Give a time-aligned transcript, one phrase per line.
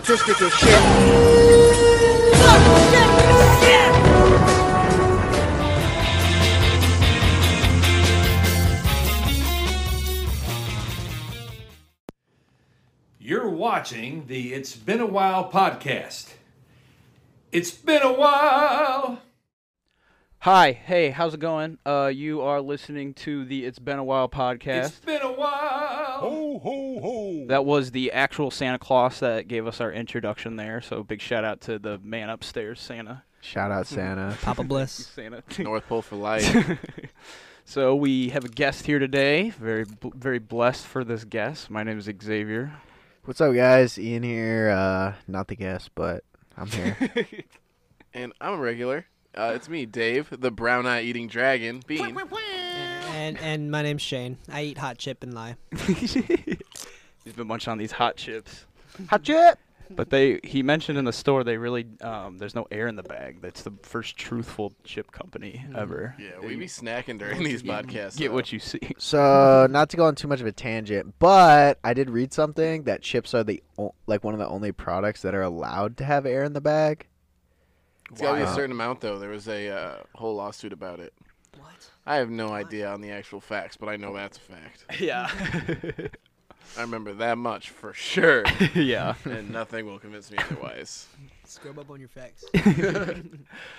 [0.00, 0.80] Autistic as shit.
[13.18, 16.32] You're watching the It's Been a While podcast.
[17.52, 19.20] It's been a while.
[20.44, 21.76] Hi, hey, how's it going?
[21.84, 24.86] Uh, you are listening to the It's Been a While podcast.
[24.86, 26.20] It's been a while.
[26.20, 27.46] Ho, ho, ho.
[27.48, 30.80] That was the actual Santa Claus that gave us our introduction there.
[30.80, 33.22] So big shout out to the man upstairs, Santa.
[33.42, 34.34] Shout out Santa.
[34.42, 34.92] Papa Bliss.
[35.14, 35.42] Santa.
[35.58, 36.78] North Pole for life.
[37.66, 39.50] so we have a guest here today.
[39.50, 41.68] Very, very blessed for this guest.
[41.68, 42.72] My name is Xavier.
[43.26, 43.98] What's up, guys?
[43.98, 44.70] Ian here.
[44.70, 46.24] Uh, not the guest, but
[46.56, 46.96] I'm here.
[48.14, 49.04] and I'm a regular.
[49.36, 51.82] Uh, it's me, Dave, the brown eye eating dragon.
[51.86, 52.16] Bean.
[53.12, 54.38] and and my name's Shayne.
[54.48, 55.56] I eat hot chip and lie.
[55.86, 58.66] He's been munching on these hot chips.
[59.08, 59.58] Hot chip.
[59.92, 63.02] But they, he mentioned in the store, they really, um, there's no air in the
[63.02, 63.40] bag.
[63.40, 66.14] That's the first truthful chip company ever.
[66.18, 68.16] Yeah, we be snacking during these podcasts.
[68.16, 68.34] Get though.
[68.34, 68.78] what you see.
[68.98, 72.84] So, not to go on too much of a tangent, but I did read something
[72.84, 76.04] that chips are the o- like one of the only products that are allowed to
[76.04, 77.06] have air in the bag.
[78.10, 79.18] It's gotta be a certain amount, though.
[79.18, 81.12] There was a uh, whole lawsuit about it.
[81.58, 81.90] What?
[82.06, 84.84] I have no idea on the actual facts, but I know that's a fact.
[85.00, 85.30] Yeah.
[86.78, 88.44] I remember that much for sure,
[88.76, 89.14] yeah.
[89.24, 91.08] and nothing will convince me otherwise.
[91.44, 92.44] Scrub up on your facts.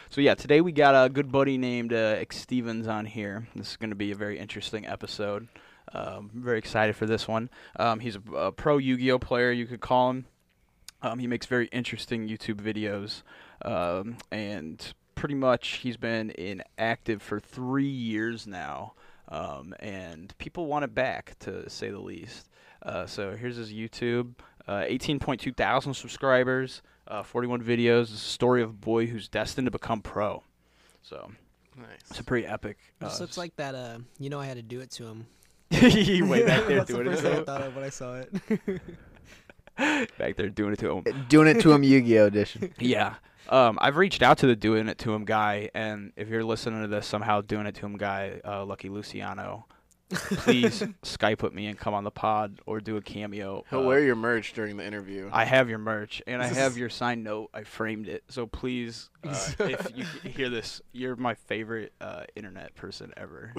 [0.09, 3.47] So yeah, today we got a good buddy named uh, X Stevens on here.
[3.55, 5.47] This is going to be a very interesting episode.
[5.93, 7.49] Um, very excited for this one.
[7.77, 10.25] Um, he's a, a pro Yu-Gi-Oh player, you could call him.
[11.01, 13.23] Um, he makes very interesting YouTube videos,
[13.65, 18.93] um, and pretty much he's been inactive for three years now.
[19.29, 22.49] Um, and people want it back, to say the least.
[22.83, 24.33] Uh, so here's his YouTube.
[24.67, 28.01] Uh, 18.2 thousand subscribers, uh, 41 videos.
[28.03, 30.43] It's a story of a boy who's destined to become pro.
[31.01, 31.31] So
[32.09, 32.77] it's a pretty epic.
[33.01, 33.73] Uh, This looks like that.
[33.73, 35.25] Uh, you know, I had to do it to him.
[35.71, 37.89] he way back there That's doing the it first thing I thought of when I
[37.89, 38.81] saw it.
[40.17, 41.25] Back there doing it to him.
[41.29, 42.73] Doing it to him Yu-Gi-Oh edition.
[42.77, 43.15] Yeah.
[43.49, 46.81] Um, I've reached out to the doing it to him guy, and if you're listening
[46.81, 49.65] to this somehow, doing it to him guy, uh, Lucky Luciano,
[50.09, 53.63] please Skype with me and come on the pod or do a cameo.
[53.69, 55.29] He'll Uh, wear your merch during the interview.
[55.31, 57.49] I have your merch and I have your signed note.
[57.53, 58.23] I framed it.
[58.27, 63.53] So please, uh, if you hear this, you're my favorite uh, internet person ever.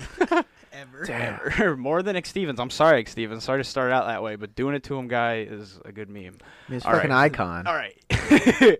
[0.72, 1.10] Ever.
[1.10, 1.76] ever.
[1.76, 2.60] More than X Stevens.
[2.60, 3.44] I'm sorry, X Stevens.
[3.44, 6.08] Sorry to start out that way, but doing it to him guy is a good
[6.10, 6.36] meme.
[6.68, 7.24] His All fucking right.
[7.32, 7.66] icon.
[7.66, 8.78] All right.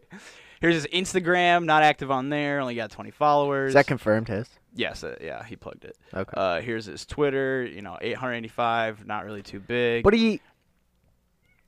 [0.63, 1.65] Here's his Instagram.
[1.67, 2.61] Not active on there.
[2.61, 3.69] Only got 20 followers.
[3.69, 4.29] Is that confirmed?
[4.29, 4.49] His.
[4.75, 5.05] Yes.
[5.05, 5.45] Uh, yeah.
[5.45, 5.99] He plugged it.
[6.15, 6.33] Okay.
[6.35, 7.63] Uh, here's his Twitter.
[7.65, 9.05] You know, 885.
[9.07, 10.03] Not really too big.
[10.05, 10.41] But he.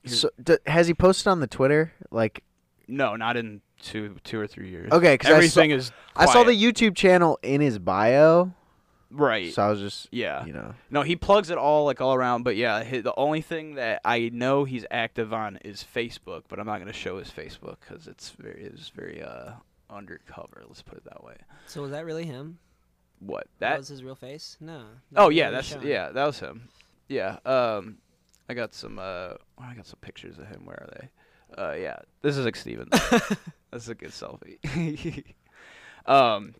[0.03, 1.91] Here's- So, d- has he posted on the Twitter?
[2.11, 2.43] Like,
[2.87, 4.91] no, not in two, two or three years.
[4.91, 5.91] okay, because I saw, Everything is.
[6.15, 8.53] I saw the YouTube channel in his bio,
[9.15, 9.53] right.
[9.53, 10.45] so I was just, yeah.
[10.45, 12.43] you know, No, he plugs it all like all around.
[12.43, 16.43] But yeah, hi the only thing that I know he's active on is Facebook.
[16.47, 19.51] But I'm not gonna show his Facebook because it's very, it's very uh
[19.89, 20.63] undercover.
[20.67, 21.35] Let's put it that way.
[21.67, 22.59] So was that really him?
[23.19, 23.77] What That that?
[23.79, 24.57] was his real face?
[24.59, 24.83] No.
[25.15, 25.85] Oh yeah, that's shown.
[25.85, 26.69] yeah, that was him.
[27.07, 27.37] Yeah.
[27.45, 27.99] Um,
[28.49, 28.99] I got some.
[28.99, 30.65] Uh, I got some pictures of him.
[30.65, 31.09] Where are they?
[31.61, 32.89] Uh, yeah, this is like Steven.
[33.71, 35.23] That's a good selfie.
[36.05, 36.53] um,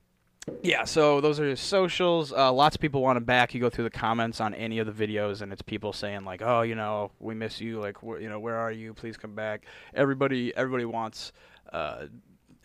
[0.62, 0.84] yeah.
[0.84, 2.32] So those are his socials.
[2.32, 3.54] Uh, lots of people want him back.
[3.54, 6.42] You go through the comments on any of the videos, and it's people saying like,
[6.42, 7.80] "Oh, you know, we miss you.
[7.80, 8.94] Like, wh- you know, where are you?
[8.94, 11.32] Please come back." Everybody, everybody wants
[11.74, 12.06] uh,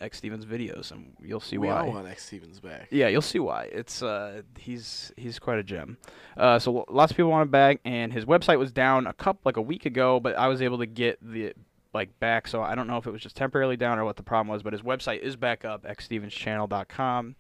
[0.01, 1.81] X Stevens videos, and you'll see we why.
[1.87, 2.89] all want X Stevens back.
[2.91, 3.65] Yeah, you'll see why.
[3.65, 5.99] It's uh, he's he's quite a gem.
[6.37, 9.41] Uh, so lots of people want him back, and his website was down a couple
[9.45, 11.53] like a week ago, but I was able to get the
[11.93, 12.47] like back.
[12.49, 14.63] So I don't know if it was just temporarily down or what the problem was,
[14.63, 17.35] but his website is back up xstevenschannel.com,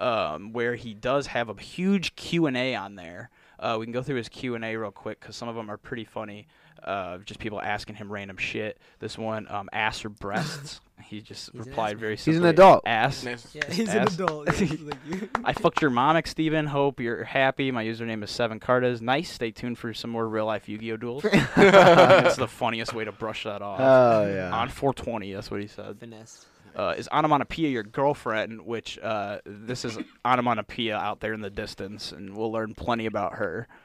[0.00, 3.30] um, where he does have a huge Q and A on there.
[3.58, 5.70] Uh, we can go through his Q and A real quick because some of them
[5.70, 6.46] are pretty funny.
[6.82, 8.78] Uh, just people asking him random shit.
[9.00, 10.80] This one, um, ass or breasts.
[11.04, 12.22] he just He's replied very man.
[12.24, 12.84] He's an adult.
[12.86, 13.22] Ass.
[13.52, 14.46] Yeah, he's an adult.
[14.46, 15.28] Yeah, he's like you.
[15.44, 16.66] I fucked your mom, X Steven.
[16.66, 17.70] Hope you're happy.
[17.70, 19.02] My username is Seven Cartas.
[19.02, 19.30] Nice.
[19.30, 21.22] Stay tuned for some more real life Yu Gi Oh duels.
[21.26, 23.80] it's the funniest way to brush that off.
[23.80, 24.50] Oh yeah.
[24.50, 25.98] On 420, that's what he said.
[26.00, 26.46] Finesse.
[26.80, 28.62] Uh, is onomatopoeia your girlfriend?
[28.62, 33.34] Which uh, this is onomatopoeia out there in the distance, and we'll learn plenty about
[33.34, 33.68] her.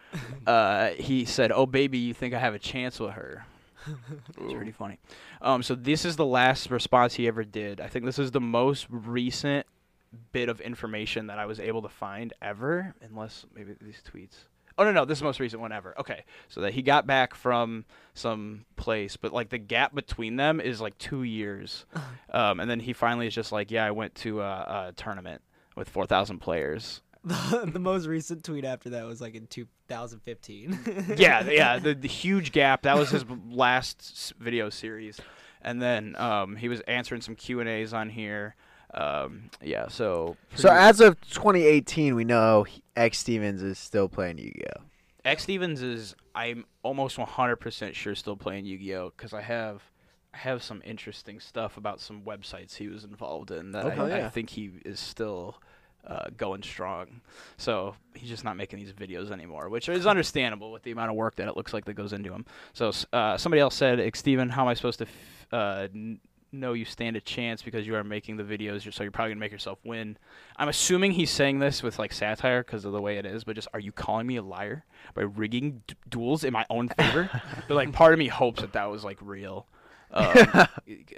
[0.48, 3.46] Uh, he said, "Oh baby, you think I have a chance with her?"
[4.38, 4.98] It's pretty funny.
[5.42, 7.82] Um, so this is the last response he ever did.
[7.82, 9.66] I think this is the most recent
[10.32, 14.46] bit of information that I was able to find ever, unless maybe these tweets.
[14.78, 15.98] Oh no, no, this is the most recent one ever.
[16.00, 20.60] Okay, so that he got back from some place, but like the gap between them
[20.60, 21.86] is like two years,
[22.32, 25.42] um, and then he finally is just like, yeah, I went to a, a tournament
[25.76, 27.02] with four thousand players.
[27.66, 31.16] The, most recent tweet after that was like in 2015.
[31.18, 32.84] yeah, yeah, the, the huge gap.
[32.84, 35.20] That was his last video series,
[35.62, 38.56] and then um, he was answering some Q and A's on here.
[38.96, 44.08] Um, yeah, so So pretty- as of 2018, we know he- X Stevens is still
[44.08, 44.82] playing Yu-Gi-Oh.
[45.26, 49.82] X Stevens is I'm almost 100% sure still playing Yu-Gi-Oh because I have
[50.34, 54.26] I have some interesting stuff about some websites he was involved in that Okay, I,
[54.26, 55.62] I think he is still
[56.06, 57.22] uh, going strong.
[57.58, 61.16] So he's just not making these videos anymore, which is understandable with the amount of
[61.16, 62.46] work that it looks like that goes into him.
[62.74, 66.20] So uh, somebody else said, "X Steven, how am I supposed to f- uh, n-
[66.56, 69.40] know you stand a chance because you are making the videos, so you're probably gonna
[69.40, 70.18] make yourself win."
[70.58, 73.56] I'm assuming he's saying this with like satire because of the way it is, but
[73.56, 77.30] just are you calling me a liar by rigging d- duels in my own favor?
[77.68, 79.68] but like part of me hopes that that was like real.
[80.16, 80.68] Um,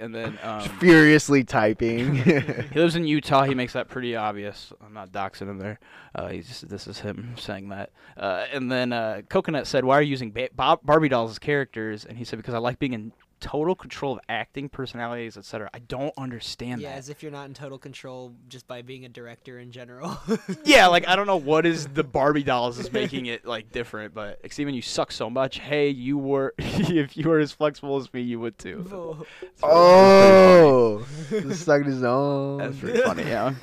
[0.00, 2.14] and then um, Furiously typing.
[2.24, 3.44] he lives in Utah.
[3.44, 4.72] He makes that pretty obvious.
[4.84, 5.78] I'm not doxing him there.
[6.14, 7.92] Uh, he's just, this is him saying that.
[8.16, 11.38] Uh, and then uh, Coconut said, "Why are you using ba- Bob- Barbie dolls as
[11.38, 15.70] characters?" And he said, "Because I like being in total control of acting, personalities, etc."
[15.72, 16.98] I don't understand yeah, that.
[16.98, 20.18] as if you're not in total control just by being a director in general.
[20.64, 24.14] yeah, like I don't know what is the Barbie dolls is making it like different,
[24.14, 25.58] but Steven, you suck so much.
[25.58, 28.86] Hey, you were if you were as flexible as me, you would too.
[28.92, 29.26] Oh.
[29.42, 32.58] It's oh, just stuck in his own.
[32.58, 33.54] That's pretty funny, yeah.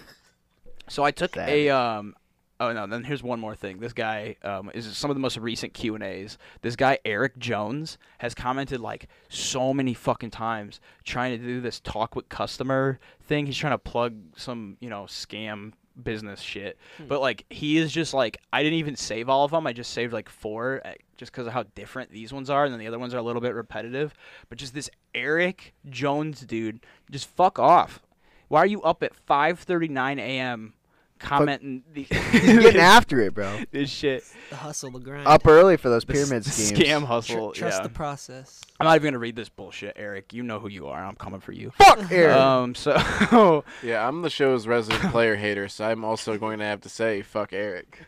[0.87, 1.53] So I took Savage.
[1.53, 2.15] a um
[2.59, 3.79] oh no, then here's one more thing.
[3.79, 6.37] This guy um is some of the most recent Q&As.
[6.61, 11.79] This guy Eric Jones has commented like so many fucking times trying to do this
[11.79, 13.45] talk with customer thing.
[13.45, 16.77] He's trying to plug some, you know, scam business shit.
[17.07, 19.65] But like he is just like I didn't even save all of them.
[19.67, 22.73] I just saved like four uh, just because of how different these ones are and
[22.73, 24.13] then the other ones are a little bit repetitive.
[24.49, 28.01] But just this Eric Jones dude, just fuck off.
[28.47, 30.73] Why are you up at 5:39 a.m.
[31.19, 33.61] commenting the, He's getting after it, bro.
[33.71, 34.23] this shit?
[34.49, 35.27] the hustle, the grind.
[35.27, 36.79] Up early for those pyramid s- schemes.
[36.79, 37.51] scam Tr- hustle.
[37.51, 37.83] trust yeah.
[37.83, 38.61] the process.
[38.79, 40.33] I'm not even gonna read this bullshit, Eric.
[40.33, 41.03] You know who you are.
[41.03, 41.71] I'm coming for you.
[41.77, 42.35] Fuck Eric.
[42.37, 42.75] Um.
[42.75, 46.89] So Yeah, I'm the show's resident player hater, so I'm also going to have to
[46.89, 48.03] say fuck Eric.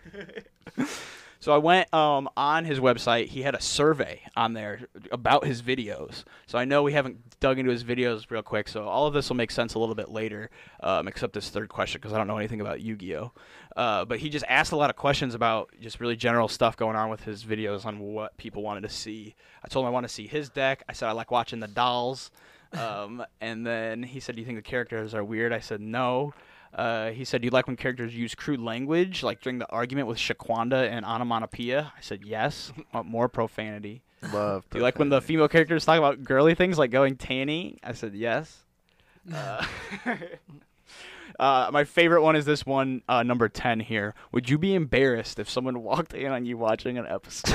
[1.39, 3.27] So I went um, on his website.
[3.27, 6.23] He had a survey on there about his videos.
[6.47, 8.67] So I know we haven't dug into his videos real quick.
[8.67, 10.49] So all of this will make sense a little bit later,
[10.81, 13.31] um, except this third question because I don't know anything about Yu-Gi-Oh.
[13.75, 16.95] Uh, but he just asked a lot of questions about just really general stuff going
[16.95, 19.35] on with his videos on what people wanted to see.
[19.63, 20.83] I told him I want to see his deck.
[20.89, 22.31] I said I like watching the dolls.
[22.73, 26.33] Um, and then he said, "Do you think the characters are weird?" I said, "No."
[26.73, 30.17] Uh, he said, you like when characters use crude language, like during the argument with
[30.17, 34.03] Shaquanda and onomatopoeia?" I said, "Yes." Want more profanity.
[34.33, 34.65] Love.
[34.69, 37.79] Do you like when the female characters talk about girly things like going tanny?
[37.83, 38.63] I said, "Yes."
[39.33, 39.65] Uh,
[41.39, 44.15] uh, my favorite one is this one, uh, number ten here.
[44.31, 47.53] Would you be embarrassed if someone walked in on you watching an episode?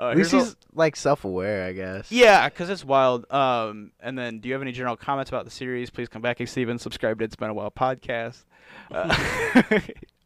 [0.00, 2.12] Uh, At least here's a- he's like self-aware, I guess.
[2.12, 3.30] yeah, because it's wild.
[3.32, 5.90] Um, and then, do you have any general comments about the series?
[5.90, 6.78] Please come back, Steven.
[6.78, 8.44] Subscribe to It's Been a While podcast.
[8.92, 9.80] Uh,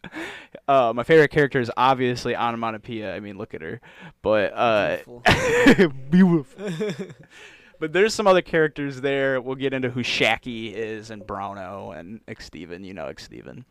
[0.68, 3.14] uh, my favorite character is obviously Onomatopoeia.
[3.14, 3.80] I mean, look at her.
[4.20, 4.99] But uh,
[6.11, 6.68] beautiful.
[7.82, 9.40] but there's some other characters there.
[9.40, 12.84] We'll get into who Shaki is and Browno and X Steven.
[12.84, 13.64] You know X Steven.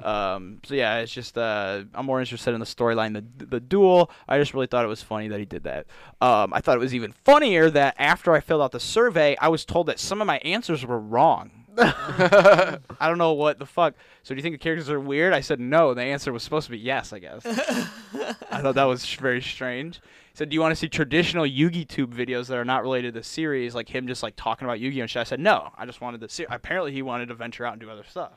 [0.00, 4.12] Um, so yeah, it's just uh, I'm more interested in the storyline, the the duel.
[4.28, 5.86] I just really thought it was funny that he did that.
[6.20, 9.48] Um, I thought it was even funnier that after I filled out the survey, I
[9.48, 11.57] was told that some of my answers were wrong.
[13.00, 13.94] I don't know what the fuck.
[14.22, 15.32] So do you think the characters are weird?
[15.32, 15.94] I said no.
[15.94, 17.12] The answer was supposed to be yes.
[17.12, 17.44] I guess.
[18.50, 19.96] I thought that was sh- very strange.
[19.96, 23.14] He said, "Do you want to see traditional Yugi Tube videos that are not related
[23.14, 25.70] to the series, like him just like talking about Yu-Gi-Oh and shit?" I said, "No.
[25.76, 28.32] I just wanted to see." Apparently, he wanted to venture out and do other stuff.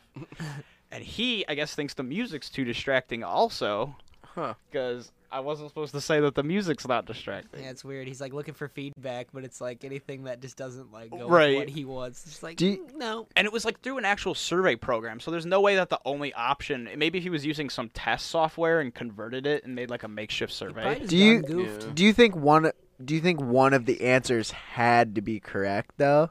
[0.91, 4.53] and he, I guess, thinks the music's too distracting, also, Huh.
[4.71, 7.63] because I wasn't supposed to say that the music's not distracting.
[7.63, 8.07] Yeah, it's weird.
[8.07, 11.49] He's like looking for feedback, but it's like anything that just doesn't like go Right.
[11.51, 12.21] with what he wants.
[12.23, 13.27] It's just like Do you- "Mm, no.
[13.35, 15.99] And it was like through an actual survey program, so there's no way that the
[16.05, 16.89] only option.
[16.97, 20.51] Maybe he was using some test software and converted it and made like a makeshift
[20.51, 20.99] survey.
[20.99, 21.91] Do you- Yeah.
[21.93, 22.71] Do you think one?
[23.03, 26.29] Do you think one of the answers had to be correct though?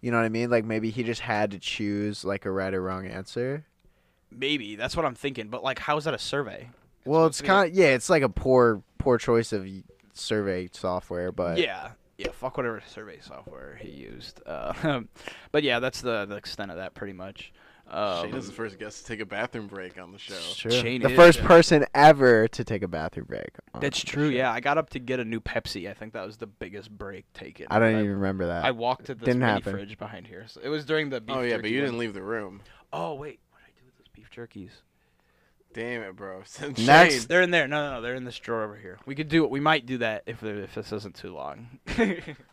[0.00, 0.50] You know what I mean?
[0.50, 3.64] Like maybe he just had to choose like a right or wrong answer.
[4.30, 5.48] Maybe that's what I'm thinking.
[5.48, 6.70] But like, how is that a survey?
[7.06, 9.66] Well, it's supposed to be kind of yeah, it's like a poor poor choice of
[10.14, 12.28] survey software, but Yeah, yeah.
[12.32, 14.40] Fuck whatever survey software he used.
[14.46, 15.02] Uh,
[15.52, 17.52] but yeah, that's the the extent of that pretty much.
[17.88, 20.34] Um, Shayne's the first guest to take a bathroom break on the show.
[20.34, 20.72] Sure.
[20.72, 21.46] Shayne the is, first yeah.
[21.46, 23.50] person ever to take a bathroom break.
[23.74, 24.30] on That's the true.
[24.32, 24.36] show.
[24.36, 25.88] Yeah, I got up to get a new Pepsi.
[25.88, 27.68] I think that was the biggest break taken.
[27.70, 28.64] I don't I, even remember that.
[28.64, 29.72] I walked to the Didn't mini happen.
[29.72, 30.46] fridge behind here.
[30.48, 31.20] So it was during the.
[31.20, 31.84] Beef Oh yeah, but you one.
[31.84, 32.60] didn't leave the room.
[32.92, 34.70] Oh wait, what did I do with those beef jerkies?
[35.76, 36.42] Damn it, bro.
[36.78, 37.26] Next.
[37.26, 37.68] They're in there.
[37.68, 38.00] No, no, no.
[38.02, 38.98] They're in this drawer over here.
[39.04, 39.50] We could do it.
[39.50, 41.78] We might do that if if this isn't too long.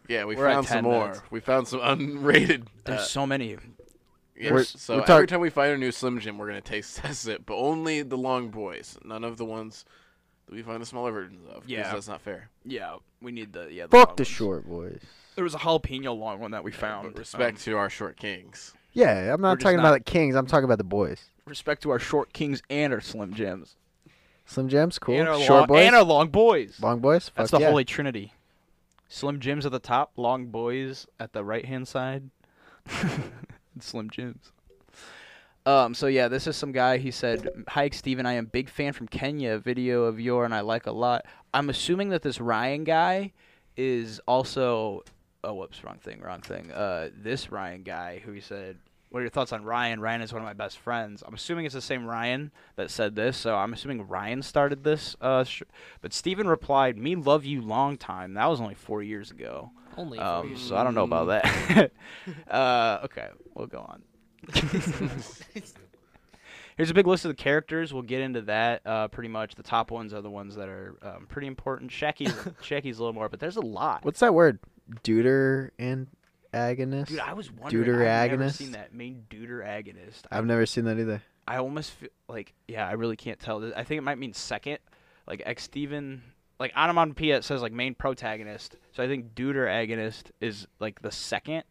[0.09, 1.05] Yeah, we We're found 10 some more.
[1.05, 1.21] minutes.
[1.31, 2.67] We found some unrated.
[2.83, 3.51] There's uh, so many.
[4.37, 6.59] yeah, We're- so we're every talk- time we find a new Slim Jim, we're gonna
[6.59, 8.97] taste test it, but only the long boys.
[9.05, 9.85] None of the ones
[10.47, 11.67] that we find the smaller versions of.
[11.69, 11.89] Yeah.
[11.93, 12.49] that's not fair.
[12.65, 13.83] Yeah, we need the yeah.
[13.85, 14.27] The Fuck long the ones.
[14.27, 14.99] short boys.
[15.35, 17.13] There was a jalapeno long one that we found.
[17.13, 18.73] But respect Um, to our short kings.
[18.91, 20.35] Yeah, I'm not talking not- about the Kings.
[20.35, 21.29] I'm talking about the boys.
[21.45, 23.75] Respect to our short kings and our slim jims.
[24.45, 25.19] Slim Jims, cool.
[25.19, 26.79] And our Short long, boys, and our long boys.
[26.81, 27.31] long boys.
[27.35, 27.69] That's the yeah.
[27.69, 28.33] holy trinity.
[29.07, 32.29] Slim Jims at the top, long boys at the right hand side.
[33.79, 34.51] Slim Jims.
[35.65, 35.93] Um.
[35.93, 36.97] So yeah, this is some guy.
[36.97, 38.25] He said, "Hi, Steven.
[38.25, 39.57] I am big fan from Kenya.
[39.59, 41.25] Video of your and I like a lot.
[41.53, 43.31] I'm assuming that this Ryan guy
[43.77, 45.03] is also.
[45.45, 46.71] Oh, whoops, wrong thing, wrong thing.
[46.71, 48.77] Uh, this Ryan guy who he said."
[49.13, 49.99] What are your thoughts on Ryan?
[49.99, 51.21] Ryan is one of my best friends.
[51.23, 55.15] I'm assuming it's the same Ryan that said this, so I'm assuming Ryan started this.
[55.21, 55.61] Uh, sh-
[56.01, 59.69] but Steven replied, "Me love you long time." That was only four years ago.
[59.95, 60.57] Only for Um, you.
[60.57, 61.91] so I don't know about that.
[62.49, 64.01] uh, okay, we'll go on.
[66.75, 67.93] Here's a big list of the characters.
[67.93, 68.81] We'll get into that.
[68.83, 71.91] Uh, pretty much, the top ones are the ones that are um, pretty important.
[71.91, 74.03] Shaggy's Shaggy's a little more, but there's a lot.
[74.03, 74.57] What's that word?
[75.03, 76.07] Deuter and
[76.53, 77.07] agonist.
[77.07, 78.07] Dude, I was wondering.
[78.07, 80.21] I've never seen that main deuteragonist.
[80.31, 81.21] I've never seen that either.
[81.47, 83.63] I almost feel like yeah, I really can't tell.
[83.75, 84.79] I think it might mean second,
[85.27, 86.21] like ex Steven,
[86.59, 88.77] like onomatopoeia it says like main protagonist.
[88.93, 91.63] So I think deuteragonist is like the second,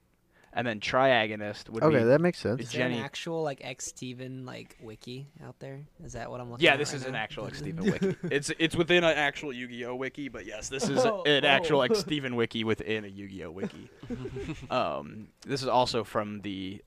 [0.55, 2.05] and then triagonist would Okay, be.
[2.05, 2.61] that makes sense.
[2.61, 5.81] Is there an actual like ex Steven like wiki out there?
[6.05, 8.17] Is that what I'm looking yeah, at this right is an actual ex Steven wiki.
[8.31, 11.83] It's it's within an actual Yu-Gi-Oh wiki, but yes, this is Oh, an actual oh.
[11.85, 13.89] ex Steven wiki within a Yu-Gi-Oh wiki.
[14.71, 16.83] um, this is also from the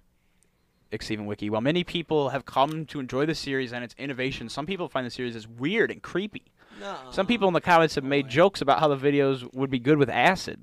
[0.92, 1.50] ex Steven wiki.
[1.50, 5.06] While many people have come to enjoy the series and its innovation, some people find
[5.06, 6.44] the series as weird and creepy.
[7.12, 8.30] Some people in the comments have made boy.
[8.32, 10.60] jokes about how the videos would be good with acid.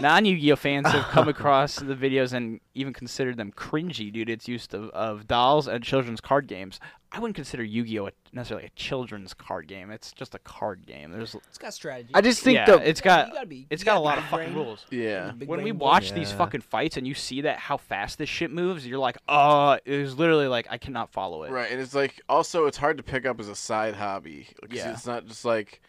[0.00, 4.32] Non Yu-Gi-Oh fans have come across the videos and even considered them cringy due to
[4.32, 6.80] its use of, of dolls and children's card games.
[7.12, 9.90] I wouldn't consider Yu-Gi-Oh a, necessarily a children's card game.
[9.92, 11.12] It's just a card game.
[11.12, 12.10] There's It's got strategy.
[12.12, 14.18] I just think yeah, the it's You got gotta be- it's you got a lot
[14.18, 14.56] of fucking brain.
[14.66, 14.84] rules.
[14.90, 15.30] Yeah.
[15.32, 15.84] When we brain boy.
[15.84, 19.16] watch these fucking fights and you see that how fast this shit moves, you're like,
[19.28, 21.52] uh, it was literally like I cannot follow it.
[21.52, 24.48] Right, and it's like also it's hard to pick up as a side hobby.
[24.60, 24.92] 'cause Yeah.
[24.92, 25.80] it's not just like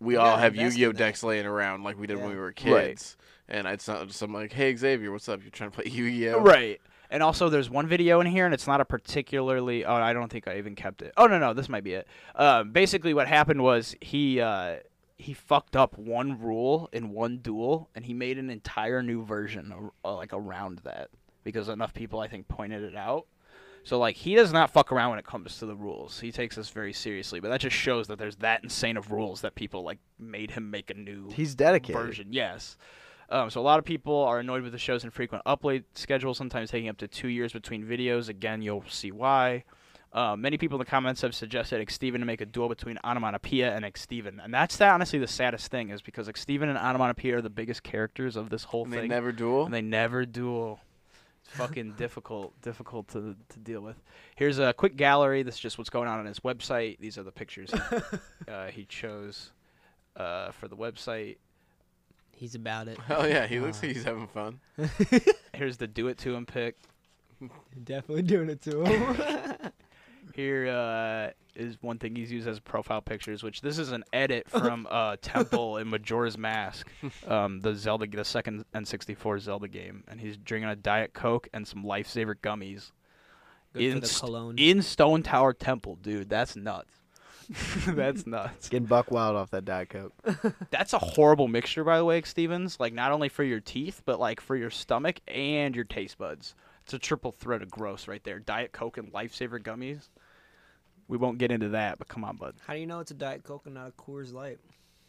[0.00, 0.98] we You all have Yu-Gi-Oh in that.
[0.98, 2.56] decks laying around like we did when we were Right.
[2.56, 3.16] kids.
[3.48, 5.42] And it's not just I'm like, hey Xavier, what's up?
[5.42, 6.40] You're trying to play Yu-Gi-Oh?
[6.40, 6.80] Right.
[7.10, 9.84] And also, there's one video in here, and it's not a particularly.
[9.84, 11.12] Oh, I don't think I even kept it.
[11.16, 12.08] Oh no, no, this might be it.
[12.34, 14.76] Um, basically, what happened was he uh,
[15.16, 19.72] he fucked up one rule in one duel, and he made an entire new version,
[20.04, 21.10] uh, like around that,
[21.44, 23.26] because enough people, I think, pointed it out.
[23.84, 26.18] So like, he does not fuck around when it comes to the rules.
[26.20, 29.42] He takes this very seriously, but that just shows that there's that insane of rules
[29.42, 32.00] that people like made him make a new he's dedicated.
[32.00, 32.28] version.
[32.30, 32.76] Yes.
[33.30, 36.70] Um, so a lot of people are annoyed with the show's infrequent upload schedule, sometimes
[36.70, 38.28] taking up to two years between videos.
[38.28, 39.64] Again, you'll see why.
[40.12, 43.74] Uh, many people in the comments have suggested Steven to make a duel between Onomatopoeia
[43.74, 47.42] and Steven, and that's the, honestly the saddest thing is because Steven and Onomatopoeia are
[47.42, 49.64] the biggest characters of this whole And thing, they never duel.
[49.64, 50.78] and they never duel.
[51.54, 53.96] It's fucking difficult, difficult to to deal with.
[54.34, 55.42] Here's a quick gallery.
[55.44, 56.98] This is just what's going on on his website.
[56.98, 57.78] These are the pictures he,
[58.52, 59.52] uh, he chose
[60.16, 61.36] uh, for the website.
[62.32, 62.98] He's about it.
[62.98, 64.58] Hell yeah, he looks Uh, like he's having fun.
[65.54, 66.76] Here's the do it to him pick.
[67.84, 69.16] Definitely doing it to him.
[70.34, 74.48] Here uh, is one thing he's used as profile pictures, which this is an edit
[74.50, 76.90] from uh, Temple in Majora's Mask,
[77.28, 81.66] um, the Zelda, the second N64 Zelda game, and he's drinking a Diet Coke and
[81.66, 82.90] some Lifesaver gummies
[83.72, 86.28] Good in for the st- in Stone Tower Temple, dude.
[86.28, 86.90] That's nuts.
[87.86, 88.68] That's nuts.
[88.68, 90.12] Getting buck wild off that Diet Coke.
[90.70, 92.80] That's a horrible mixture, by the way, Stevens.
[92.80, 96.54] Like not only for your teeth, but like for your stomach and your taste buds.
[96.84, 98.38] It's a triple threat of gross right there.
[98.38, 100.08] Diet Coke and Lifesaver gummies.
[101.08, 102.54] We won't get into that, but come on, bud.
[102.66, 104.58] How do you know it's a Diet Coke and not a Coors Light?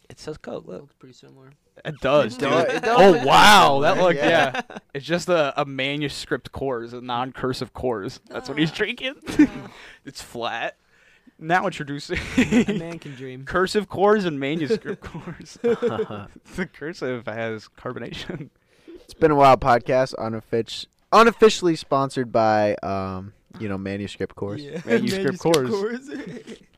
[0.09, 0.67] It says Coke.
[0.67, 1.51] Look, looks pretty similar.
[1.83, 2.51] it does, dude.
[2.51, 4.61] it does oh wow, that similar, look yeah.
[4.69, 4.77] yeah.
[4.93, 8.19] It's just a, a manuscript Coors, a non-cursive Coors.
[8.29, 8.75] That's what he's Ah.
[8.75, 9.15] drinking.
[10.05, 10.77] it's flat.
[11.39, 13.43] Now introducing A man can dream.
[13.45, 15.59] cursive Coors and manuscript Coors.
[16.55, 18.49] the cursive has carbonation.
[18.87, 20.13] It's been a while podcast.
[20.15, 24.59] Unoffic- unofficially sponsored by um, you know, manuscript Coors.
[24.63, 24.81] Yeah.
[24.85, 26.61] Manuscript Coors.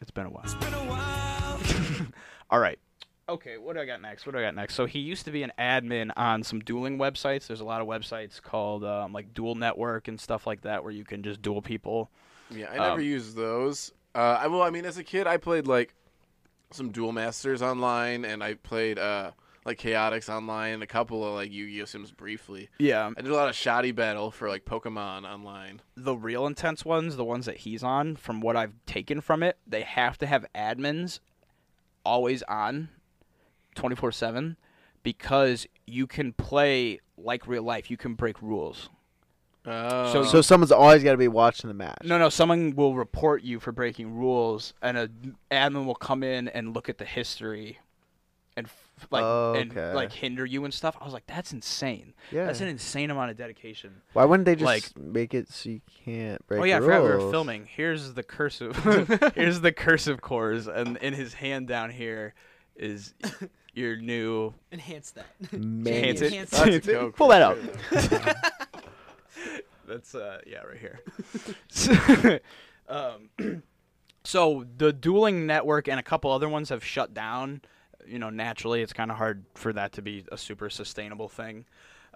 [0.00, 1.60] It's been a while.
[2.50, 2.78] All right.
[3.28, 4.24] Okay, what do I got next?
[4.24, 4.74] What do I got next?
[4.74, 7.46] So he used to be an admin on some dueling websites.
[7.46, 10.92] There's a lot of websites called um, like Duel Network and stuff like that where
[10.92, 12.10] you can just duel people.
[12.50, 13.92] Yeah, I never Um, used those.
[14.14, 15.94] Uh, I well, I mean, as a kid, I played like
[16.72, 19.32] some Duel Masters online, and I played uh,
[19.64, 22.68] like Chaotic online, and a couple of like Yu-Gi-Oh Sims briefly.
[22.78, 23.10] Yeah.
[23.16, 25.82] I did a lot of shoddy battle for like Pokemon online.
[25.96, 29.58] The real intense ones, the ones that he's on, from what I've taken from it,
[29.66, 31.20] they have to have admins
[32.04, 32.88] always on
[33.74, 34.56] 24 7
[35.02, 37.90] because you can play like real life.
[37.90, 38.88] You can break rules.
[39.66, 41.98] Oh, So- So someone's always got to be watching the match.
[42.04, 42.30] No, no.
[42.30, 46.88] Someone will report you for breaking rules, and an admin will come in and look
[46.88, 47.78] at the history,
[48.56, 49.22] and f- like
[49.60, 49.92] and Okay.
[49.94, 50.96] like hinder you and stuff.
[51.00, 52.14] I was like, that's insane.
[52.30, 52.46] Yeah.
[52.46, 54.02] That's an insane amount of dedication.
[54.12, 56.86] Why wouldn't they just like- make it so you can't break oh yeah, I the
[56.86, 57.66] forgot we were filming.
[57.66, 58.76] Here's the cursive.
[59.34, 62.34] here's the cursive Coors, and in his hand down here
[62.76, 63.14] is
[63.74, 64.54] your new.
[64.72, 65.26] Enhance that.
[65.52, 66.32] Enhance it.
[66.32, 67.58] Enhance That's a Coke Pull that out.
[69.86, 72.40] That's uh yeah right here.
[72.88, 73.30] um,
[74.24, 77.62] so the dueling network and a couple other ones have shut down.
[78.10, 81.64] You know, naturally, it's kind of hard for that to be a super sustainable thing,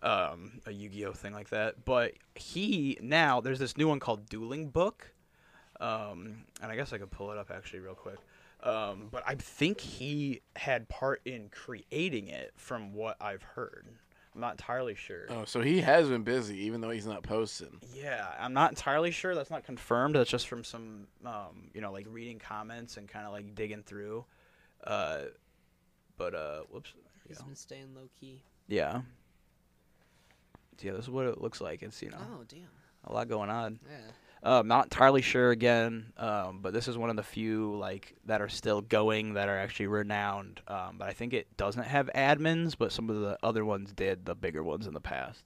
[0.02, 1.84] um, a Yu-Gi-Oh thing like that.
[1.84, 5.12] But he now there's this new one called Dueling Book,
[5.80, 8.18] um, and I guess I could pull it up actually real quick.
[8.62, 13.86] Um, but I think he had part in creating it, from what I've heard.
[14.34, 15.26] I'm not entirely sure.
[15.28, 17.80] Oh, so he has been busy, even though he's not posting.
[17.94, 19.34] Yeah, I'm not entirely sure.
[19.34, 20.16] That's not confirmed.
[20.16, 23.82] That's just from some, um, you know, like reading comments and kind of like digging
[23.84, 24.24] through.
[24.82, 25.26] Uh,
[26.16, 26.92] but uh, whoops.
[27.28, 27.44] He's go.
[27.44, 28.42] been staying low key.
[28.68, 29.02] Yeah.
[30.82, 31.82] Yeah, this is what it looks like.
[31.82, 32.60] It's you know Oh damn.
[33.04, 33.78] a lot going on.
[33.88, 33.96] Yeah.
[34.42, 38.42] Uh, not entirely sure again, um, but this is one of the few like that
[38.42, 40.60] are still going that are actually renowned.
[40.68, 44.26] Um, but I think it doesn't have admins, but some of the other ones did,
[44.26, 45.44] the bigger ones in the past.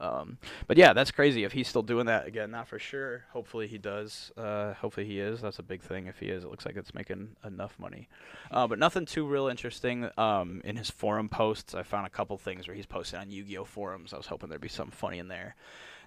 [0.00, 1.44] Um, but yeah, that's crazy.
[1.44, 3.24] If he's still doing that again, not for sure.
[3.32, 4.32] Hopefully he does.
[4.36, 5.40] Uh, hopefully he is.
[5.40, 6.06] That's a big thing.
[6.06, 8.08] If he is, it looks like it's making enough money.
[8.50, 10.08] Uh, but nothing too real interesting.
[10.16, 13.64] Um, in his forum posts, I found a couple things where he's posted on Yu-Gi-Oh
[13.64, 14.12] forums.
[14.12, 15.56] I was hoping there'd be something funny in there.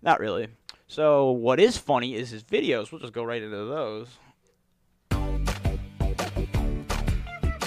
[0.02, 0.48] Not really.
[0.88, 2.92] So what is funny is his videos.
[2.92, 4.08] We'll just go right into those.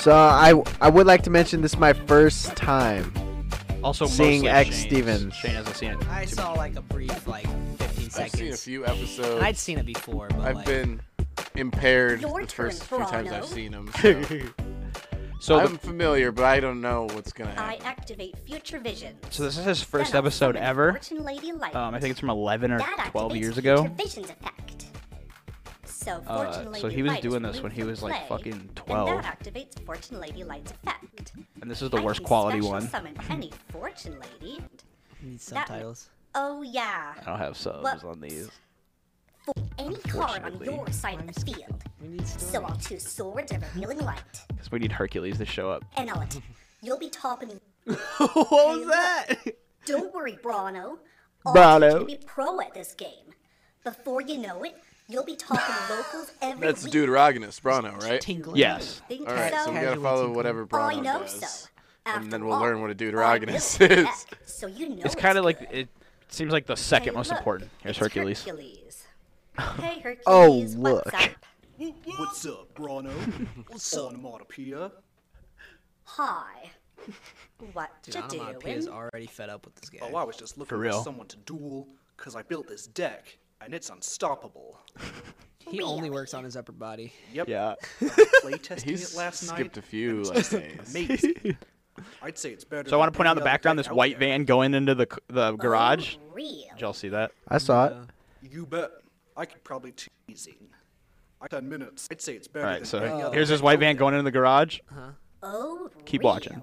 [0.01, 3.13] So I I would like to mention this is my first time.
[3.85, 4.83] Also, Seeing mostly X Shayne's.
[4.83, 5.35] Stevens.
[5.35, 6.09] Shane hasn't seen it.
[6.09, 6.57] I saw much.
[6.59, 7.47] like a brief, like
[7.79, 8.18] 15 seconds.
[8.18, 8.38] I've seconds.
[8.38, 9.42] seen a few episodes.
[9.42, 11.01] I'd seen it before, but I've like, been
[11.55, 13.90] impaired Your the first turn, few times I've seen them.
[15.40, 15.59] So.
[15.59, 17.85] So, I'm the, familiar, but I don't know what's gonna happen.
[17.85, 19.14] I activate future vision.
[19.29, 20.99] so this is his first episode ever.
[21.11, 23.83] Lady Um, I think it's from 11 or That 12 activates years future ago.
[23.94, 24.87] Visions effect.
[26.05, 28.77] So Uh, so he was doing this when he from was, like, play, fucking And
[28.77, 29.09] 12.
[29.23, 31.33] that activates Fortune Lady Light's effect.
[31.62, 32.87] And this is the I worst quality one.
[32.88, 34.61] Summon any Fortune Lady.
[35.23, 36.11] need that- subtitles.
[36.35, 37.14] Oh yeah.
[37.23, 38.05] I don't have subs What?
[38.05, 38.51] on these.
[39.45, 41.83] For Any card on your side of the field.
[42.03, 42.64] We need So story.
[42.67, 44.19] I'll choose Swords of Revealing Light.
[44.49, 45.85] Because we need Hercules to show up.
[45.97, 46.27] And I'll
[46.83, 47.61] You'll be topping.
[47.87, 49.27] what was that?
[49.87, 50.99] Don't worry, Brano.
[51.47, 52.01] I'll Brano.
[52.01, 53.33] to be pro at this game.
[53.85, 54.77] Before you know it,
[55.09, 56.93] you'll be topping locals every That's week.
[56.93, 58.21] Deuteragonist, Brano, right?
[58.21, 58.57] Tingling.
[58.57, 59.03] Yes.
[59.09, 59.73] Think All right, so so?
[59.73, 60.35] we gotta follow tinkling.
[60.37, 61.40] whatever oh, Brano I know does.
[61.40, 61.69] so.
[62.07, 64.05] And then we'll all, learn what a Deuteragonist built the is.
[64.05, 65.88] deck, So you know It's kind of like it
[66.29, 67.71] seems like the second Hey, most look, important.
[67.83, 68.45] Here's Hercules.
[68.45, 69.05] Hercules.
[69.81, 70.23] Hey, Hercules.
[70.27, 71.14] Oh, What's look.
[71.14, 71.31] up?
[72.19, 73.12] What's up, Brano?
[73.69, 74.90] What's up, Onomatopoeia?
[76.05, 76.71] Hi.
[77.73, 80.12] What Dude, you Onomatopoeia is already fed up with this oh, guy.
[80.12, 81.03] Oh, I was just looking for, real.
[81.03, 84.79] someone to duel because I built this deck and it's unstoppable.
[85.59, 87.12] he only works on his upper body.
[87.33, 87.48] Yep.
[87.48, 87.74] Yeah.
[88.00, 89.55] Playtesting He's it last night.
[89.57, 90.90] skipped a few and like days.
[90.90, 91.57] Amazing.
[92.22, 92.88] I'd say it's better.
[92.88, 94.31] So I want to point out in the background this white there.
[94.31, 96.16] van going into the the oh, garage.
[96.16, 96.64] Oh, real.
[96.72, 97.33] Did y'all see that?
[97.48, 97.92] I saw it.
[97.92, 98.05] Uh,
[98.42, 98.90] you bet.
[99.37, 99.92] I could probably
[100.27, 100.68] teasing.
[101.40, 102.09] I ten minutes.
[102.11, 102.79] I'd say it's better All right.
[102.81, 104.00] than So any other here's this white van there.
[104.00, 104.81] going into the garage.
[104.92, 105.11] Huh?
[105.42, 106.33] Oh, Keep really?
[106.33, 106.62] watching.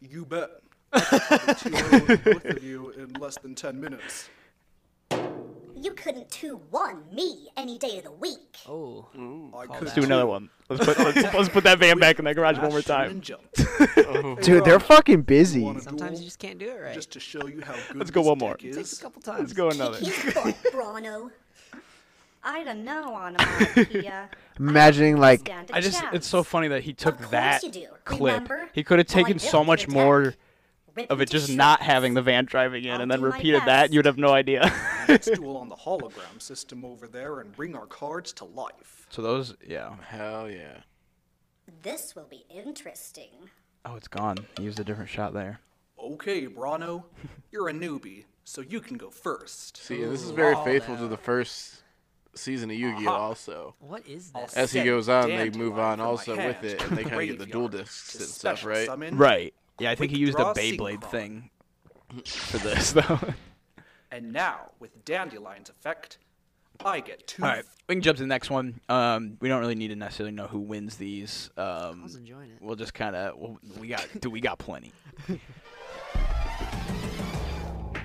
[0.00, 0.50] You bet.
[0.92, 4.30] I could probably 2 both of you in less than ten minutes.
[5.82, 8.58] You couldn't 2-1 me any day of the week.
[8.68, 9.06] Oh,
[9.56, 9.94] I Call could that.
[9.94, 10.50] Do another one.
[10.68, 13.20] Let's put let's, let's put that van back in that garage one more time.
[13.20, 13.42] jump.
[14.12, 14.34] Oh.
[14.36, 15.62] Dude, they're fucking busy.
[15.80, 16.94] Sometimes you just can't do it right.
[16.94, 18.54] Just to show you how good Let's go one more.
[18.54, 19.40] deck It takes a couple times.
[19.40, 19.98] Let's go another.
[19.98, 21.30] Kick his butt, Brano.
[22.42, 24.28] I don't know, Onomatopoeia.
[24.58, 27.62] Imagining like I just—it's so funny that he took that
[28.04, 28.34] clip.
[28.34, 28.68] Remember?
[28.72, 30.36] He could have taken so much more rip
[31.10, 33.92] of it into just not having the van driving in, I'll and then repeated that,
[33.92, 34.72] you'd have no idea.
[35.08, 39.06] Let's duel on the hologram system over there and bring our cards to life.
[39.10, 39.94] so those, yeah.
[40.08, 40.78] Hell yeah.
[41.82, 43.30] This will be interesting.
[43.84, 44.36] Oh, it's gone.
[44.56, 45.60] He used a different shot there.
[46.02, 47.04] Okay, Brano,
[47.52, 49.76] you're a newbie, so you can go first.
[49.78, 50.64] See, this is very Ooh.
[50.64, 51.82] faithful to the first
[52.34, 53.08] season of Yu-Gi-Oh!
[53.10, 53.18] Aha.
[53.18, 54.54] Also, What is this?
[54.54, 57.38] as he goes on, they move on also with it, and they kind of get
[57.38, 58.86] the dual discs and stuff, right?
[58.86, 59.52] summon, Right.
[59.80, 61.10] Yeah, I think he used a draw Beyblade synchron.
[61.10, 61.50] thing
[62.26, 63.18] for this, though.
[64.12, 66.18] And now, with Dandelion's effect,
[66.84, 67.42] I get two.
[67.42, 68.80] All right, we can jump to the next one.
[68.88, 71.50] Um, we don't really need to necessarily know who wins these.
[71.56, 72.58] I Um, was enjoying it.
[72.60, 74.92] we'll just kind of we'll, we got do we got plenty.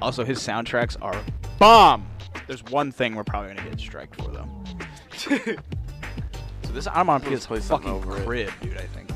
[0.02, 1.16] also, his soundtracks are
[1.58, 2.06] bomb.
[2.48, 4.48] There's one thing we're probably gonna get striked for though.
[6.64, 8.26] so this onomatopoeia is play something fucking over it.
[8.26, 8.78] crib, dude.
[8.78, 9.10] I think.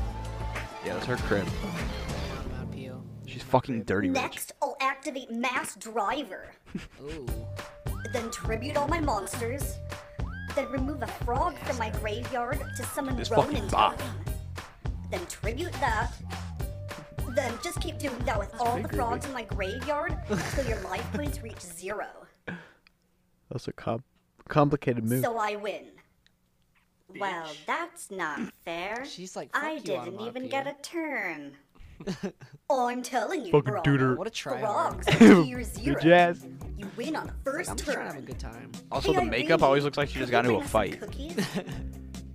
[0.84, 1.46] Yeah, that's her crib.
[3.52, 4.16] Mount fucking dirty rich.
[4.16, 6.52] Next, I'll activate Mass Driver.
[7.02, 7.26] Ooh.
[8.12, 9.76] then tribute all my monsters.
[10.54, 14.00] Then remove a frog from my graveyard to summon This fucking Ronin bop.
[15.10, 16.12] Then tribute that.
[17.34, 21.06] Then just keep doing that with all the frogs in my graveyard until your life
[21.12, 22.06] points reach zero.
[23.50, 24.04] That's a com-
[24.48, 25.24] complicated move.
[25.24, 25.86] So I win.
[27.18, 29.04] Well, that's not fair.
[29.04, 31.52] She's like, fuck I you, didn't even get a Onomatopoeia.
[32.04, 32.32] Turn.
[32.70, 33.82] I'm telling you, Fucking bro.
[33.82, 34.16] dooter.
[34.16, 34.60] What a tryhard.
[34.60, 36.00] Frogs are tier zero.
[36.00, 36.46] jazz.
[36.78, 37.94] You win on the first I'm just turn.
[37.96, 38.72] trying to have a good time.
[38.90, 41.00] Also, Hey, the makeup Irene, always looks like she just got into a fight.
[41.00, 41.36] cookies?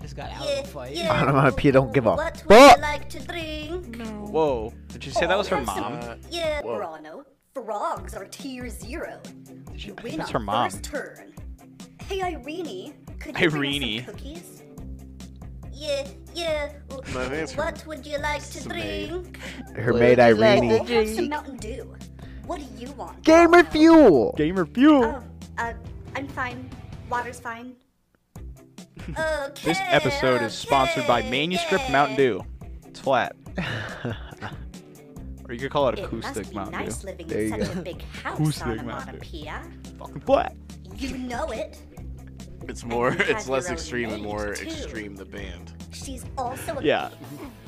[0.01, 0.95] Just got out Yeah, of the fight.
[0.95, 1.19] yeah.
[1.23, 2.47] Onomatopoeia don't give a What fuck.
[2.49, 3.95] would you like to drink?
[4.29, 4.71] Whoa!
[4.89, 5.93] Did she say that was her Oh, some- mom?
[5.93, 6.77] Uh, Yeah, Whoa.
[6.79, 7.23] Brano.
[7.55, 9.19] Frogs are tier zero.
[9.75, 10.69] she- You I think win that's on her mom.
[10.69, 11.33] first turn.
[12.07, 14.05] Hey, Irene, could you bring us Irene.
[14.05, 14.63] some cookies?
[15.73, 16.71] Yeah, yeah.
[16.89, 19.09] No, I think it's her- What would you like to maid.
[19.09, 19.39] drink?
[19.75, 20.71] Her maid Irene.
[20.71, 21.95] I'll have some Mountain Dew.
[22.45, 23.23] What do you want?
[23.23, 23.71] Gamer Brano?
[23.71, 24.33] fuel.
[24.37, 25.03] Gamer fuel.
[25.03, 25.23] Oh,
[25.63, 25.73] uh,
[26.15, 26.69] I'm fine.
[27.09, 27.75] Water's fine.
[29.09, 29.51] Okay.
[29.63, 31.91] This episode is sponsored by Manuscript yeah.
[31.91, 32.45] Mountain Dew.
[32.87, 33.35] It's flat.
[35.47, 37.07] or you could call it It must acoustic be Mountain nice Dew.
[37.07, 37.79] living There you in such go.
[37.79, 39.45] a big house, Acoustic on Mountain Dew.
[39.99, 40.55] Fucking flat.
[40.97, 41.77] You know it.
[42.67, 44.67] It's more, it's less extreme and more too.
[44.67, 45.15] extreme.
[45.15, 45.73] The band.
[45.93, 47.09] She's also a Yeah.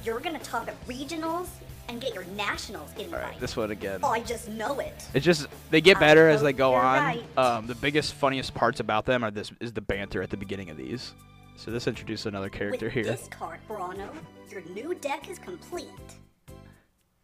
[0.04, 1.48] You're gonna talk at regionals
[1.90, 3.14] and get your nationals invite.
[3.24, 4.00] All right, this one again.
[4.04, 5.06] Oh, I just know it.
[5.14, 7.00] It's just they get better as they go on.
[7.00, 7.24] right.
[7.38, 10.70] Um, the biggest, funniest parts about them are this is the banter at the beginning
[10.70, 11.14] of these.
[11.56, 13.04] So this introduces another character With here.
[13.04, 14.10] this card, Brano,
[14.52, 15.88] your new deck is complete.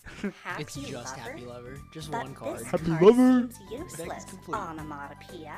[0.44, 1.32] Happy It's just lover?
[1.32, 1.78] Happy Lover.
[1.94, 2.60] Just But one card.
[2.60, 3.50] this Happy card lover.
[3.54, 4.26] seems useless.
[4.52, 5.54] Onomatopoeia.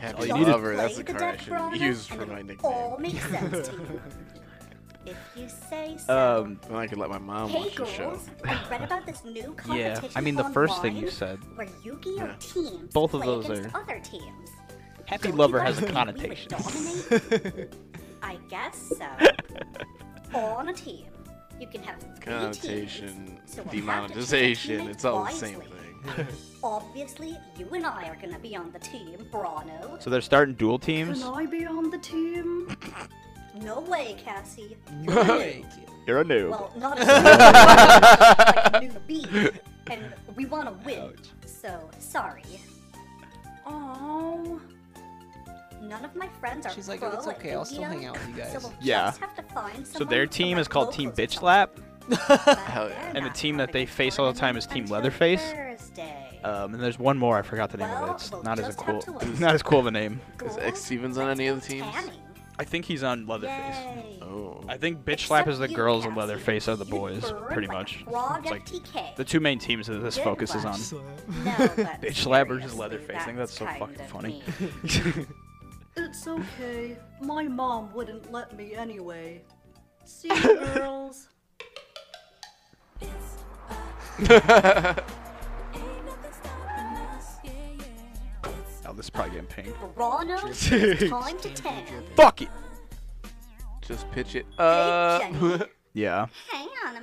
[0.00, 0.76] Happy you lover.
[0.76, 3.02] That's play the the card I should use for my it'll All nickname.
[3.02, 4.00] makes sense to.
[5.06, 6.42] If you say so.
[6.44, 8.10] Um, Then I could let my mom Hey watch the show.
[8.10, 11.38] girls, I read about this new yeah, I mean the first thing you said.
[11.56, 12.34] where Yu-Gi-Oh Yeah.
[12.38, 14.50] teams Both of those are- other teams.
[15.06, 17.68] Happy Don't lover has a think we would connotation.
[18.22, 20.38] I guess so.
[20.38, 21.06] On a team,
[21.58, 24.80] you can have three Connotation, teams, so we'll have to choose a demonetization.
[24.80, 25.72] teammate It's all the same thing.
[26.62, 30.02] Obviously, you and I are gonna be on the team, Brano.
[30.02, 31.22] So they're starting dual teams.
[31.22, 32.76] Can I be on the team?
[33.62, 34.76] no way, Cassie.
[35.06, 35.88] Hey, kid.
[36.06, 36.50] You're a noob.
[36.50, 39.50] Well, not a like a new
[39.90, 40.02] and
[40.36, 41.12] we want to win.
[41.46, 42.42] So sorry.
[43.66, 44.60] Oh.
[45.82, 48.18] None of my friends are She's like, pro "It's at okay, I'll still hang out
[48.18, 49.06] with you guys." So we'll Yeah.
[49.06, 51.80] just have to find so their team is called Team locals or Bitch Slap.
[52.16, 52.54] Something.
[52.64, 53.12] Hell yeah.
[53.14, 55.52] And the team that they face all the time is Team Leatherface.
[56.42, 57.36] Um, and there's one more.
[57.36, 58.12] I forgot the name of it.
[58.12, 59.40] It's we'll not as a cool, have to wait.
[59.40, 60.20] not as cool of a name.
[60.44, 61.94] Is X Stevens on any of the teams?
[62.58, 63.76] I think he's on Leatherface.
[64.22, 64.62] Oh.
[64.68, 68.04] I think Bitch Slap is the girls and Leatherface are the boys, pretty like much.
[68.06, 70.72] It's like the two main teams that this Good focuses on.
[70.72, 71.04] luck.
[71.44, 73.16] No, Bitch Slap versus Leatherface.
[73.16, 74.42] I think that's so fucking funny.
[75.96, 76.96] It's okay.
[77.20, 79.42] My mom wouldn't let me anyway.
[80.04, 81.28] See you, girls.
[88.86, 89.74] Oh, this is probably getting pinged.
[89.96, 91.84] Brano, it's time to tan.
[92.16, 92.48] Fuck it.
[93.82, 94.46] Just pitch it.
[94.58, 95.18] Hey, Uh.
[95.20, 95.62] Jenny.
[95.92, 96.26] Yeah.
[96.52, 96.96] Hang on,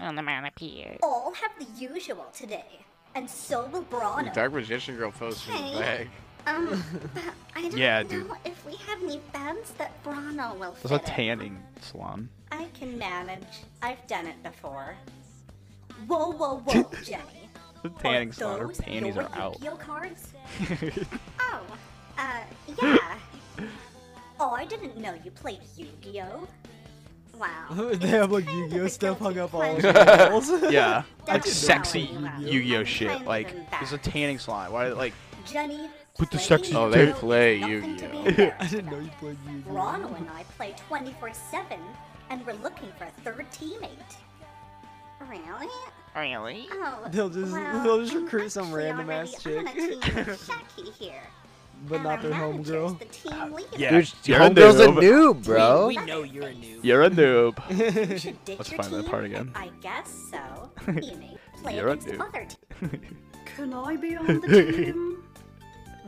[0.00, 0.96] Onomatopoeia.
[1.02, 2.80] All have the usual today,
[3.14, 4.32] and so will Brano.
[4.32, 5.70] Dark Magician Girl posted Hey.
[5.72, 6.08] his bag.
[6.46, 6.82] Um,
[7.14, 7.22] but
[7.54, 8.30] I don't Yeah, know dude.
[8.46, 11.14] if we have any beds that Brano will There's a fit in.
[11.14, 12.30] tanning salon.
[12.50, 13.44] I can manage.
[13.82, 14.94] I've done it before.
[16.06, 17.22] Whoa, whoa, whoa, Jenny.
[17.82, 18.60] The tanning Are salon.
[18.60, 19.54] Her panties are out.
[19.60, 20.32] Yu-Gi-Oh cards?
[21.40, 21.60] oh,
[22.18, 22.40] uh,
[22.82, 23.18] yeah.
[24.40, 26.46] oh, I didn't know you played Yu-Gi-Oh.
[27.38, 27.90] Wow.
[27.94, 29.92] they have like Yu-Gi-Oh of stuff hung up all over pleasure.
[29.92, 30.50] the walls.
[30.72, 33.08] Yeah, like Don't sexy know about Yu-Gi-Oh shit.
[33.08, 34.72] kind of Like there's a tanning salon.
[34.72, 35.12] Why like
[35.44, 35.88] Jenny.
[36.18, 37.18] Put the playing sexy Oh, they Yu-Gi-Oh!
[37.18, 38.26] play nothing to be Yu-Gi-Oh.
[38.26, 39.04] embarrassed I didn't know about.
[39.04, 39.72] you played Yu-Gi-Oh.
[39.74, 41.78] Ronald and I play 24 7,
[42.30, 44.16] and we're looking for a third teammate.
[45.20, 45.68] Really?
[46.14, 46.66] Really?
[46.72, 50.00] Oh, They'll just- well, they'll just recruit some random ass already chick.
[50.00, 51.20] Shaki here.
[51.88, 52.98] But and not their homegirl.
[52.98, 53.68] the team uh, leader.
[53.76, 53.90] Yeah.
[54.00, 55.02] Dude, You're a homegirl's a noob.
[55.02, 55.88] noob, bro.
[55.88, 56.78] We know you're a noob.
[56.82, 57.58] you're a noob?
[58.24, 59.52] You Let's find that part again.
[59.54, 60.70] I guess so.
[61.62, 62.20] Play You're a noob.
[62.20, 62.46] other
[62.80, 63.16] team.
[63.44, 65.22] Can I be on the team?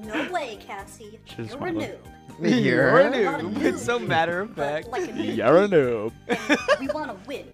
[0.05, 1.19] No way, Cassie.
[1.27, 1.81] She's You're a smiling.
[2.41, 2.65] noob.
[2.65, 3.63] You're a Not a noob.
[3.63, 4.89] It's so matter of fact.
[4.89, 5.23] like a.
[5.23, 6.13] You're a noob.
[6.81, 7.53] We want to win.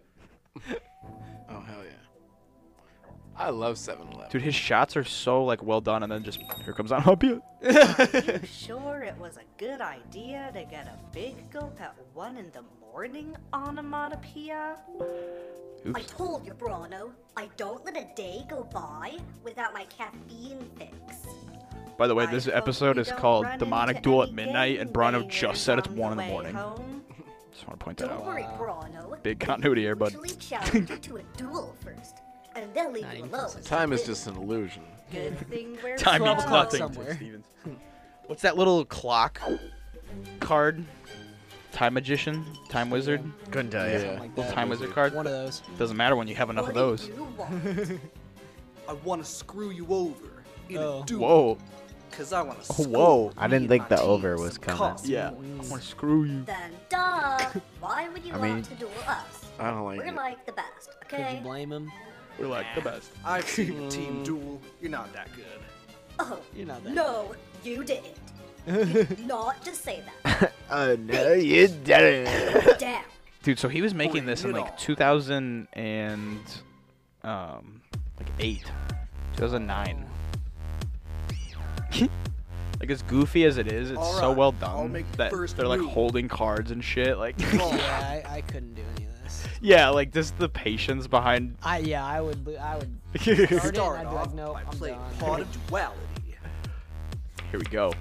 [3.36, 4.30] I love 7-Eleven.
[4.30, 7.22] Dude, his shots are so like well done, and then just here comes on up
[7.22, 7.42] you.
[7.62, 12.50] you sure it was a good idea to get a big gulp at 1 in
[12.52, 14.76] the morning, onomatopoeia?
[15.94, 17.12] I told you, Bruno.
[17.36, 21.26] I don't let a day go by without my caffeine fix.
[21.98, 25.62] By the way, this hope episode is called Demonic Duel at Midnight, and Bruno just
[25.64, 26.54] said it's one in the morning.
[26.54, 27.02] home.
[27.52, 28.26] Just want to point that Don't out.
[28.26, 29.16] worry, Bruno.
[29.22, 30.14] Big continuity here, bud.
[30.40, 32.18] Challenge you to a duel first,
[32.54, 33.50] and they'll leave Not you alone.
[33.64, 34.82] Time is just an illusion.
[35.10, 36.78] Good thing we're Time Twelve means o'clock nothing.
[36.94, 37.14] somewhere.
[37.16, 37.44] Stevens.
[38.26, 39.40] What's that little clock
[40.40, 40.84] card?
[41.72, 43.20] Time magician, time wizard.
[43.50, 43.98] Couldn't tell you.
[43.98, 44.12] Yeah.
[44.20, 44.54] Like Little that.
[44.54, 45.12] time wizard card.
[45.14, 45.60] One of those.
[45.76, 47.06] Doesn't matter when you have enough What of those.
[47.06, 48.00] do you want?
[48.88, 51.02] I want to screw you over in Oh.
[51.02, 51.20] a duel.
[51.20, 51.58] Whoa.
[52.12, 52.72] Cause I want to.
[52.84, 53.32] Whoa.
[53.36, 54.96] I didn't think the over was coming.
[55.04, 55.30] Yeah.
[55.30, 55.32] I
[55.68, 56.44] want to screw you.
[56.44, 57.40] Then, duh.
[57.80, 59.46] Why would you I want mean- to duel us?
[59.58, 60.14] I don't like We're it.
[60.14, 61.40] like the best, Could you okay?
[61.42, 61.90] blame him?
[62.38, 63.10] We're like the best.
[63.24, 64.60] I've seen a team duel.
[64.80, 65.44] You're not that good.
[66.18, 66.92] Oh, You're not that.
[66.94, 68.14] no, you didn't.
[68.66, 70.52] You did not just say that.
[70.70, 72.78] Oh no, you didn't.
[72.80, 73.02] Down.
[73.42, 74.76] Dude, so he was making this in like on.
[74.78, 76.40] 2000 and
[77.22, 77.82] um
[78.18, 78.64] like 8.
[79.36, 80.06] 2009.
[82.80, 85.56] like as goofy as it is, it's so Alright, well I'll done make that first
[85.56, 85.90] they're like move.
[85.90, 89.03] holding cards and shit like yeah, I, I couldn't do any of this.
[89.64, 93.74] Yeah, like just the patience behind I yeah, I would I would start it and
[93.74, 95.14] Start I'd be off like, no, by I'm playing done.
[95.18, 96.36] Pot of Duality.
[97.50, 97.94] Here we go.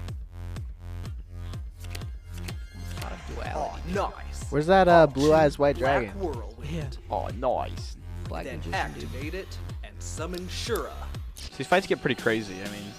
[3.00, 3.82] Pot of Duality.
[3.96, 4.44] Oh, nice.
[4.50, 6.20] Where's that uh, blue eyes white Black dragon?
[6.20, 6.70] Whirlwind.
[6.70, 6.86] Yeah.
[7.10, 7.96] Oh, nice.
[8.28, 8.74] Black Then magician, dude.
[8.74, 10.92] activate it and summon Shura.
[11.56, 12.56] These fights get pretty crazy.
[12.62, 12.92] I mean,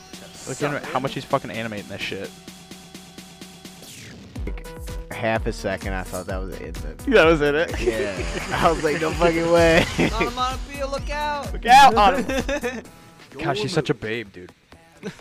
[0.48, 2.32] look at how much he's fucking animating this shit.
[5.26, 6.78] Half a second, I thought that was it.
[6.84, 7.56] but- That was it.
[7.56, 7.82] it.
[7.82, 8.60] Yeah.
[8.64, 9.84] I was like, no fucking way.
[10.00, 11.52] Onomatopoeia, look out!
[11.52, 12.84] Look out on him.
[13.32, 14.52] God, she's such a babe, dude.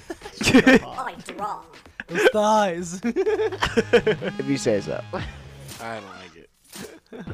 [0.42, 1.62] I draw.
[2.08, 3.00] Those thighs.
[3.02, 5.02] if you say so.
[5.80, 7.26] I don't like it.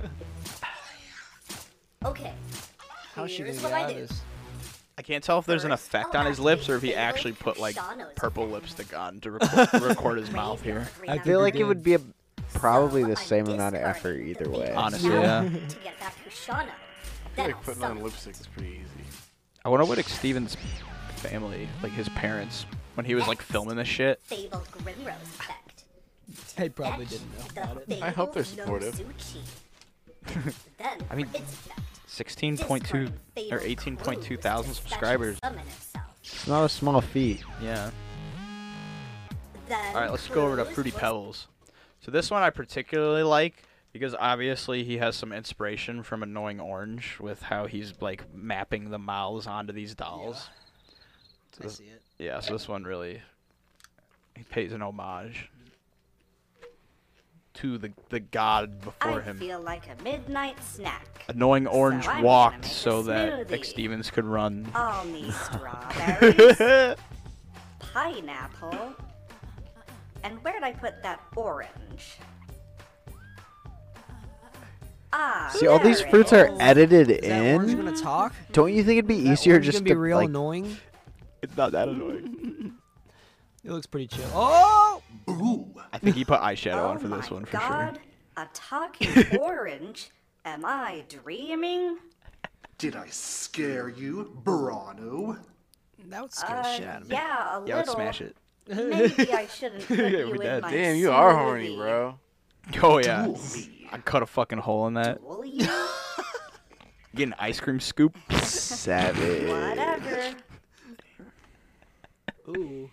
[2.05, 2.33] Okay.
[3.17, 4.03] How's she Here's gonna what get I out of do.
[4.07, 4.21] this?
[4.97, 7.59] I can't tell if there's an effect on his lips or if he actually put
[7.59, 7.77] like
[8.15, 10.89] purple lipstick on to record, record his mouth here.
[11.09, 12.01] I feel like it would be a,
[12.55, 14.73] probably the same amount of effort either way.
[14.73, 15.43] Honestly, yeah.
[15.43, 16.67] To get back to Shano.
[16.67, 19.07] I feel like putting on lipstick is pretty easy.
[19.65, 20.57] I wonder what Steven's
[21.17, 24.21] family, like his parents, when he was like filming this shit.
[24.23, 25.85] fabled Grimrose effect.
[26.57, 28.03] They probably didn't know about it.
[28.03, 29.01] I hope they're supportive.
[31.11, 31.69] I mean, its
[32.09, 35.39] 16.2 or fabled 18.2 Kruz thousand to special subscribers.
[36.23, 37.43] It's not a small feat.
[37.63, 37.91] Yeah.
[39.71, 41.47] All right, let's go over to Cruz Fruity Pebbles.
[42.01, 47.19] So this one I particularly like because obviously he has some inspiration from Annoying Orange
[47.21, 50.49] with how he's like mapping the mouths onto these dolls.
[51.53, 52.03] So I see it.
[52.19, 53.21] yeah, so this one really
[54.37, 55.51] he pays an homage
[57.55, 59.39] to the the god before I him.
[59.39, 61.25] feel like a midnight snack.
[61.29, 63.53] Annoying Orange I'm walked so that.
[63.53, 64.69] X Stevens could run.
[64.75, 66.97] I'll need strawberries,
[67.81, 68.95] pineapple,
[70.25, 72.19] and where'd I put that orange?
[75.13, 76.59] Ah, See, all these there it fruits are is.
[76.61, 77.85] edited Is that orange in.
[77.85, 78.33] gonna talk?
[78.53, 80.29] Don't you think it'd be That easier orange just gonna be to real like?
[80.29, 80.77] annoying?
[81.43, 82.75] it's not that annoying.
[83.63, 84.25] It looks pretty chill.
[84.33, 85.03] Oh!
[85.93, 87.97] I think he put eyeshadow oh on for this my one for God,
[88.37, 88.45] sure.
[88.45, 90.09] a talking orange?
[90.47, 91.99] Am I dreaming?
[92.79, 95.39] Did I scare you, Brano?
[96.07, 97.15] That would scare the Uh, shit out of me.
[97.17, 97.69] yeah, a little.
[97.69, 98.35] Yeah, let's smash it.
[98.71, 100.63] Maybe I shouldn't put Yeah, you in did.
[100.63, 101.77] my Damn, you are horny, smoothie.
[101.77, 102.19] bro.
[102.83, 103.25] Oh yeah.
[103.25, 103.41] Duel.
[103.93, 105.21] I cut a fucking hole in that.
[105.23, 105.67] Will you?
[107.15, 108.17] Get an ice cream scoop.
[108.43, 109.49] Savage.
[109.49, 110.35] Whatever.
[112.49, 112.91] Ooh.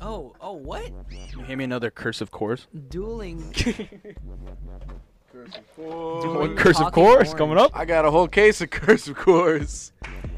[0.00, 0.86] Oh, oh, what?
[1.30, 2.66] Can you hand me another cursive Coors?
[2.88, 3.54] Dueling.
[5.76, 7.70] What cursive Coors coming up?
[7.74, 9.92] I got a whole case of cursive Coors.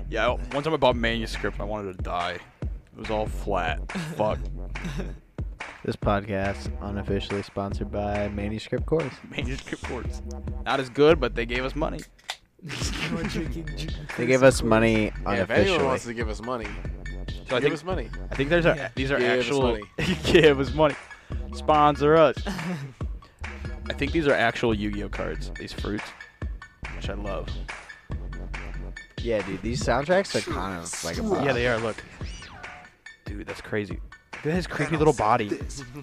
[0.09, 2.39] Yeah, one time I bought manuscript I wanted to die.
[2.63, 3.91] It was all flat.
[4.17, 4.39] Fuck.
[5.85, 9.13] This podcast unofficially sponsored by Manuscript Coors.
[9.31, 10.23] manuscript Coors.
[10.65, 12.01] Not as good, but they gave us money.
[13.13, 16.65] We're drinking ju- They gave us money Yeah, if anyone wants to give us money,
[17.49, 18.09] So I give think us money.
[18.31, 18.89] I think there's a, Yeah.
[18.95, 19.83] these are Give us actual money.
[20.25, 20.95] give us money.
[21.53, 22.37] Sponsor us.
[23.89, 25.51] I think these are actual Yu-Gi-Oh cards.
[25.59, 26.05] These fruits,
[26.97, 27.49] which I love.
[29.21, 31.79] yeah, dude, these soundtracks are kind of like a Yeah, they are.
[31.79, 32.03] Look,
[33.25, 34.01] dude, that's crazy.
[34.45, 35.59] Look at his creepy little body.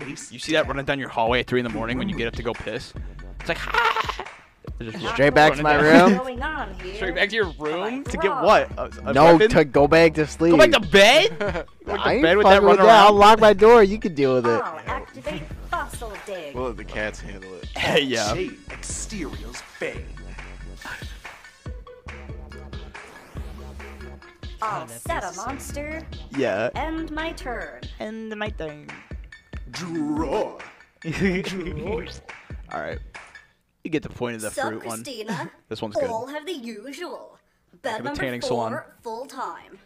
[0.10, 2.28] You see that running down your hallway at three in the morning when you get
[2.28, 2.94] up to go piss?
[3.40, 4.20] It's like They're just
[5.14, 6.18] Straight back to my running room.
[6.24, 6.96] going on here?
[6.96, 8.70] Straight back to your room to get what?
[8.78, 9.50] A, a No, weapon?
[9.52, 10.52] to go back to sleep.
[10.52, 11.40] go back to bed.
[11.86, 13.84] Go back I to ain't bed with fucking that running I'll lock my door.
[13.84, 14.62] You can deal with it.
[14.64, 16.56] I'll activate fossil dig.
[16.56, 17.66] We'll let the cats handle it.
[17.78, 18.34] Hey, yeah.
[18.34, 20.06] Shade exterior's bang.
[24.62, 26.04] I'll set a monster.
[26.38, 26.70] Yeah.
[26.76, 27.82] End my turn.
[28.00, 28.90] End my thing.
[29.72, 30.60] Draw.
[32.72, 33.00] All right.
[33.84, 35.04] You get the point of the Sup, fruit one.
[35.04, 35.52] Christina?
[35.70, 36.10] This one's good.
[36.10, 37.38] All have the usual.
[37.82, 38.82] Bed number tanning four, salon.
[39.02, 39.80] full time.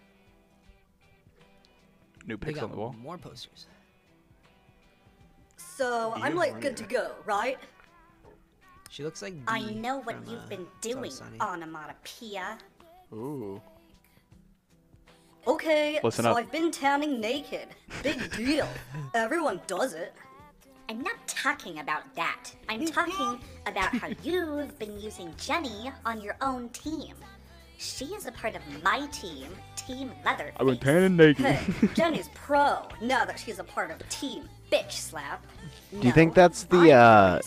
[2.26, 2.96] New pics on the wall.
[3.02, 3.68] more posters.
[5.58, 7.58] So I'm like good to go, right?
[8.90, 9.36] She looks like.
[9.48, 11.38] I know what from, you've uh, been It's doing, Sunny.
[11.40, 12.58] onomatopoeia.
[13.14, 13.62] Ooh.
[15.48, 16.38] Okay, Listen so up.
[16.38, 17.68] I've been tanning naked.
[18.02, 18.68] Big deal.
[19.14, 20.14] Everyone does it.
[20.88, 22.52] I'm not talking about that.
[22.70, 27.16] I'm talking about how you've been using Jenny on your own team.
[27.78, 30.52] She is a part of my team, Team Leather.
[30.58, 31.46] I went tanning naked.
[31.46, 35.44] Hey, Jenny's pro now that she's a part of Team Bitch Slap.
[36.00, 37.42] Do you think that's the uh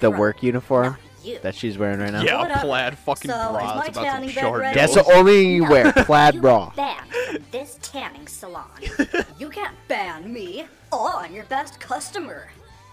[0.00, 1.38] the work uniform you.
[1.42, 2.20] that she's wearing right now?
[2.22, 2.60] Yeah, Whatever.
[2.60, 3.52] plaid fucking So, bra.
[3.76, 4.78] my It's about some tanning short ready?
[4.78, 5.90] That's the only thing you wear.
[5.92, 6.70] Plaid you bra.
[6.76, 8.68] banned from this tanning salon.
[9.38, 10.66] You can't ban me.
[10.92, 12.50] Oh, I'm your best customer.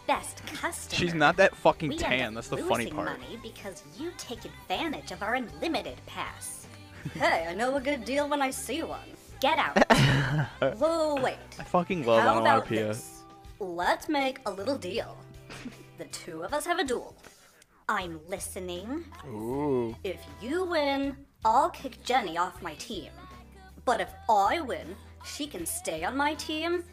[0.09, 0.97] Best customer.
[0.97, 2.33] She's not that fucking we tan.
[2.33, 3.19] That's the funny part.
[3.19, 6.65] money because you take advantage of our unlimited pass.
[7.13, 9.07] Hey, I know a good deal when I see one.
[9.39, 9.77] Get out.
[10.79, 11.37] Whoa, wait.
[11.59, 13.21] I fucking love How about this?
[13.59, 15.15] Let's make a little deal.
[15.99, 17.15] The two of us have a duel.
[17.87, 19.05] I'm listening.
[19.27, 19.95] Ooh.
[20.03, 23.11] If you win, I'll kick Jenny off my team.
[23.85, 26.83] But if I win, she can stay on my team,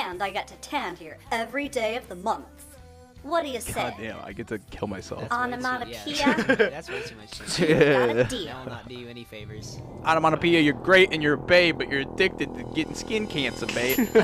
[0.00, 2.46] and I get to tan here every day of the month.
[3.22, 3.72] What do you say?
[3.74, 5.30] God damn, I get to kill myself.
[5.30, 6.02] Onomatopoeia.
[6.06, 7.38] Yeah, that's way too much.
[7.58, 7.60] Got
[8.10, 8.58] a That deal.
[8.64, 9.78] will not do you any favors.
[10.04, 13.96] Onomatopoeia, you're great and you're a babe, but you're addicted to getting skin cancer, babe.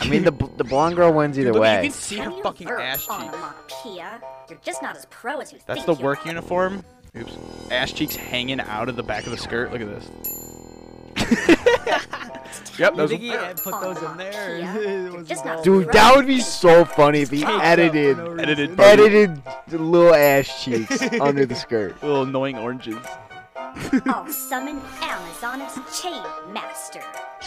[0.00, 1.76] I mean, the the blonde girl wins either Dude, way.
[1.84, 3.10] you can see her Can you fucking verb ass cheeks.
[3.14, 4.20] Onomatopoeia.
[4.48, 6.28] You're just not as pro as you That's think the you work are.
[6.28, 6.84] uniform.
[7.16, 7.36] Oops.
[7.72, 9.72] Ass cheeks hanging out of the back of the skirt.
[9.72, 10.08] Look at this.
[12.78, 13.30] yep, those think he
[13.62, 14.58] put those in there?
[14.58, 14.76] Yeah.
[14.76, 18.16] or it You're was just all- Dude, that would be so funny if he edited
[18.18, 18.80] no edited reason.
[18.80, 22.00] edited the little ass cheeks under the skirt.
[22.02, 22.98] little annoying oranges.
[23.56, 27.00] I'll oh, summon Amazoness Chain Master.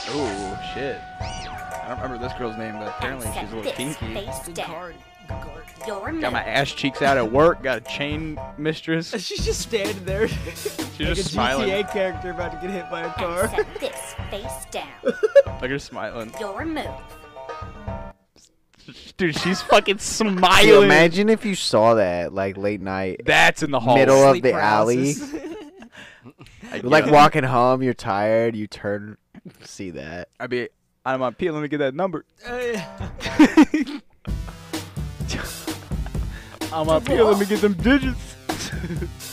[0.09, 0.97] Oh shit.
[1.21, 4.13] I don't remember this girl's name, but apparently she's a little this kinky.
[4.13, 4.93] face down.
[5.27, 5.63] Card.
[5.75, 6.13] Good card.
[6.13, 7.63] Your Got my ass cheeks out at work.
[7.63, 9.09] Got a chain mistress.
[9.25, 10.27] She's just standing there.
[10.27, 11.69] She's like just a smiling.
[11.69, 13.47] GTA character about to get hit by a And car.
[13.49, 14.87] set this face down.
[15.03, 16.33] Look at her smiling.
[16.39, 16.85] Your move.
[19.15, 20.83] Dude, she's fucking Dude, smiling.
[20.83, 23.95] imagine if you saw that like late night, That's in the hall.
[23.95, 25.13] middle of the alley.
[25.13, 25.33] paralysis.
[26.73, 29.17] You're like walking home, you're tired, you turn,
[29.63, 30.29] see that.
[30.39, 30.69] I'd be.
[31.05, 31.49] I'm uh, on P.
[31.51, 32.25] Let me get that number.
[36.73, 37.23] I'm up here.
[37.23, 38.35] Let me get them digits.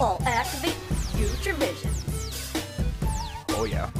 [0.00, 0.72] I'll activate
[1.12, 1.90] future vision.
[3.50, 3.90] oh yeah,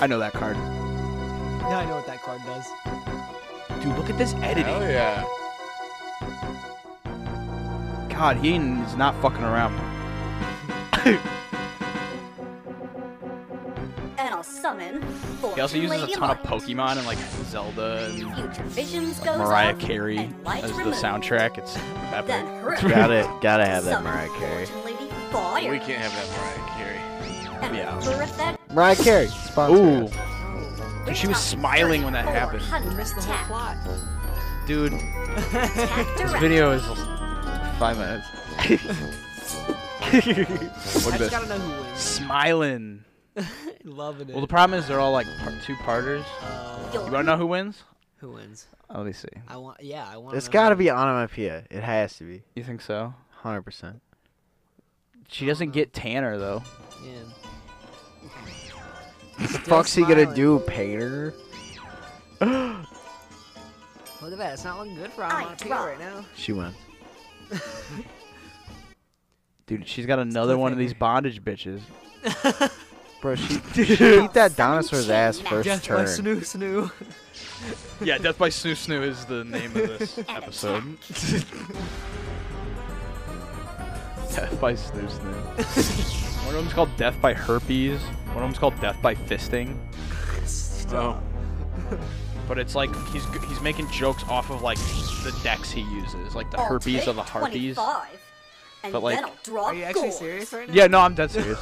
[0.00, 0.56] I know that card.
[0.56, 2.66] now I know what that card does.
[3.82, 4.64] Dude, look at this editing.
[4.64, 5.24] Hell yeah.
[8.08, 9.74] God, he is not fucking around.
[14.16, 18.06] And I'll summon He also Fortune uses a Lady ton of Pokemon and like Zelda
[18.10, 20.96] and Future visions goes Mariah Carey and as the removed.
[20.98, 21.58] soundtrack.
[21.58, 22.88] It's Then epic.
[22.88, 24.66] Gotta, gotta have that Summon Mariah Carey.
[24.66, 25.70] Fortune Lady Fire.
[25.70, 27.00] We can't have that Mariah Carey.
[27.62, 28.00] And Yeah.
[28.66, 29.76] for Mariah Carey, sponsor.
[29.76, 30.08] Ooh,
[31.06, 32.62] Dude, she was smiling when that happened.
[32.62, 33.46] 400 Missed the whole attack.
[33.48, 33.76] plot.
[34.66, 36.82] dude, this video is
[37.78, 38.26] five minutes.
[40.14, 41.30] Look I at just this.
[41.30, 41.98] gotta know who wins.
[41.98, 43.04] Smiling.
[43.84, 44.32] Loving it.
[44.32, 46.24] Well, the problem is they're all like par- two parters.
[46.42, 47.82] Uh, You want to know who wins?
[48.18, 48.66] who wins?
[48.90, 49.28] Oh, let me see.
[49.48, 49.80] I want.
[49.82, 50.36] Yeah, I want.
[50.36, 51.64] It's got to be onomatopoeia.
[51.70, 52.42] It has to be.
[52.54, 53.12] You think so?
[53.30, 54.00] Hundred percent.
[55.28, 56.62] She doesn't get Tanner though.
[57.04, 57.10] Yeah.
[59.36, 60.34] What the fuck's he gonna smiling.
[60.36, 61.34] do, painter?
[62.40, 64.52] Look at that.
[64.54, 65.84] It's not looking good for I onomatopoeia draw.
[65.84, 66.24] right now.
[66.36, 66.74] She went.
[69.66, 71.80] Dude, she's got another one of these bondage bitches.
[73.24, 76.90] Bro, she, she beat that dinosaur's ass Death first Death by snoo snoo.
[78.04, 80.82] yeah, Death by Snoo Snoo is the name of this episode.
[84.34, 86.44] Death by Snoo Snoo.
[86.46, 87.98] One of them's called Death by Herpes.
[88.02, 89.78] One of them's called Death by Fisting.
[90.92, 91.18] Oh,
[92.46, 96.50] But it's like he's he's making jokes off of like the decks he uses, like
[96.50, 97.76] the I'll herpes take or the harpies.
[97.76, 98.08] 25,
[98.82, 100.12] and But, like- then I'll draw Are you actually gold.
[100.14, 100.74] serious right now?
[100.74, 101.58] Yeah, no, I'm dead serious.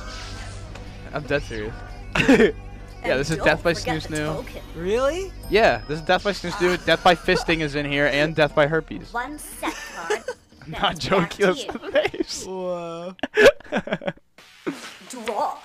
[1.13, 1.75] I'm dead serious.
[2.19, 4.63] yeah, this is Death by forget Snoo Snoo.
[4.77, 5.33] Really?
[5.51, 6.79] Yeah, this is Death by Snoo Snoo.
[6.79, 6.83] Ah.
[6.87, 9.13] Death by Fisting is in here, and Death by Herpes.
[9.13, 10.23] One set card.
[10.65, 11.47] I'm not joking.
[11.47, 12.45] to That's the face.
[12.47, 13.17] Whoa.
[15.11, 15.59] Draw.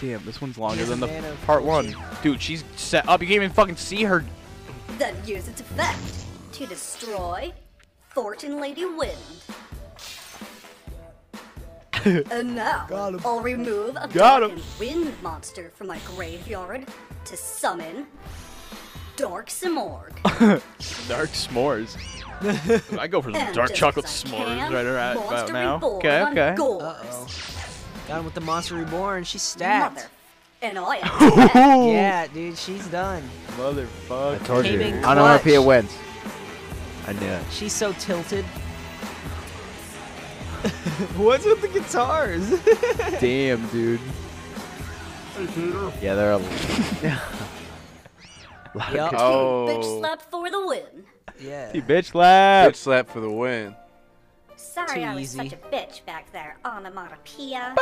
[0.00, 1.94] Damn, this one's longer than the part one.
[2.22, 3.22] Dude, she's set up.
[3.22, 4.24] You can't even fucking see her.
[4.98, 7.52] Then use its effect to destroy
[8.10, 9.16] Fortune Lady Wind.
[12.30, 13.24] and now Got.
[13.24, 16.86] I'll remove a Got dark wind monster from my graveyard
[17.24, 18.06] to summon
[19.16, 20.12] Dark Simorgh.
[21.08, 21.96] Dark s'mores.
[22.98, 25.80] I go for some And dark chocolate s'mores can, right around about now.
[25.82, 26.48] Okay, okay.
[26.50, 27.26] Uh oh.
[28.08, 29.22] Got him with the monster reborn.
[29.24, 29.94] She's stacked.
[29.94, 30.08] Mother.
[30.62, 30.98] And I.
[31.86, 33.22] Yeah, dude, she's done.
[33.48, 34.44] I Motherfucker.
[34.44, 34.78] told you.
[34.78, 35.66] Came in Onomatopoeia clutch.
[35.66, 35.96] wins.
[37.06, 37.42] I knew it.
[37.50, 38.44] She's so tilted.
[41.16, 42.48] What's with the guitars?
[43.20, 44.00] Damn, dude.
[46.00, 46.40] Yeah, they're a.
[48.92, 49.14] Yup.
[49.16, 49.66] oh.
[49.68, 51.04] Bitch slap for the win.
[51.40, 51.72] Yeah.
[51.72, 52.70] Hey, bitch lap.
[52.70, 53.74] bitch slap for the win.
[54.56, 55.48] Sorry Too I was easy.
[55.48, 57.74] such a bitch back there, onomatopoeia.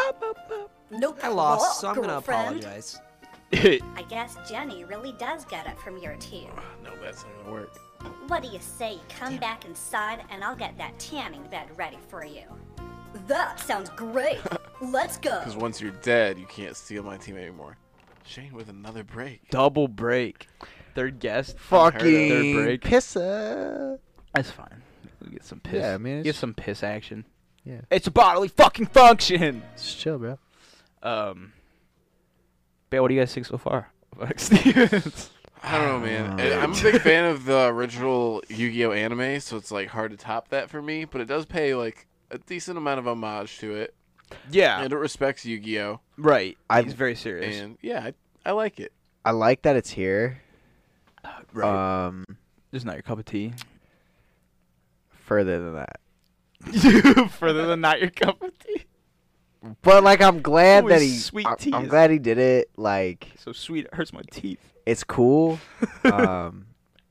[0.91, 1.21] Nope.
[1.23, 3.01] I lost, draw, so I'm gonna apologize.
[3.53, 6.51] I guess Jenny really does get it from your team.
[6.83, 7.79] No, that's not gonna work.
[8.27, 11.99] What do you say you come back inside and I'll get that tanning bed ready
[12.09, 12.43] for you?
[13.27, 14.39] That sounds great.
[14.81, 15.39] Let's go.
[15.39, 17.77] Because once you're dead, you can't steal my team anymore.
[18.25, 19.49] Shane with another break.
[19.51, 20.49] Double break.
[20.95, 21.53] Third guest.
[21.53, 21.59] Third
[21.95, 22.81] Fucking break.
[22.83, 23.99] pissa.
[24.35, 24.83] That's fine.
[25.25, 25.81] We get some piss.
[25.83, 27.25] Yeah, I mean, get some piss action.
[27.65, 27.83] Yeah.
[27.91, 29.63] It's a bodily fucking function.
[29.77, 30.39] Just chill, bro.
[31.03, 31.53] Um.
[32.91, 33.91] But what do you guys think so far?
[34.37, 35.31] Stevens.
[35.63, 36.41] I don't know, man.
[36.41, 40.11] Uh, I- I'm a big fan of the original Yu-Gi-Oh anime, so it's like hard
[40.11, 41.05] to top that for me.
[41.05, 43.95] But it does pay like a decent amount of homage to it,
[44.51, 44.83] yeah.
[44.83, 46.01] and it respects Yu-Gi-Oh.
[46.17, 46.57] Right.
[46.69, 47.61] I- He's very serious.
[47.61, 48.11] And yeah,
[48.45, 48.93] I, I like it.
[49.25, 50.41] I like that it's here.
[51.53, 52.07] right.
[52.07, 52.25] Um,
[52.73, 53.53] Just not your cup of tea.
[55.25, 56.01] further than that.
[57.33, 58.85] Further than not your cup of tea.
[59.83, 61.17] But like, I'm glad Ooh, that he.
[61.17, 62.71] sweet I- I'm glad he did it.
[62.77, 64.61] Like, So sweet, it hurts my teeth.
[64.87, 65.59] it's cool.
[66.05, 66.67] um,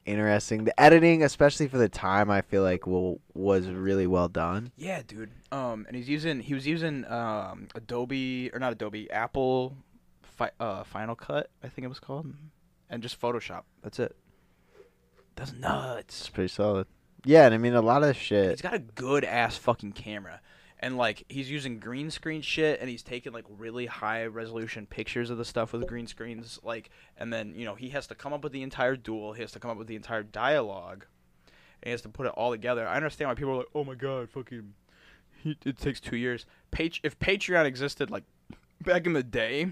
[0.06, 0.64] interesting.
[0.66, 4.72] The editing, especially for the time, I feel like will was really well done.
[4.78, 5.32] Yeah, dude.
[5.52, 9.76] Um, and he's using he was using um Adobe or not Adobe Apple,
[10.22, 12.34] fi- uh, Final Cut I think it was called,
[12.90, 13.64] and just Photoshop.
[13.84, 14.16] That's it.
[15.36, 16.20] That's nuts.
[16.22, 16.88] It's pretty solid.
[17.24, 18.52] Yeah, and I mean a lot of shit.
[18.52, 20.42] He's got a good ass fucking camera.
[20.84, 25.30] And like he's using green screen shit and he's taking like really high resolution pictures
[25.30, 28.34] of the stuff with green screens like and then, you know, he has to come
[28.34, 31.06] up with the entire duel, he has to come up with the entire dialogue.
[31.84, 32.88] And he has to put it all together.
[32.88, 34.74] I understand why people are like, "Oh my god, fucking
[35.44, 38.24] it takes 2 years." Pat- if Patreon existed like
[38.82, 39.72] back in the day,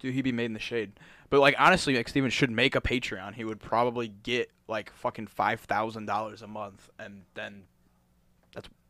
[0.00, 0.92] dude, he'd be made in the shade.
[1.30, 3.34] But like honestly, like Steven should make a Patreon.
[3.34, 7.64] He would probably get like fucking five thousand dollars a month, and then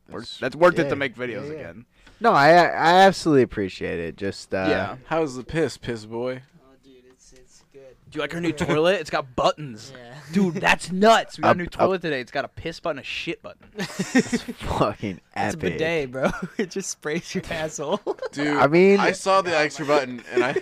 [0.07, 1.61] that's worth, That's- that's worth it to make videos yeah, yeah.
[1.61, 1.87] again.
[2.21, 4.17] No, I I absolutely appreciate it.
[4.17, 4.97] Just uh, yeah.
[5.07, 6.43] How's the piss, piss boy?
[6.63, 7.83] Oh, dude, it's it's good.
[8.11, 9.01] Do you like our new toilet?
[9.01, 9.93] It's got buttons.
[10.29, 10.33] Yeah.
[10.33, 11.39] Dude, that's nuts.
[11.39, 12.21] We got a Up- new up- toilet today.
[12.21, 13.69] It's got a piss button, a shit button.
[13.79, 15.23] fucking epic.
[15.37, 15.61] It's a epic.
[15.61, 16.31] bidet, bro.
[16.59, 18.01] it just sprays your asshole.
[18.33, 20.57] Dude, I mean- I saw the extra button and I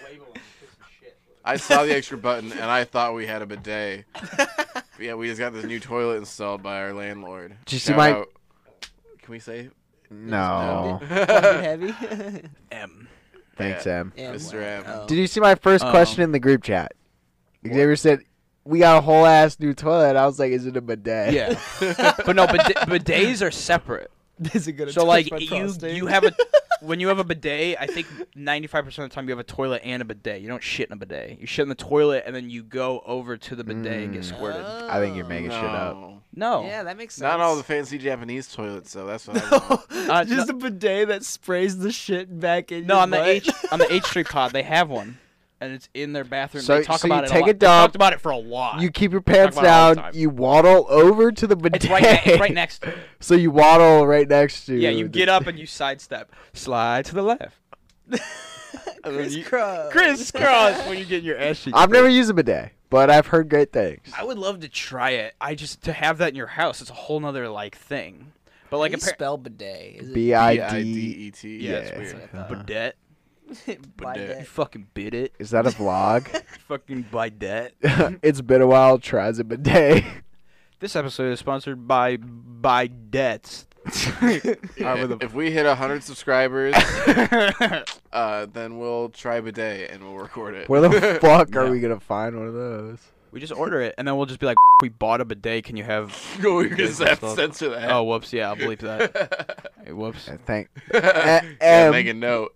[1.45, 4.05] I saw the extra button and I thought we had a bidet.
[4.13, 7.57] But yeah, we just got this new toilet installed by our landlord.
[7.67, 8.29] Did you see my- out-
[9.25, 9.71] Can we say?
[10.11, 11.95] No, heavy.
[12.71, 13.09] M.
[13.57, 14.13] thanks, M.
[14.19, 14.23] Em.
[14.23, 14.61] Yeah, Mr.
[14.61, 14.61] wow.
[14.61, 14.85] M.
[14.87, 15.07] Oh.
[15.07, 16.93] Did you see my first Um, question in the group chat?
[17.67, 18.21] Xavier said,
[18.65, 21.59] "We got a whole ass new toilet." I was like, "Is it a bidet?" Yeah.
[22.27, 24.11] but no, bid- bidets are separate.
[24.55, 25.97] Is it gonna So touch like my you prostate?
[25.97, 26.33] you have a
[26.81, 28.07] when you have a bidet, I think
[28.37, 30.41] 95% of the time you have a toilet and a bidet.
[30.43, 31.41] You don't shit in a bidet.
[31.41, 34.25] You shit in the toilet and then you go over to the bidet and get
[34.25, 34.65] squirted.
[34.65, 35.97] I think you're making shit up.
[35.97, 36.21] No.
[36.37, 36.65] No.
[36.67, 37.23] Yeah, that makes sense.
[37.23, 39.07] Not all the fancy Japanese toilets, though.
[39.07, 40.11] That's what I want.
[40.11, 42.87] Uh, Just no, a bidet that sprays the shit back in.
[42.87, 43.23] no your on the.
[43.25, 45.19] H on the H3 pod they have one.
[45.65, 46.63] And it's in their bathroom.
[46.63, 47.47] So- they talk so you about it take a a lot.
[47.47, 48.81] They dump, talked about it for a lot.
[48.81, 50.21] You keep your pants about it all the down.
[50.21, 51.85] You waddle over to the bidet.
[51.85, 52.99] it's right, ne- it's right next to it.
[53.21, 54.75] So you waddle right next to.
[54.75, 54.81] You.
[54.81, 56.31] Yeah, you the- get up and you sidestep.
[56.53, 57.57] Slide to the left.
[59.05, 59.93] And Crisscross.
[59.93, 61.77] Crisscross when you get your ass cheeks.
[61.79, 64.11] I've never used a bidet, but I've heard great things.
[64.17, 65.35] I would love to try it.
[65.41, 66.81] I just to have that in your house.
[66.81, 68.33] It's a whole nother like thing.
[68.71, 69.97] But like How a do you spell bidet?
[70.01, 70.61] Is it B I D.
[70.83, 71.57] B-I-D-E-T.
[71.59, 72.29] yeah, it's weird.
[72.35, 72.83] Uh,
[73.67, 73.97] Bidet.
[73.97, 74.39] bidet?
[74.41, 75.33] You fucking bid it.
[75.39, 76.27] Is that a vlog?
[76.69, 77.75] fucking bidet.
[78.23, 78.99] it's been a while.
[78.99, 80.05] Tries a bidet.
[80.81, 83.65] This episode is sponsored by Bidets.
[84.77, 86.75] Yeah, Over if we hit 100 subscribers,
[88.13, 90.69] uh, then we'll try bidet and we'll record it.
[90.69, 91.71] Where the fuck are Yeah.
[91.71, 92.99] we gonna find one of those?
[93.31, 95.65] we just order it and then we'll just be like, we bought a bidet.
[95.65, 96.15] Can you have?
[96.43, 97.91] Go, we This just have to censor that.
[97.91, 98.33] Oh, whoops.
[98.33, 99.71] Yeah, I'll believe that.
[99.85, 100.29] Hey, whoops.
[100.29, 100.69] I think.
[100.93, 101.93] yeah, M.
[101.93, 102.55] make a note.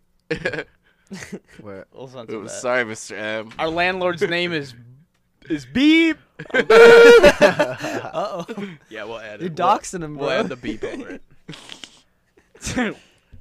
[1.61, 1.89] What?
[1.93, 2.61] We'll Oops, that.
[2.61, 3.17] sorry, Mr.
[3.17, 3.51] M.
[3.59, 4.75] Our landlord's name is
[5.49, 6.19] is Beep.
[6.55, 8.47] Uh oh.
[8.91, 9.43] Yeah, we'll add it.
[9.43, 10.39] You're We'll- doxing him, We'll bro.
[10.39, 11.23] add the beep over it.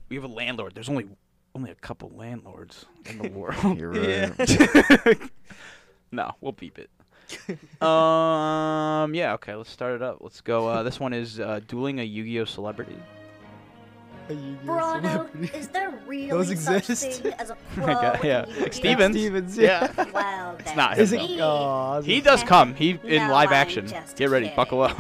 [0.09, 0.74] we have a landlord.
[0.76, 1.07] There's only
[1.55, 3.78] only a couple landlords in the world.
[3.78, 5.18] You're right.
[6.11, 6.89] no, we'll beep it.
[7.82, 9.13] um.
[9.13, 9.34] Yeah.
[9.34, 9.55] Okay.
[9.55, 10.18] Let's start it up.
[10.22, 10.68] Let's go.
[10.68, 12.95] Uh, this one is uh, dueling a Yu-Gi-Oh celebrity.
[14.66, 17.22] Bravo, is there really Those such exist.
[17.22, 19.16] thing as a pro oh got- yeah, in like Stevens.
[19.16, 19.92] Stevens, yeah.
[20.14, 21.40] Well, then not Is him, it?
[21.42, 22.74] Oh, He does come.
[22.76, 23.86] He in No, live action.
[24.16, 24.46] Get ready.
[24.48, 24.56] kidding.
[24.56, 24.98] Buckle up.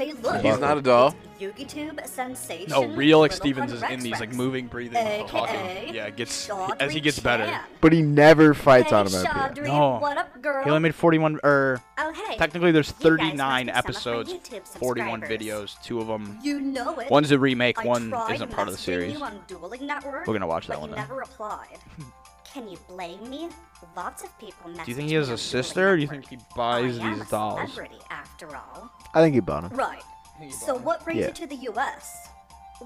[0.00, 0.40] Hey, look.
[0.40, 1.14] He's not a doll.
[1.38, 2.70] YugiTube sensation.
[2.70, 5.94] no, real like Stevens is in these like moving, breathing, AKA talking.
[5.94, 7.44] Yeah, it gets Chaudhry as he gets better.
[7.44, 7.64] Chan.
[7.82, 9.56] But he never fights hey, on him at the end.
[9.56, 9.98] Chaudhry, No.
[9.98, 10.64] What up, girl?
[10.64, 12.38] He only made 41 or oh, hey.
[12.38, 14.32] technically there's You guys must 39 be some of my episodes,
[14.78, 15.82] 41 videos.
[15.82, 16.38] Two of them.
[16.42, 17.10] You know it.
[17.10, 17.78] One's a remake.
[17.78, 19.20] I One isn't part of the series.
[19.20, 21.06] On We're gonna watch that one you then.
[22.56, 22.68] never replied.
[22.68, 23.48] Can you blame me?
[23.96, 26.38] Lots of people Do you think he has a sister, or do you think he
[26.56, 27.60] buys I these a dolls?
[27.72, 28.90] celebrity, after all.
[29.14, 29.78] I think he bought them.
[29.78, 30.02] Right.
[30.50, 31.26] So what brings Yeah.
[31.28, 32.28] you to the U.S.?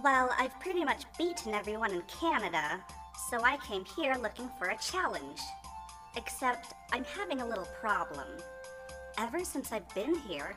[0.03, 2.81] Well, I've pretty much beaten everyone in Canada,
[3.31, 5.41] so I came here looking for a challenge.
[6.17, 8.27] Except, I'm having a little problem.
[9.19, 10.57] Ever since I've been here,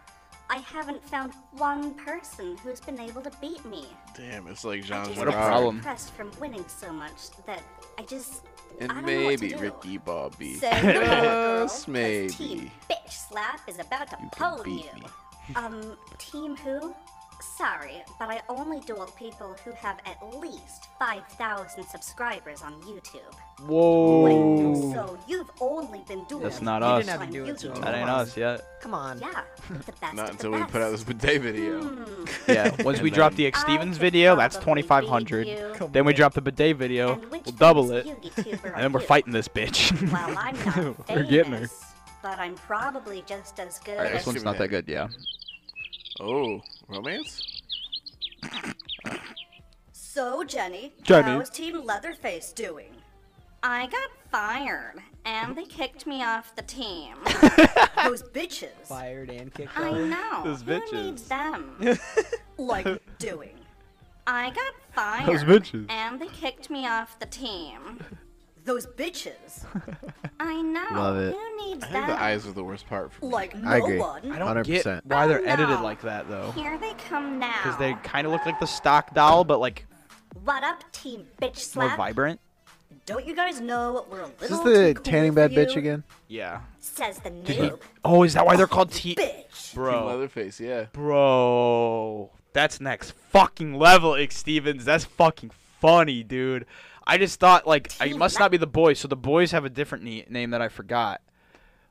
[0.49, 3.85] I haven't found one person who's been able to beat me.
[4.15, 5.47] Damn, it's like I Jean What a got Girard.
[5.51, 5.77] problem.
[5.77, 7.61] impressed from winning so much that
[7.99, 9.55] I just I And don't know what to maybe.
[9.55, 10.53] Ricky Bobby.
[10.55, 12.29] Say no more, girl, Just 'cause maybe.
[12.33, 14.73] Team Bitch Slap is about to You pwn you.
[15.01, 15.55] me.
[15.55, 16.93] Um, team who?
[17.39, 23.33] Sorry, but I only duel people who have at least 5,000 subscribers on YouTube.
[23.65, 24.93] Whoa.
[24.93, 27.05] So you've only been doing That's not us.
[27.05, 27.81] didn't have to do it to him.
[27.81, 28.63] That ain't us yet.
[28.81, 29.19] Come on.
[29.19, 31.81] Yeah, the best Not until the we put out this bidet video.
[31.81, 32.25] Hmm.
[32.47, 32.75] Yeah.
[32.83, 35.91] Once we drop the X Stevens video, that's 2,500.
[35.91, 38.05] Then we drop the bidet video, we'll double it,
[38.37, 39.91] and then we're fighting this bitch.
[40.11, 41.67] Well, I'm not famous, We're getting her.
[42.23, 44.85] but I'm probably just as good Alright, as this one's not that good.
[44.87, 45.07] Yeah.
[46.19, 47.61] Oh, romance?
[49.91, 51.23] So, Jenny, Jenny.
[51.23, 52.89] how's Team Leatherface doing?
[53.61, 54.95] I got fired,
[55.25, 57.15] and they kicked me off the team.
[58.03, 58.69] Those bitches.
[58.87, 59.97] Fired and kicked I out.
[59.97, 60.43] know.
[60.43, 61.05] Those Who bitches.
[61.05, 61.99] needs them?
[62.57, 62.87] like
[63.19, 63.59] doing.
[64.25, 65.27] I got fired.
[65.27, 65.89] Those bitches.
[65.89, 67.99] And they kicked me off the team.
[68.67, 69.63] Those bitches.
[70.41, 70.85] I know.
[70.91, 71.33] Love it.
[71.33, 72.15] Who needs I think them?
[72.15, 73.31] the eyes are the worst part for me.
[73.31, 73.97] Like no I agree.
[73.97, 74.29] one.
[74.29, 74.65] I don't 100%.
[74.65, 76.51] get why they're Oh, edited like that though.
[76.51, 77.55] Here they come now.
[77.63, 79.85] Because they kind of look like the stock doll, but like
[80.43, 81.91] What up, team bitch slap?
[81.91, 82.41] more vibrant.
[83.05, 85.77] Don't you guys know we're a little Is this too the cool tanning bed bitch
[85.77, 86.03] again?
[86.27, 86.59] Yeah.
[86.81, 87.61] Says the Did he?
[87.69, 87.79] noob.
[88.03, 89.15] Oh, is that why they're called T?
[89.15, 89.71] Bitch.
[89.71, 90.85] Team Bro, Leatherface, yeah.
[90.91, 94.83] bro, that's next fucking level, X Stevens.
[94.83, 96.65] That's fucking funny, dude.
[97.07, 99.63] I just thought like I Team must not be the boys, so the boys have
[99.65, 101.21] a different ne- name that I forgot.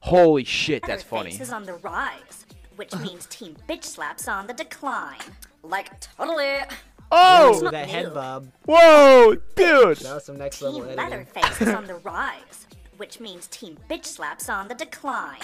[0.01, 1.31] Holy shit, that's funny.
[1.31, 2.47] Leatherface is on the rise,
[2.77, 5.19] which means team bitch slap's on the decline.
[5.63, 6.59] Like totally.
[7.11, 8.49] Oh, not that head bob.
[8.67, 9.97] whoa, dude.
[9.99, 11.11] That was some next level Team editing.
[11.11, 12.67] Leatherface is on the rise,
[12.99, 15.41] which means team bitch slap's on the decline.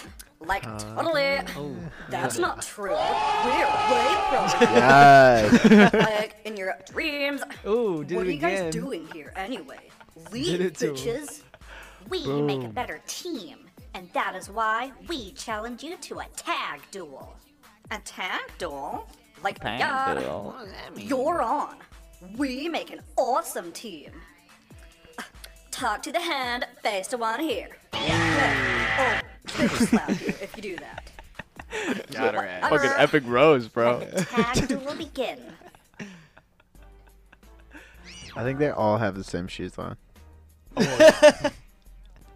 [0.47, 1.39] Like totally.
[1.57, 1.75] Oh,
[2.11, 2.91] That's not true.
[2.91, 4.43] We're way pro.
[4.61, 5.93] Yes.
[5.93, 7.43] like in your dreams.
[7.67, 9.79] Ooh, did what it are you guys doing here anyway?
[10.25, 10.95] Did Leave, it to him.
[10.95, 11.43] bitches.
[12.09, 13.59] We make a better team,
[13.95, 17.35] and that is why we challenge you to a tag duel.
[17.91, 19.07] A tag duel?
[19.45, 20.45] like my god, Panville.
[20.45, 21.09] What does that mean?
[21.09, 21.77] you're on.
[22.37, 24.11] We make an awesome team.
[25.71, 27.71] Talk to the hand, face to one here.
[27.95, 31.11] Oh, bitch slap you if you do that.
[32.13, 32.69] Got her ass.
[32.71, 34.01] Fucking epic rose, bro.
[34.17, 35.39] Tag will begin.
[38.35, 39.97] I think they all have the same shoes on.
[40.77, 40.83] Oh,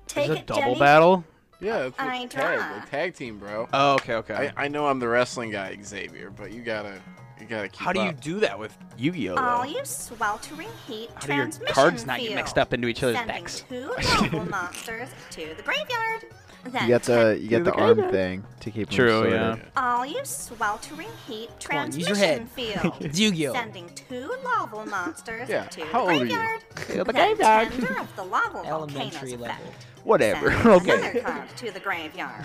[0.06, 0.78] Take Is it a double Jenny.
[0.78, 1.24] battle?
[1.60, 2.76] Yeah, it's I a tag, draw.
[2.76, 3.66] like tag team, bro.
[3.72, 4.52] Oh, okay, okay.
[4.56, 7.00] I, I know I'm the wrestling guy, Xavier, but you gotta
[7.40, 8.20] you gotta keep How do you up.
[8.20, 9.36] do that with Yu-Gi-Oh?
[9.36, 9.64] All though?
[9.64, 12.36] you sweltering heat How do your transmission cards not get field.
[12.36, 13.64] mixed up into each other's Sending decks?
[13.68, 13.90] two
[14.22, 16.26] noble monsters to the graveyard.
[16.70, 19.32] Then You get the you get the the arm thing to keep them True, sorted.
[19.32, 19.56] yeah.
[19.76, 22.94] all you sweltering heat Come on, use transmission field.
[23.00, 23.52] It's Yu-Gi-Oh.
[23.52, 26.34] Sending two lava monsters Yeah, to how the old are you?
[26.34, 26.60] graveyard.
[26.76, 27.72] To the then graveyard.
[27.72, 29.46] tender of the lava Elementary level.
[29.46, 29.86] effect.
[30.04, 30.50] Whatever.
[30.50, 30.92] Sending okay.
[31.00, 32.44] Another card to the graveyard.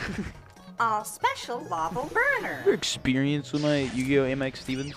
[0.79, 2.61] All special lava burner.
[2.65, 4.23] Your experience with my Yu-Gi-Oh!
[4.35, 4.93] MX Stevens?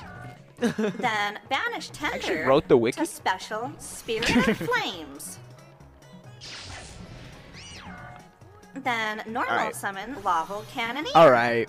[0.61, 2.99] then banish tender actually wrote the wiki.
[3.01, 5.39] to special spirit of flames.
[8.75, 9.77] Then normal Alright.
[9.77, 11.07] summon lava cannon.
[11.15, 11.69] All right.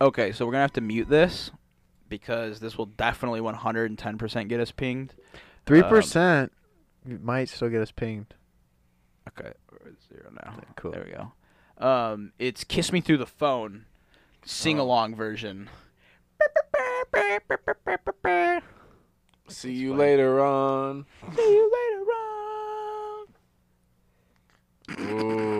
[0.00, 1.50] Okay, so we're gonna have to mute this
[2.08, 5.14] because this will definitely 110% get us pinged.
[5.66, 6.52] Three Um, percent
[7.04, 8.34] might still get us pinged.
[9.28, 10.60] Okay, we're at zero now.
[10.76, 10.92] Cool.
[10.92, 11.32] There we go.
[11.86, 13.86] Um, it's "Kiss Me Through the Phone,"
[14.44, 15.68] sing along version.
[19.48, 21.06] See you later on.
[21.34, 22.33] See you later on.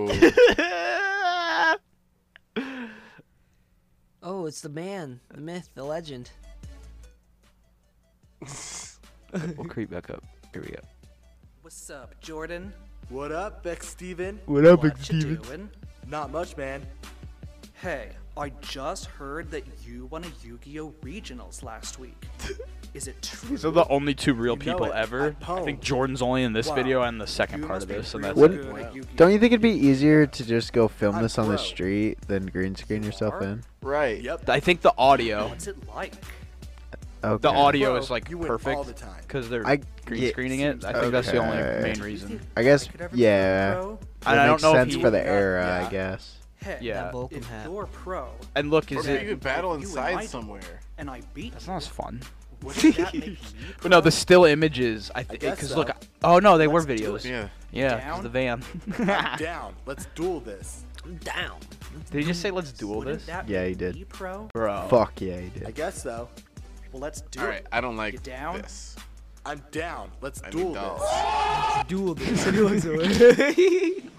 [4.26, 6.30] Oh, it's the man, the myth, the legend.
[9.32, 10.24] we'll creep back up.
[10.52, 10.80] Here we go.
[11.60, 12.72] What's up, Jordan?
[13.10, 14.40] What up, X Steven?
[14.46, 15.42] What up, what X you Steven?
[15.42, 15.70] doing?
[16.08, 16.86] Not much, man.
[17.74, 20.94] Hey, I just heard that you won a Yu-Gi-Oh!
[21.02, 22.26] Regionals last week.
[22.94, 23.48] Is it true?
[23.50, 25.34] These are the only two real You people ever.
[25.48, 25.80] I I think.
[25.80, 26.74] Jordan's only in this Wow.
[26.76, 29.38] video and the second You part of this, and that's Wouldn't- good at Don't you
[29.40, 32.76] think it'd be easier to just go film I'm this on the street than green
[32.76, 33.64] screen yourself in?
[33.82, 34.20] right.
[34.22, 34.48] Yep.
[34.48, 36.14] I think the audio, What's it like?
[37.24, 37.40] Okay.
[37.40, 39.20] the audio Bro, is like you win all perfect the time.
[39.22, 40.84] because they're I- green yeah, screening it.
[40.84, 42.38] I think that's the only main reason.
[42.56, 43.94] I guess could ever become yeah.
[44.26, 45.86] I That don't makes know sense he- for the Yeah, era, yeah.
[45.86, 46.36] I guess.
[46.62, 47.04] Hey, Yeah.
[47.04, 47.66] That Volcom if hat.
[47.70, 49.22] you're pro And look, is it?
[49.22, 50.60] you could battle inside somewhere.
[50.96, 52.20] and I beat That's you, not as fun.
[52.64, 53.38] Wouldn't that make me
[53.82, 55.10] But no, the still images.
[55.14, 55.88] I think guess because look.
[55.88, 55.94] so.
[56.22, 57.24] Oh no, they Let's were videos.
[57.24, 57.30] Yeah.
[57.30, 57.48] Yeah.
[57.72, 58.22] Yeah, 'cause Down?
[58.22, 58.62] the van.
[59.38, 59.74] Down.
[59.86, 60.84] Let's duel this.
[61.04, 61.58] I'm down.
[62.10, 64.08] Did he just say let's duel Wouldn't this, that Yeah, he did.
[64.08, 64.48] pro?
[64.54, 64.86] bro?
[64.88, 65.66] Fuck yeah, he did.
[65.66, 66.28] I guess so.
[66.92, 67.48] Well, let's do All it.
[67.50, 67.66] right.
[67.72, 68.62] I don't like You down?
[68.62, 68.96] this.
[69.44, 70.10] I'm down.
[70.22, 71.00] Let's I duel need dolls.
[71.00, 71.84] this.
[71.88, 72.46] Duel this.
[72.46, 74.10] And he looks away.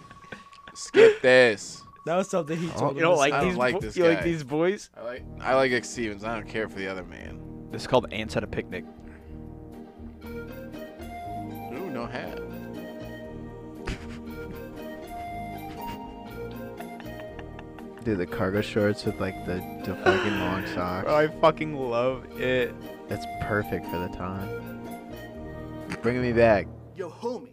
[0.75, 1.81] Skip this.
[2.05, 2.99] That was something he told me.
[2.99, 3.57] You don't like I don't these?
[3.57, 4.89] like bo- this you like these boys?
[4.95, 6.23] I like I like X Stevens.
[6.23, 7.41] I don't care for the other man.
[7.71, 8.85] This is called Ants at a Picnic.
[10.25, 12.39] Ooh, no hat.
[18.03, 21.05] Dude, the cargo shorts with like the, the fucking long socks.
[21.05, 22.73] Bro, I fucking love it.
[23.09, 24.47] That's perfect for the time.
[26.03, 26.67] Bringing me back.
[26.95, 27.49] Yo, homies.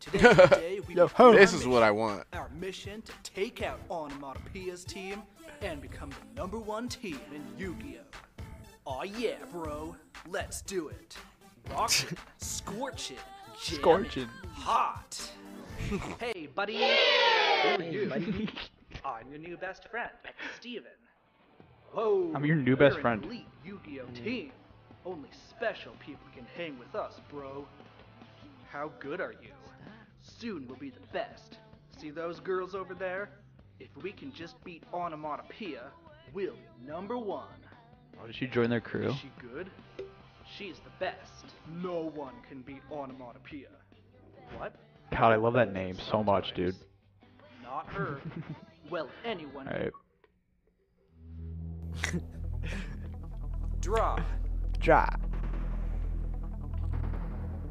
[0.00, 2.24] Today's the day we Yo, This is what I want.
[2.32, 5.22] Our mission to take out Onomatopoeia's team
[5.60, 8.42] and become the number one team in Yu-Gi-Oh!
[8.86, 9.94] Aw yeah, bro.
[10.26, 11.18] Let's do it.
[11.70, 13.16] Rockin', scorchin',
[13.62, 14.28] jammin', Scorchin'.
[14.54, 15.30] hot.
[16.18, 16.78] hey, buddy.
[16.78, 18.10] Who are you?
[19.04, 20.10] I'm your new best friend,
[20.58, 20.86] Steven.
[21.92, 22.32] Whoa.
[22.34, 23.22] I'm your new best friend.
[23.22, 24.52] Elite Yu-Gi-Oh team.
[25.04, 27.66] Only special people can hang with us, bro.
[28.72, 29.50] How good are you?
[30.22, 31.58] Soon we'll be the best.
[31.98, 33.30] See those girls over there?
[33.78, 35.84] If we can just beat Onomatopoeia,
[36.32, 37.46] we'll be number one.
[38.22, 39.08] Oh, did she join their crew?
[39.08, 39.70] Is she good?
[40.58, 41.54] She's the best.
[41.82, 43.68] No one can beat Onomatopoeia.
[44.56, 44.74] What?
[45.12, 46.74] God, I love that name so much, dude.
[47.62, 48.20] Not her.
[48.90, 49.68] well, anyone.
[49.68, 49.92] All right.
[53.80, 54.18] Draw.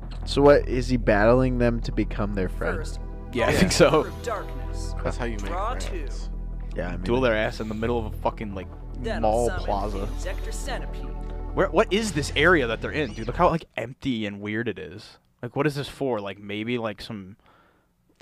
[0.10, 0.28] Drop.
[0.28, 2.97] So what is he battling them to become their friends?
[2.97, 2.99] First,
[3.34, 3.57] Yeah, I Yeah.
[3.60, 4.07] think so.
[4.24, 4.95] Darkness.
[5.03, 6.30] That's how you make Draw friends.
[6.76, 8.68] Yeah, I mean, Duel their ass in the middle of a fucking like
[9.01, 9.97] Then mall summon plaza.
[10.18, 11.05] Inzektor Centipede.
[11.53, 11.68] Where?
[11.70, 13.28] What is this area that they're in, dude?
[13.28, 15.18] Look how like empty and weird it is.
[15.41, 16.20] Like, what is this for?
[16.20, 17.38] Like maybe like some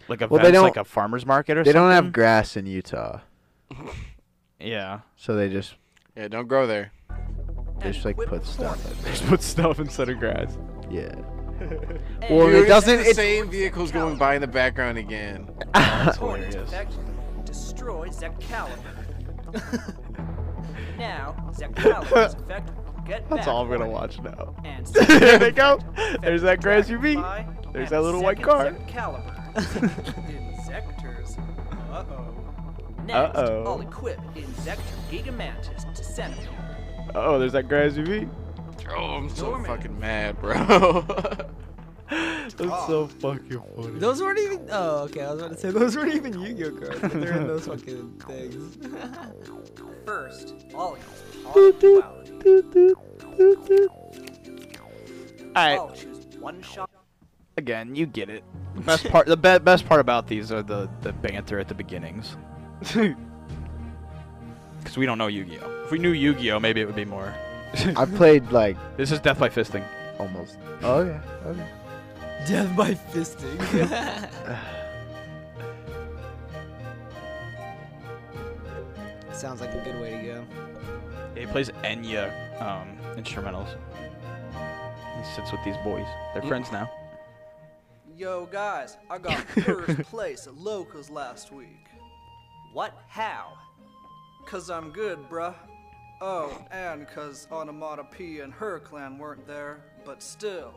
[0.07, 1.73] like events, Well, they don't- like a farmer's market or something?
[1.73, 1.95] they something.
[1.95, 3.19] don't have grass in Utah,
[4.59, 4.99] Yeah.
[5.15, 5.75] so they just
[6.15, 6.91] Yeah, don't grow there.
[7.79, 8.81] they just like put stuff.
[8.83, 9.05] Hornet.
[9.05, 10.57] Just put stuff instead of grass.
[10.89, 11.15] Yeah.
[11.59, 11.99] And
[12.29, 15.49] Well, Dude, it doesn't- The it's- same vehicles going by in the background again.
[15.73, 16.71] That's hilarious.
[17.45, 19.93] Destroy Zektkaliber.
[20.97, 24.55] Now, Zektkaliber's effect will get That's back all I'm gonna watch now.
[24.65, 25.79] And there they go.
[26.21, 27.21] There's that grass effect UV.
[27.21, 28.71] by There's that little white car.
[28.71, 30.27] Zektkaliber.
[30.27, 30.55] in
[31.37, 32.33] Uh-oh.
[33.05, 33.63] Next, Uh-oh.
[33.65, 34.81] I'll equip Inzektor
[35.11, 36.49] Gigamantis to Centipede.
[37.13, 38.27] Oh, there's that grass UV.
[38.89, 40.55] Oh, I'm so fucking mad, bro.
[42.09, 43.99] That's so fucking funny.
[43.99, 44.67] Those weren't even.
[44.71, 45.23] Oh, okay.
[45.23, 48.21] I was about to say those weren't even Yu-Gi-Oh cards, but they're in those fucking
[48.25, 48.77] things.
[50.05, 52.93] First, I'll use Pot of Duality.
[55.49, 55.79] Alright.
[55.79, 56.89] I'll choose one shot.
[57.57, 58.43] Again, you get it.
[58.85, 62.37] Best part, the be- best part about these are the the banter at the beginnings.
[62.79, 63.15] Because
[64.95, 65.83] we don't know Yu-Gi-Oh.
[65.85, 67.33] If we knew Yu-Gi-Oh, maybe it would be more.
[67.95, 69.83] I've played like This is Death by Fisting.
[70.19, 70.57] almost.
[70.83, 71.21] Oh yeah.
[71.45, 71.67] Okay.
[72.47, 73.57] Death by fisting.
[79.33, 80.45] Sounds like a good way to go.
[81.35, 83.75] Yeah, he plays Enya um, instrumentals.
[84.53, 86.05] He sits with these boys.
[86.33, 86.89] They're friends now.
[88.15, 91.85] Yo, guys, I got first place at locals last week.
[92.73, 92.93] What?
[93.07, 93.53] How?
[94.47, 95.53] Cause I'm good, bruh.
[96.19, 100.73] Oh, and cause Onomatopoeia and her clan weren't there, but still.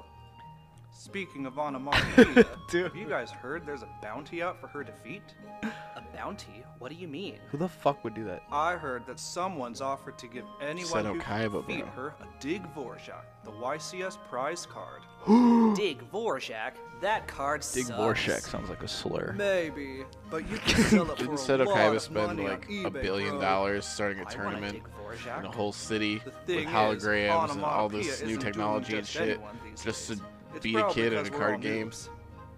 [0.92, 5.22] Speaking of Onomatopoeia, have you guys heard there's a bounty out for her defeat?
[5.62, 6.62] A bounty?
[6.78, 7.38] What do you mean?
[7.50, 8.42] Who the fuck would do that?
[8.52, 12.04] I heard that someone's offered to give anyone Seto who Kaiba, can defeat bro.
[12.04, 15.00] her a Dig Vorjak, the YCS prize card.
[15.76, 16.72] Dig Vorjak?
[17.00, 17.98] That card Dig sucks.
[17.98, 19.34] Vorshek sounds like a slur.
[19.38, 22.48] Maybe, but you can sell it for Didn't a Seto lot Kaiba of spend money
[22.48, 23.40] like a eBay, billion bro.
[23.40, 25.38] dollars starting a I wanna tournament dig Vorjak.
[25.40, 29.40] in a whole city The with holograms and all this new technology and shit
[29.82, 30.20] just to.
[30.62, 31.92] Beat a kid in a card game?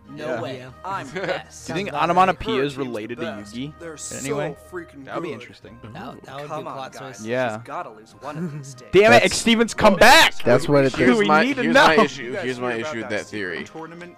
[0.09, 0.17] Noobs.
[0.17, 0.41] No Yeah.
[0.43, 0.57] way.
[0.59, 0.71] Yeah.
[0.85, 1.67] I'm best.
[1.67, 3.55] Do you think Sounds onomatopoeia is team's the related to best.
[3.55, 4.57] Yugi They're in so any way?
[4.71, 5.79] freaking That would be interesting.
[5.83, 7.01] That, that would be Come a on, plot guys.
[7.01, 7.25] twist.
[7.25, 7.57] Yeah.
[7.59, 8.89] She's gotta lose one of these days.
[8.93, 10.43] Damn it, That's- X Stevens, come back!
[10.43, 10.95] That's what it is.
[10.97, 11.87] Here's We my, need to here's know.
[11.87, 12.33] my You issue.
[12.35, 13.65] Here's my issue with that that theory.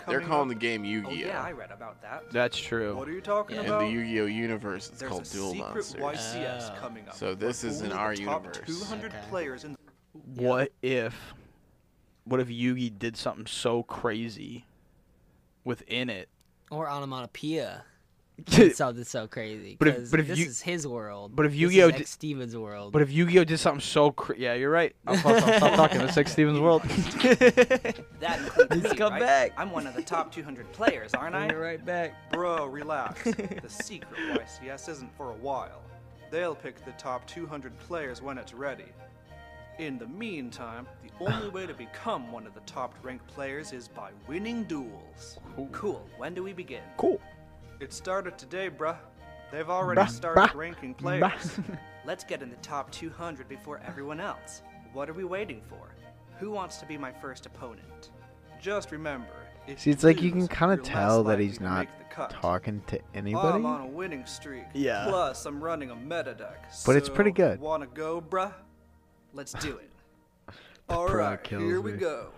[0.09, 1.12] They're calling the game Oh Yu-Gi-Oh.
[1.12, 2.24] yeah, I read about that.
[2.32, 2.97] That's true.
[2.97, 3.62] What are you talking Yeah.
[3.62, 5.95] In the Yu-Gi-Oh universe, it's There's called a Duel Monsters.
[6.01, 6.80] YCS Oh.
[6.80, 7.14] coming up.
[7.14, 8.59] So this is in our universe.
[8.66, 9.20] 200 Okay.
[9.30, 9.76] players in
[10.35, 11.35] What if,
[12.24, 14.64] what if Yugi did something so crazy
[15.65, 16.29] within it?
[16.71, 17.85] Or onomatopoeia.
[18.47, 19.77] Did something so crazy.
[19.79, 21.37] But if- but if this you- is his world.
[21.37, 22.93] but if Yu-Gi-Oh is di- X Stevens' world.
[22.93, 24.93] But if Yu-Gi-Oh did something so cra- yeah, you're right.
[25.07, 26.01] I'll, I'll, I'll stop talking.
[26.01, 26.83] It's like Steven's world.
[28.21, 29.21] That includes He's me, come right?
[29.21, 29.53] back.
[29.57, 31.47] I'm one of the top 200 players, aren't I?
[31.47, 32.33] Bring it right back.
[32.33, 33.23] Bro, relax.
[33.23, 35.83] the secret YCS isn't for a while.
[36.31, 38.87] They'll pick the top 200 players when it's ready.
[39.79, 43.89] In the meantime, the only way to become one of the top ranked players is
[43.89, 45.39] by winning duels.
[45.72, 46.09] Cool.
[46.16, 46.83] When do we begin?
[46.97, 47.20] cool.
[47.81, 48.97] It started today, bruh.
[49.51, 50.99] They've already Bruh, started bruh, ranking bruh.
[50.99, 51.59] players.
[52.07, 54.62] Let's get in the top 200 before everyone else.
[54.93, 55.89] What are we waiting for?
[56.39, 58.11] Who wants to be my first opponent?
[58.61, 59.27] Just remember,
[59.66, 62.31] if See, it's like you can kind of tell that he's not make the cut.
[62.31, 63.57] talking to anybody.
[63.59, 64.64] I'm on a winning streak.
[64.72, 65.07] Yeah.
[65.09, 66.70] Plus, I'm running a meta deck.
[66.87, 67.61] But it's pretty so, good.
[67.61, 68.53] Wanna go, bruh?
[69.35, 69.91] Let's do it.
[70.89, 72.28] All right, pro right, kills here we go.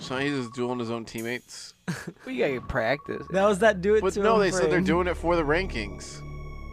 [0.00, 1.74] So he's just dueling his own teammates.
[2.26, 3.24] We gotta get practice.
[3.30, 5.36] That was that do it But to no, him they said they're doing it for
[5.36, 6.20] the rankings.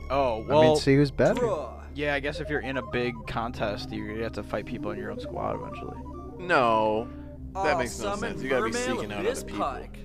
[0.09, 0.61] Oh I well.
[0.63, 1.41] mean, see who's better.
[1.41, 1.73] Draw.
[1.93, 4.89] yeah, I guess if you're in a big contest, you're gonna have to fight people
[4.91, 5.97] in your own squad eventually.
[6.39, 7.07] No,
[7.53, 8.41] that I'll makes no sense.
[8.41, 9.65] You gotta be Mermail seeking out Abyss other people.
[9.65, 9.99] Pike.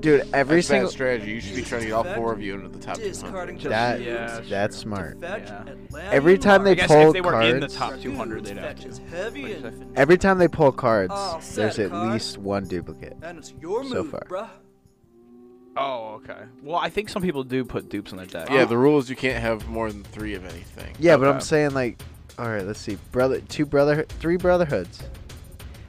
[0.00, 1.30] Dude, every That's single bad strategy.
[1.32, 3.60] You should be trying to get all four of you into the top 200.
[3.60, 5.18] that Yeah, that's that's smart.
[5.20, 5.64] Yeah.
[6.10, 8.56] Every time they I guess pull if they were in the cards- top 200, they'd
[8.56, 9.02] have to.
[9.14, 9.66] heavy What'd you say?
[9.68, 9.96] infantry.
[9.96, 13.16] Every time they pull cards, there's at least one duplicate.
[13.22, 14.50] And it's your so far.
[15.76, 16.42] Oh, okay.
[16.62, 18.50] Well, I think some people do put dupes in their deck.
[18.50, 20.94] Yeah, the rule is you can't have more than three of anything.
[20.98, 22.02] Yeah, but I'm saying like,
[22.38, 25.02] all right, let's see, brother, two brother, three brotherhoods.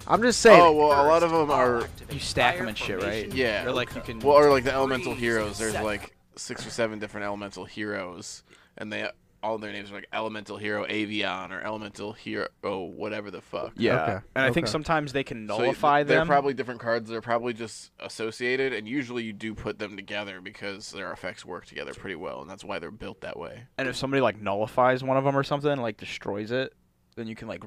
[0.07, 0.59] I'm just saying.
[0.61, 1.87] Oh well, a lot of them are.
[2.11, 3.21] You stack them and shit, right?
[3.25, 3.35] formation.
[3.37, 3.65] Yeah.
[3.65, 4.19] Or like you can.
[4.19, 5.57] Well, or like the elemental heroes.
[5.57, 8.43] There's like six or seven different elemental heroes,
[8.77, 9.09] and they
[9.43, 13.71] all their names are like elemental hero Avion or elemental hero whatever the fuck.
[13.75, 14.03] yeah.
[14.03, 16.27] Okay, And I think sometimes they can So you- nullify they're them.
[16.27, 17.09] probably different cards.
[17.09, 21.65] They're probably just associated, and usually you do put them together because their effects work
[21.65, 23.63] together pretty well, and that's why they're built that way.
[23.79, 26.73] and if somebody like nullifies one of them or something, like destroys it,
[27.15, 27.63] then you can like,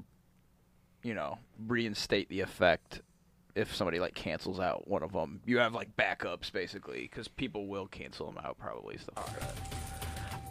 [1.04, 3.02] you know, reinstate the effect.
[3.54, 7.68] If somebody like cancels out one of them, you have like backups basically, because people
[7.68, 9.54] will cancel them out probably stuff like that.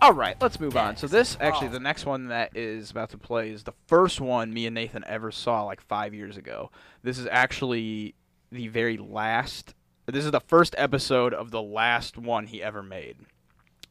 [0.01, 0.97] All right, let's move on.
[0.97, 1.71] So this actually, oh.
[1.71, 5.03] the next one that is about to play is the first one me and Nathan
[5.07, 6.71] ever saw like five years ago.
[7.03, 8.15] This is actually
[8.51, 9.73] the very last.
[10.05, 13.17] This is the first episode of the last one he ever made.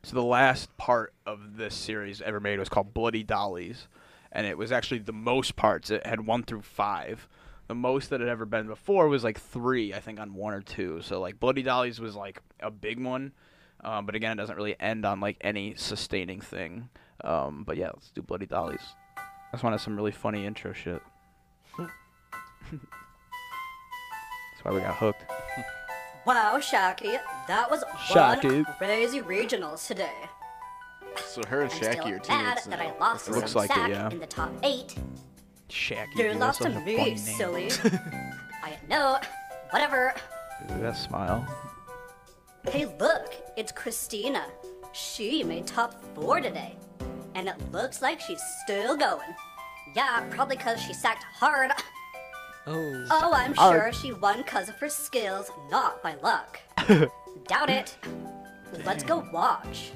[0.03, 3.89] So the last part of this series ever made was called Bloody Dollies,
[4.33, 5.91] and it was actually the most parts.
[5.91, 7.29] It had one through five.
[7.69, 10.63] The most that had ever been before was like three, I think, on one or
[10.63, 11.01] two.
[11.03, 13.33] So like Bloody Dollies was like a big one,
[13.85, 16.89] um, but again, it doesn't really end on like any sustaining thing.
[17.23, 18.95] Um, but yeah, let's do Bloody Dollies.
[19.53, 21.03] That's one of some really funny intro shit.
[21.79, 21.91] That's
[24.63, 25.25] why we got hooked.
[26.25, 27.19] Wow, Shaki,
[27.49, 28.65] that was Shaki.
[28.65, 30.13] one crazy regionals today.
[31.19, 32.81] So her and I'm Shaggy are mad teammates that.
[32.81, 34.11] I lost It looks to like it, yeah.
[34.11, 34.95] in the top eight.
[35.69, 36.11] Shaggy.
[36.17, 37.71] You dude, lost to a funny me, silly.
[38.63, 39.19] I know.
[39.71, 40.15] Whatever.
[40.69, 41.47] Dude, that smile.
[42.69, 44.45] Hey, look, it's Christina.
[44.93, 46.77] She made top four today.
[47.35, 49.35] And it looks like she's still going.
[49.97, 51.71] Yeah, probably because she sacked hard.
[52.67, 53.07] Oh.
[53.11, 53.93] Oh, I'm Hard.
[53.95, 56.61] sure she won because of her skills, not by luck.
[57.49, 57.97] Doubt it.
[58.85, 59.91] Let's go watch.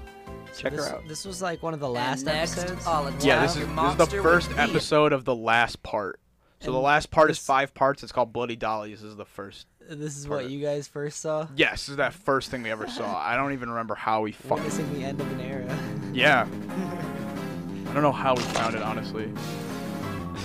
[0.57, 1.09] Check her this, out.
[1.09, 2.85] This was like one of the last next, episodes.
[2.87, 6.21] Oh, I'll Yeah, this is, this is the first episode of the last part.
[6.61, 8.03] So the last part is five parts.
[8.03, 9.03] It's called Bloody Dollies.
[9.03, 9.67] This is the first.
[9.89, 11.47] This is part what of- you guys first saw.
[11.55, 13.17] Yes, this is that first thing we ever saw.
[13.17, 14.65] I don't even remember how we fucking.
[14.65, 15.79] Witnessing the end of an era.
[16.13, 16.49] Yeah.
[17.89, 19.31] I don't know how we found it, honestly.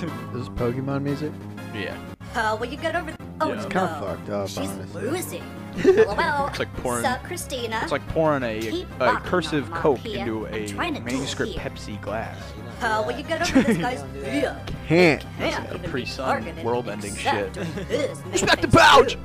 [0.02, 1.32] This is Pokemon music.
[1.74, 1.98] Yeah.
[2.20, 3.16] Uh, how will you get over?
[3.42, 3.56] Oh Yeah.
[3.56, 5.04] It's kinda fucked up, She's honestly.
[5.04, 5.44] losing.
[5.86, 6.48] LOL.
[6.48, 7.80] It's like pouring- Sup, Christina?
[7.82, 10.20] It's like pouring a, a cursive Coke Pia.
[10.20, 11.54] into a trying to do it manuscript.
[11.56, 12.38] Pepsi glass.
[12.80, 14.60] How will you get over this guy's beer?
[14.88, 15.24] Can't.
[15.38, 17.56] Can't It's a pre-sun, world-ending shit.
[17.56, 19.18] when his main Respect the pouch!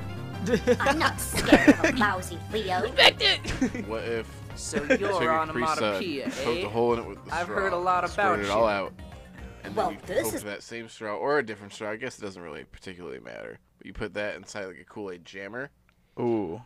[0.79, 2.81] I'm not scared of a lousy Leo.
[2.83, 3.87] Respect it!
[3.87, 6.65] What if So you're a onomatopoeia, Capri Sun, poked eh?
[6.65, 8.67] a hole in it with the I've straw, heard a lot about it all you.
[8.69, 8.93] out,
[9.65, 11.89] and Well, then you this poke is- that same straw or a different straw.
[11.91, 13.59] I guess it doesn't really particularly matter.
[13.77, 15.69] But you put that inside like a Kool Aid jammer,
[16.19, 16.61] Ooh.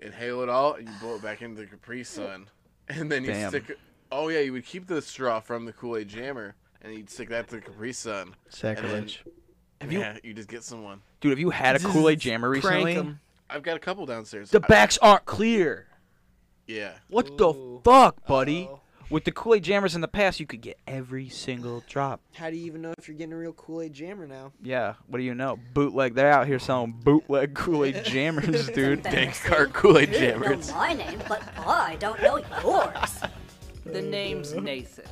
[0.00, 2.48] inhale it all, and you blow it back into the Capri Sun,
[2.88, 3.48] and then you Damn.
[3.50, 3.78] stick.
[4.12, 7.28] Oh yeah, you would keep the straw from the Kool Aid jammer, and you'd stick
[7.30, 8.34] that to the Capri Sun.
[8.50, 9.22] Sacrilege.
[9.80, 11.00] And Have you- yeah, you just get someone.
[11.20, 12.84] Dude, have you had a Kool Aid jammer recently?
[12.84, 13.10] recently?
[13.10, 13.20] 'em.
[13.50, 14.50] I've got a couple downstairs.
[14.50, 15.88] The I- backs aren't clear.
[16.66, 16.98] yeah.
[17.08, 18.68] What the fuck, buddy?
[19.10, 22.20] With the Kool Aid jammers in the past, you could get every single drop.
[22.34, 24.52] How do you even know if you're getting a real Kool-Aid jammer now?
[24.62, 25.58] Yeah, what do you know?
[25.74, 26.14] Bootleg.
[26.14, 29.02] They're out here selling bootleg Kool Aid jammers, dude.
[29.02, 30.68] Dank cart Kool-Aid jammers.
[30.68, 33.20] know my name, but I don't know yours.
[33.84, 35.04] The name's Nathan.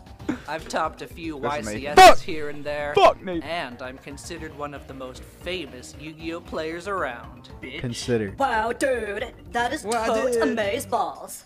[0.48, 1.68] I've topped a few That's.
[1.68, 2.18] YCSs Fuck!
[2.20, 2.94] here and there.
[2.94, 3.42] Fuck, Nathan.
[3.42, 7.50] And I'm considered one of the most famous Yu-Gi-Oh players around.
[7.60, 7.80] Bitch.
[7.80, 8.34] Consider.
[8.38, 10.48] Wow, dude, that is Wow, totes dude.
[10.48, 11.44] amaze balls.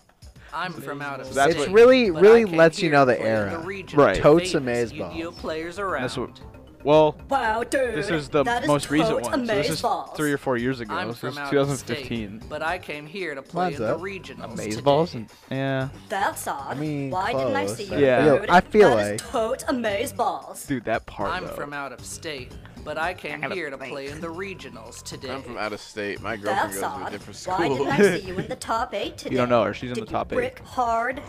[0.53, 1.63] I'm from out of That's state.
[1.63, 3.59] It's really, but really came lets you here know to the play in era.
[3.59, 4.17] region Right.
[4.17, 5.15] of Totes famous amazeballs.
[5.15, 6.01] Yu-Gi-Oh players around.
[6.03, 6.39] That's what.
[6.83, 7.95] Well, Wow, dude.
[7.95, 9.45] this is the that is most recent totes one.
[9.47, 10.15] So this is balls.
[10.15, 10.93] three or four years ago.
[10.93, 12.35] I'm This from is out 2015.
[12.35, 13.99] of state, but I came here to play Mine's in the up.
[14.01, 14.81] regionals Amaze today.
[14.81, 16.65] balls and yeah, That's odd.
[16.69, 17.77] I mean, Why didn't I close.
[17.77, 17.95] see you?
[17.95, 18.37] I Yeah.
[18.39, 18.49] dude?
[18.49, 20.65] I feel That is like- totes amaze balls.
[20.65, 21.31] dude, that part.
[21.31, 21.53] I'm though.
[21.53, 22.53] from out of state,
[22.87, 25.29] but I came here to play in the regionals today.
[25.29, 26.21] I'm from out of state.
[26.21, 27.11] My girlfriend That's goes to a odd.
[27.11, 29.31] different Why didn't I see you in the top eight today?
[29.31, 29.73] You don't know her.
[29.73, 30.55] She's in Did the top you eight.
[30.55, 31.21] brick hard?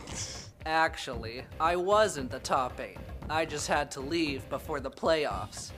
[0.66, 2.98] Actually, I wasn't the top eight.
[3.28, 5.72] I just had to leave before the playoffs.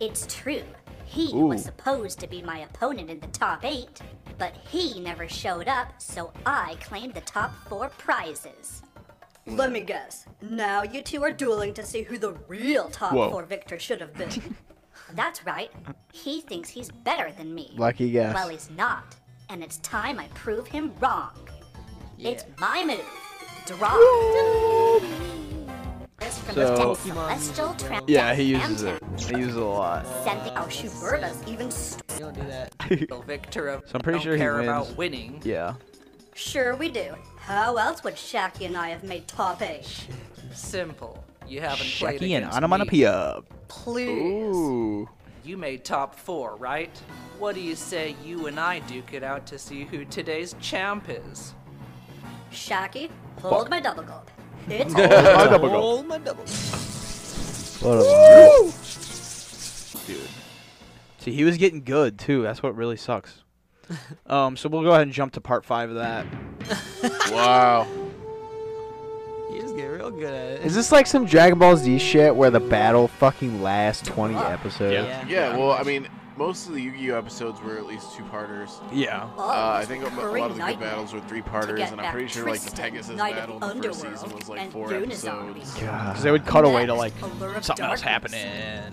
[0.00, 0.64] It's true.
[1.06, 1.46] He Ooh.
[1.46, 4.02] was supposed to be my opponent in the top eight,
[4.36, 8.82] but he never showed up, so I claimed the top four prizes.
[9.46, 10.26] Let me guess.
[10.42, 13.30] Now you two are dueling to see who the real top Whoa.
[13.30, 14.56] four victor should have been.
[15.14, 15.70] That's right.
[16.12, 17.74] He thinks he's better than me.
[17.76, 18.34] Lucky guess.
[18.34, 19.16] Well, he's not.
[19.48, 21.32] And it's time I prove him wrong.
[22.18, 23.04] It's my move.
[23.66, 24.98] Draw.
[26.18, 29.02] This from the So- celestial tramp Yeah, he uses it.
[29.18, 30.06] He uses it a lot.
[30.24, 32.72] Sending our Shubertas even st- You don't do that.
[33.08, 34.68] The victor of So I'm pretty sure he care wins.
[34.68, 35.40] about winning.
[35.44, 35.74] Yeah.
[36.34, 37.14] Sure we do.
[37.38, 40.06] How else would Shaki and I have made top eight?
[40.54, 41.21] Simple.
[41.52, 43.42] You haven't played Shaki and against me.
[43.68, 44.08] Please.
[44.56, 45.06] Ooh.
[45.44, 46.96] You made top four, right?
[47.38, 51.10] What do you say you and I duke it out to see who today's champ
[51.10, 51.52] is?
[52.50, 53.10] Shaki,
[53.42, 54.30] hold my double gulp.
[54.68, 55.74] It's My double go.
[55.74, 56.44] Roll my double.
[57.82, 58.72] What a
[60.06, 60.28] Dude.
[61.18, 62.42] See, he was getting good too.
[62.42, 63.42] That's what really sucks.
[64.26, 66.24] um, so we'll go ahead and jump to part five of that.
[67.30, 67.86] wow.
[70.04, 70.66] You just get real good at it.
[70.66, 74.92] Is this like some Dragon Ball Z shit where the battle fucking lasts 20 episodes?
[74.92, 75.26] Yeah.
[75.28, 78.80] Yeah, well, I mean, most of the Yu-Gi-Oh episodes were at least two-parters.
[78.90, 79.28] Yeah.
[79.36, 82.10] Oh, Uh, I think a, a lot of the good battles were three-parters, and I'm
[82.12, 84.72] pretty sure like the Tristan, Pegasus Knight battle the in the first season was like
[84.72, 85.02] four Unizombie.
[85.60, 85.74] episodes.
[85.80, 86.08] God.
[86.08, 88.46] Because they would cut away to like Next, Allure of something else happening.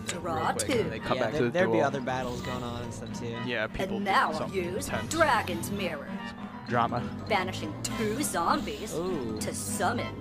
[0.07, 0.79] Draw real quick, two.
[0.79, 2.93] and They come yeah, back there, to the there'd be other battles going on and
[2.93, 3.35] stuff too.
[3.45, 3.95] Yeah, people.
[3.97, 5.13] And now I'll use intense.
[5.13, 6.07] Dragon's Mirror.
[6.67, 7.01] Drama.
[7.27, 9.37] banishing two zombies Ooh.
[9.39, 10.13] to summon.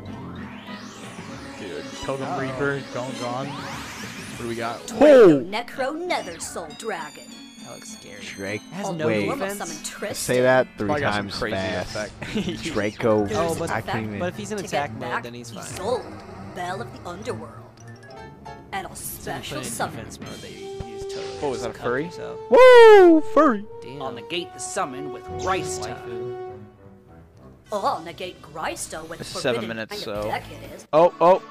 [1.59, 1.85] Dude.
[2.03, 2.41] Totem oh.
[2.41, 3.47] Reaper, gone, gone.
[3.49, 4.87] What do we got?
[4.87, 7.25] Draco Necro Nether Soul Dragon.
[7.65, 8.23] That looks scary.
[8.23, 8.63] Drake.
[8.73, 9.27] Has no Wait.
[9.27, 10.19] defense.
[10.19, 11.97] Say that three Probably got some times crazy fast.
[11.97, 12.63] effect.
[12.63, 13.27] Draco.
[13.31, 14.19] Oh, but- I effect can't even.
[14.21, 15.65] But if he's in attack get mode, back then he's fine.
[15.65, 17.53] Isolde, Belle of the Underworld.
[18.73, 21.25] And I'll So special put it in summon mode, they use totally.
[21.25, 22.05] What oh, was that, a furry?
[22.05, 22.39] yourself.
[22.51, 23.21] Woo!
[23.35, 23.65] Furry.
[23.83, 24.03] Damn.
[24.03, 25.97] I'll negate the summon with Grysta.
[26.07, 26.38] Waifu.
[27.71, 30.87] Oh, I'll negate Grysta with It's forbidden seven minutes, kind of so- deck it is.
[30.93, 31.43] Oh, oh.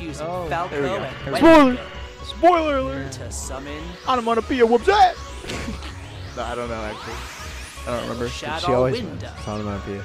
[0.00, 0.94] Using Oh, Falco there we go.
[0.96, 1.82] and There we Wendigo
[2.24, 2.24] Spoiler!
[2.24, 3.12] Spoiler alert!
[3.12, 5.14] to summon Onomatopoeia, what's that?
[6.36, 7.14] no, I don't know actually.
[7.86, 8.28] I don't remember.
[8.28, 9.34] Shadow She always Winda.
[9.46, 10.04] onomatopoeia.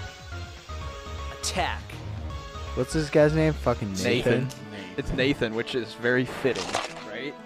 [1.41, 1.81] Attack.
[2.75, 3.53] What's this guy's name?
[3.53, 4.43] Fucking Nathan.
[4.43, 4.47] Nathan.
[4.97, 6.63] It's Nathan, which is very fitting,
[7.09, 7.33] right?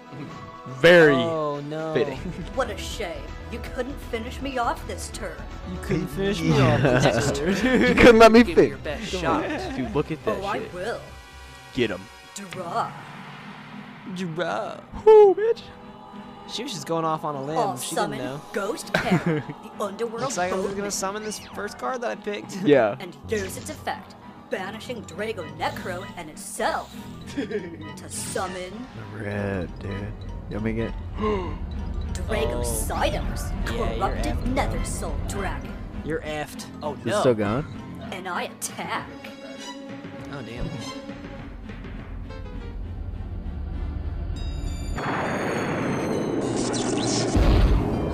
[0.80, 1.94] Very Oh no.
[1.94, 2.18] fitting.
[2.54, 3.22] What a shame.
[3.50, 5.36] You couldn't finish me off this turn.
[5.72, 6.82] You couldn't finish me off.
[6.82, 9.42] Next turn, You couldn't let me give me your best shot.
[9.76, 11.00] Dude, look at that Oh, I will.
[11.74, 12.00] Get him.
[12.34, 12.92] Draw.
[14.34, 14.80] Bro.
[15.04, 15.62] Woo, bitch.
[16.48, 17.58] She was just going off on a limb.
[17.58, 18.42] I'll she summon didn't know.
[18.52, 22.14] Ghost Parrot, the underworld Looks like I'm just gonna summon this first card that I
[22.16, 22.56] picked.
[22.62, 22.96] Yeah.
[22.98, 24.16] and use its effect,
[24.50, 26.94] banishing Drago Necro and itself
[27.36, 28.86] to summon
[29.16, 29.92] Red, dude.
[30.50, 30.94] You want me to get?
[32.14, 32.62] Drago Oh.
[32.62, 34.46] Siders, Yeah, corrupted effed.
[34.46, 35.72] Nether Soul Dragon,
[36.04, 36.66] You're effed.
[36.82, 37.20] Oh Is it no.
[37.20, 37.64] still going?
[38.12, 39.06] and I attack.
[40.32, 40.68] Oh damn.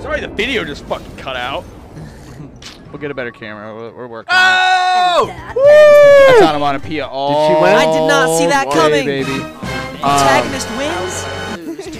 [0.01, 1.65] Sorry, the video just fucking cut out.
[2.91, 3.75] we'll get a better camera.
[3.75, 4.29] We're, we're working.
[4.31, 5.27] Oh!
[5.29, 7.09] And that That's ends onomatopoeia.
[7.11, 7.73] Oh, win?
[7.75, 9.05] I did not see that way, coming.
[9.05, 9.31] baby.
[10.01, 10.86] Um, antagonist wins.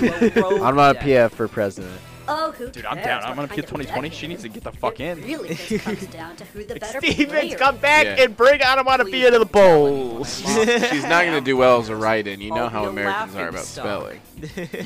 [0.02, 2.00] Lose to a rogue Onomatopoeia for president.
[2.30, 3.32] Oh, who Dude, I'm cares down.
[3.32, 4.10] I'm what gonna get 2020.
[4.10, 5.22] She needs to get the fuck in.
[5.24, 8.24] Really just comes down to who the better Stevens, player come back Yeah.
[8.26, 10.42] and bring onomatopoeia to the polls.
[10.42, 12.42] She's not gonna do well as a write-in.
[12.42, 13.86] You oh, know Oh, how Americans are about stock.
[13.86, 14.22] spelling.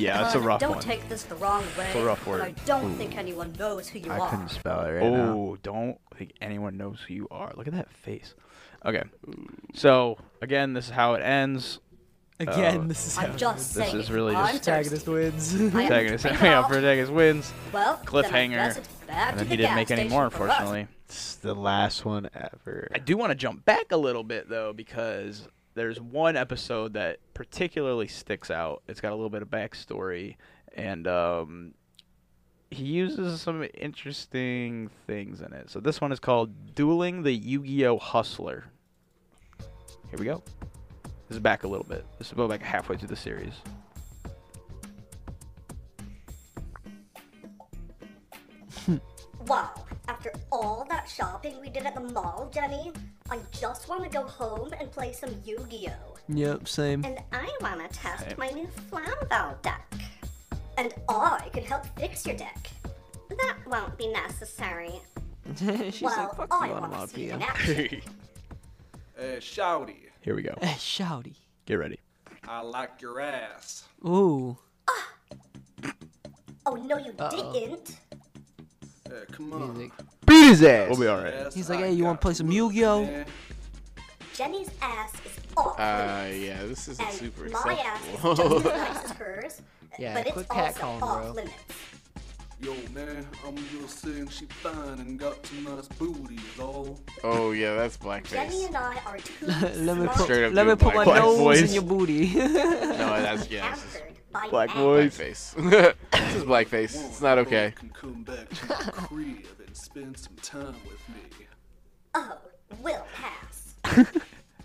[0.00, 0.80] yeah, that's a rough don't one.
[0.82, 1.90] take this the wrong way.
[1.92, 2.42] a rough word.
[2.42, 4.30] I don't think anyone knows who you I are.
[4.30, 5.32] couldn't spell it right now.
[5.32, 7.52] Oh, don't think anyone knows who you are.
[7.56, 8.34] Look at that face.
[8.86, 9.02] Okay.
[9.74, 11.80] So again, this is how it ends.
[12.40, 14.00] Again, Uh, this is how I'm just This saying.
[14.00, 15.58] is really I'm just- Antagonist thirsty.
[15.60, 15.70] wins.
[15.72, 17.52] Protagonist, yeah, protagonist wins.
[17.72, 18.50] Well, Cliffhanger.
[18.50, 20.88] guess it's back And to then the he didn't make any more, unfortunately.
[21.06, 22.88] It's the last one ever.
[22.94, 27.18] I do want to jump back a little bit though because there's one episode that
[27.34, 28.82] particularly sticks out.
[28.88, 30.36] It's got a little bit of backstory,
[30.74, 31.74] and um,
[32.70, 35.68] he uses some interesting things in it.
[35.70, 38.64] So this one is called "Dueling the Yu-Gi-Oh Hustler."
[40.10, 40.42] Here we go.
[41.32, 42.04] This is back a little bit.
[42.18, 43.54] This is about like halfway through the series.
[49.46, 49.70] Wow,
[50.08, 52.92] after all that shopping we did at the mall, Jenny,
[53.30, 56.16] I just want to go home and play some Yu Gi Oh!
[56.28, 57.02] Yep, same.
[57.04, 58.36] And I want to test Same.
[58.38, 59.90] my new Flambow deck.
[60.76, 62.68] And I can help fix your deck.
[63.30, 65.00] That won't be necessary.
[65.56, 68.02] She's well, like, fuck I you, want to see it in action.
[69.14, 70.54] Uh, hey, Shouty, Here we go.
[70.60, 71.34] Eh, Shouty.
[71.66, 71.98] Get ready.
[72.48, 73.84] I like your ass.
[74.06, 74.56] Ooh.
[76.64, 77.52] Oh, no, you Uh-oh.
[77.52, 77.96] didn't.
[79.08, 79.76] Hey, come on.
[79.76, 79.92] Music.
[80.26, 80.88] Beat his ass.
[80.90, 81.34] We'll be all right.
[81.34, 83.04] Yes, He's like, I hey, you wanna play some look, Yu-Gi-Oh?
[83.04, 83.26] man.
[84.34, 88.64] Jenny's ass is off Uh, yeah, this isn't and super my ass is just as
[88.64, 89.62] nice as hers,
[89.98, 91.32] Yeah, but it's quit also catcalling, off bro.
[91.32, 91.54] limits.
[92.62, 97.00] Yo, man, I'm just saying she fine and got some nice booty, is all.
[97.24, 98.66] oh yeah, that's Jenny blackface.
[98.68, 99.46] and I are two
[99.84, 101.62] let me put, Straight up let me doing put my black nose voice.
[101.62, 102.26] in your booty.
[102.34, 102.38] No,
[103.20, 103.70] that's yeah.
[103.74, 103.94] this is
[104.32, 104.76] hampered Black ass.
[104.76, 105.18] boys.
[105.18, 105.94] Blackface.
[106.12, 107.08] this is blackface.
[107.08, 107.72] It's not okay.
[107.74, 111.46] Can come back to the crib and spend some time with me.
[112.14, 112.38] Oh,
[112.80, 113.74] we'll pass.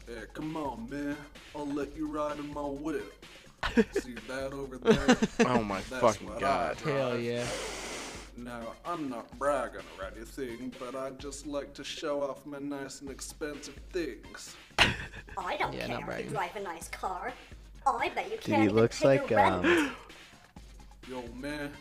[0.06, 1.18] Hey, come on, man.
[1.56, 3.26] I'll let you ride in my whip.
[3.94, 5.18] See that over there?
[5.46, 6.78] Oh my That's fucking god.
[6.78, 6.96] drive.
[6.98, 7.46] Hell yeah.
[8.38, 13.02] Now, I'm not bragging or anything, but I just like to show off my nice
[13.02, 14.56] and expensive things.
[15.38, 17.34] I don't Yeah, not care if you drive a nice car.
[17.86, 19.66] I bet you can't he even looks pay like your rent.
[19.66, 19.92] um.
[21.10, 21.72] Yo, man,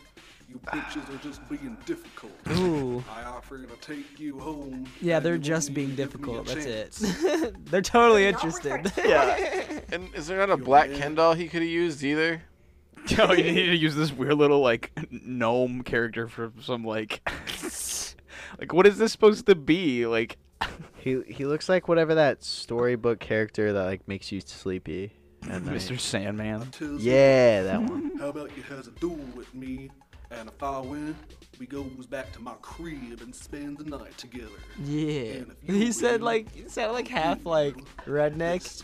[0.49, 2.31] you bitches are just being difficult.
[2.57, 3.03] Ooh.
[3.13, 4.87] I offer to take you home.
[5.01, 6.45] Yeah, they're just being even give me a difficult.
[6.47, 7.03] That's chance.
[7.03, 7.65] it.
[7.65, 8.91] They're totally Not with interested.
[9.05, 9.76] Yeah.
[9.91, 12.43] And is there not a black Ken doll he could have used either?
[13.07, 17.21] Yo, you need to use this weird little like gnome character for some like
[18.59, 20.05] like what is this supposed to be?
[20.05, 20.37] Like
[20.97, 25.13] He he looks like whatever that storybook character that like makes you sleepy.
[25.43, 25.97] Mr.
[25.97, 26.67] Sandman.
[26.99, 28.11] Yeah, that one.
[28.19, 29.89] How about you has a duel with me,
[30.31, 31.15] And if I win,
[31.59, 34.49] we goes back to my crib and spend the night together.
[34.83, 35.21] Yeah.
[35.35, 37.75] And if you He said like he sounded like half like
[38.05, 38.83] redneck.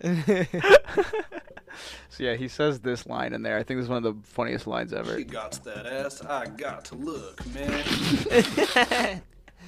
[0.00, 1.06] This card.
[2.10, 3.56] So yeah, he says this line in there.
[3.56, 5.16] I think this is one of the funniest lines ever.
[5.16, 6.20] She got that ass.
[6.24, 7.84] I got to look, man.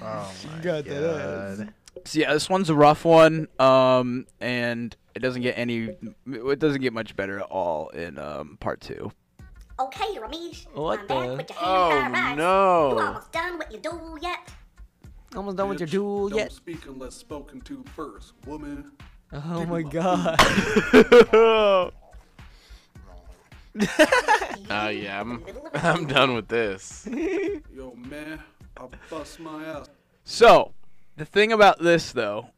[0.03, 1.74] Oh my Got that god.
[2.05, 5.91] So yeah, this one's a rough one, um, and it doesn't get any.
[6.26, 9.12] It doesn't get much better at all in um, part two.
[9.78, 10.66] Okay, Ramesh.
[10.74, 12.37] What I'm the- back with your Oh, hand right.
[12.37, 12.91] no.
[12.93, 14.39] You almost done with your duel yet?
[15.37, 16.53] Almost done with your Bitch, duel don't yet?
[16.53, 18.93] speak unless spoken to first, woman.
[19.33, 20.37] Oh my god.
[21.35, 21.91] Oh
[24.89, 25.43] yeah, I'm
[25.74, 27.09] I'm done with this.
[27.74, 28.43] Yo, man,
[28.76, 29.89] I'll bust my ass.
[30.24, 30.72] So,
[31.16, 32.49] the thing about this though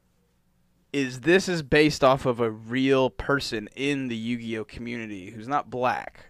[0.93, 5.71] is this is based off of a real person in the Yu-Gi-Oh community who's not
[5.71, 6.27] black.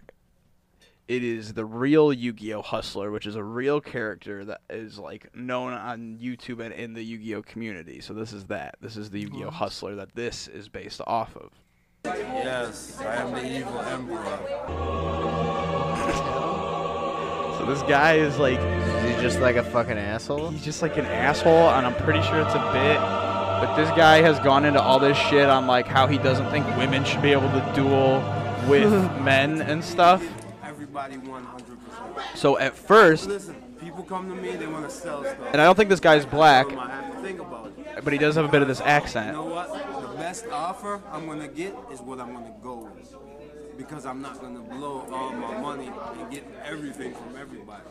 [1.07, 5.71] It is the real Yu-Gi-Oh hustler, which is a real character that is like known
[5.73, 8.01] on YouTube and in the Yu-Gi-Oh community.
[8.01, 8.75] So this is that.
[8.81, 11.51] This is the Yu-Gi-Oh hustler that this is based off of.
[12.05, 14.23] Yes, I am the evil emperor.
[17.59, 18.59] So this guy is like
[19.05, 20.49] He's just like a fucking asshole?
[20.49, 24.21] he's just like an asshole and I'm pretty sure it's a bit but this guy
[24.21, 27.31] has gone into all this shit on like how he doesn't think women should be
[27.31, 28.19] able to duel
[28.67, 28.91] with
[29.21, 30.23] men and stuff.
[30.97, 32.37] Everybody 100%.
[32.37, 35.37] So at first, Listen, people come to me, they want to sell stuff.
[35.51, 38.03] and I don't think this guy's black, I have to think about it.
[38.03, 39.27] but he does have a bit of this accent.
[39.27, 39.73] You know what?
[40.01, 43.13] The best offer I'm gonna get is what I'm gonna go with.
[43.77, 47.83] Because I'm not gonna blow all my money and get everything from everybody.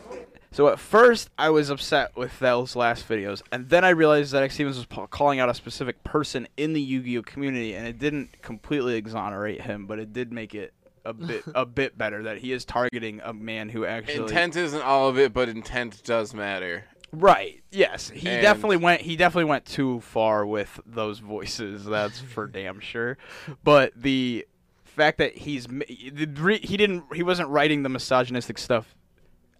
[0.51, 4.49] So at first, I was upset with those last videos, and then I realized that
[4.49, 8.95] Xtevens was calling out a specific person in the Yu-Gi-Oh community, and it didn't completely
[8.95, 10.73] exonerate him, but it did make it
[11.05, 14.81] a bit a bit better that he is targeting a man who actually Intent isn't
[14.81, 16.85] all of it, but intent does matter.
[17.11, 17.61] Right.
[17.71, 19.01] Yes, he And- definitely went.
[19.01, 21.85] He definitely went too far with those voices.
[21.85, 23.17] That's for damn sure.
[23.63, 24.45] But the
[24.83, 28.95] fact that he's the he didn't he wasn't writing the misogynistic stuff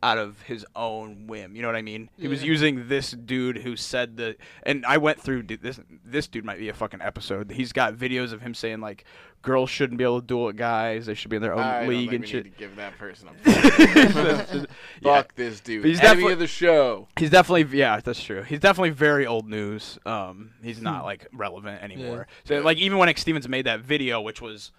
[0.06, 1.56] out of his own whim.
[1.56, 2.10] You know what I mean?
[2.18, 6.28] He was using this dude who said the and I went through d- this this
[6.28, 7.50] dude might be a fucking episode.
[7.52, 9.04] He's got videos of him saying like
[9.42, 11.08] girls shouldn't be able to duel with guys.
[11.08, 12.46] They should be in their own I league and shit.
[12.46, 13.34] need to give that person a
[15.02, 15.16] Yeah.
[15.22, 15.82] Fuck this dude.
[15.82, 17.08] But he's Enemy definitely- of the show.
[17.18, 18.44] He's definitely yeah, that's true.
[18.44, 19.98] He's definitely very old news.
[20.06, 22.28] Um, he's not like relevant anymore.
[22.46, 22.60] Yeah.
[22.60, 24.72] So like even when Xtevens made that video, which was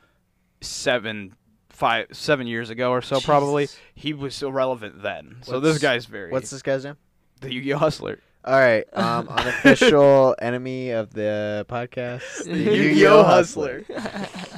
[0.60, 1.34] seven,
[1.76, 5.36] five, seven years ago or so, probably he was still relevant then.
[5.42, 6.30] So this guy's very.
[6.30, 6.96] What's this guy's name?
[7.40, 8.18] the Yu-Gi-Oh hustler?
[8.44, 13.84] All right, um, unofficial enemy of the podcast, the Yu-Gi-Oh hustler.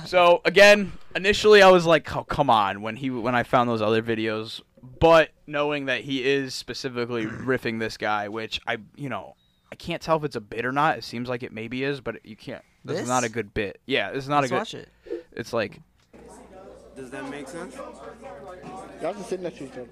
[0.05, 3.81] so again, initially I was like, "Oh, come on!" When he when I found those
[3.81, 4.61] other videos,
[5.01, 9.37] but knowing that he is specifically riffing this guy, which I you know
[9.73, 10.99] I can't tell if it's a bit or not.
[10.99, 12.63] It seems like it maybe is, but you can't.
[12.85, 13.81] This, is not a good bit.
[13.87, 14.59] Yeah, this is not Let's a good.
[14.59, 14.89] watch it.
[15.33, 15.81] It's like
[16.99, 17.77] Does that make sense?
[19.01, 19.87] Y'all just sitting next to each other.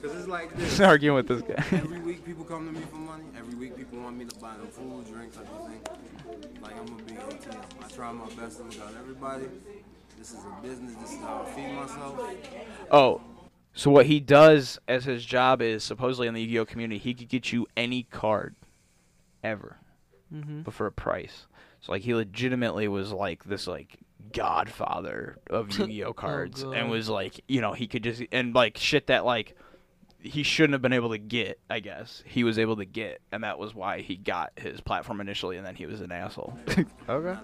[0.00, 0.70] Because it's like this.
[0.70, 1.62] He's arguing with this guy.
[1.76, 3.24] Every week people come to me for money.
[3.38, 5.80] Every week people want me to buy them food, drinks, everything.
[6.62, 7.60] Like I'm a big ATM.
[7.84, 9.44] I try my best to look out everybody.
[10.18, 10.94] This is a business.
[10.96, 12.20] This is how I feed myself.
[12.90, 13.20] Oh,
[13.74, 17.28] so what he does as his job is supposedly in the Yu-Gi-Oh community, he could
[17.28, 18.54] get you any card,
[19.44, 19.76] ever,
[20.34, 20.64] Mhm.
[20.64, 21.46] but for a price.
[21.80, 23.98] So like he legitimately was like this like
[24.32, 28.76] godfather of oh, Yu-Gi-Oh cards, and was like you know he could just and like
[28.78, 29.56] shit that like
[30.22, 31.58] he shouldn't have been able to get.
[31.68, 35.20] I guess he was able to get, and that was why he got his platform
[35.20, 36.58] initially, and then he was an asshole.
[37.08, 37.38] okay.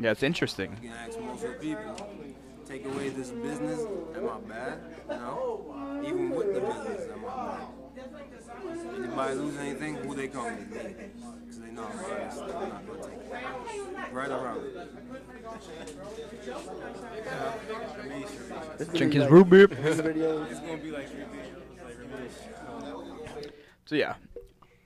[0.00, 0.76] Yeah, it's interesting.
[0.82, 2.10] You can ask most of the people.
[2.66, 3.80] Take away this business,
[4.14, 4.80] am I bad?
[5.08, 6.02] No.
[6.06, 7.79] Even with the business, am I bad?
[8.96, 10.50] Anybody lose anything, who they come to?
[10.52, 10.66] Me.
[10.68, 11.96] Because they know I'm
[12.68, 14.12] not going to take it.
[14.12, 14.60] Right around.
[18.94, 19.68] Jenkins root beer.
[19.70, 20.14] It's going
[20.78, 21.60] to be like three videos.
[22.68, 23.20] Um,
[23.86, 24.14] so yeah,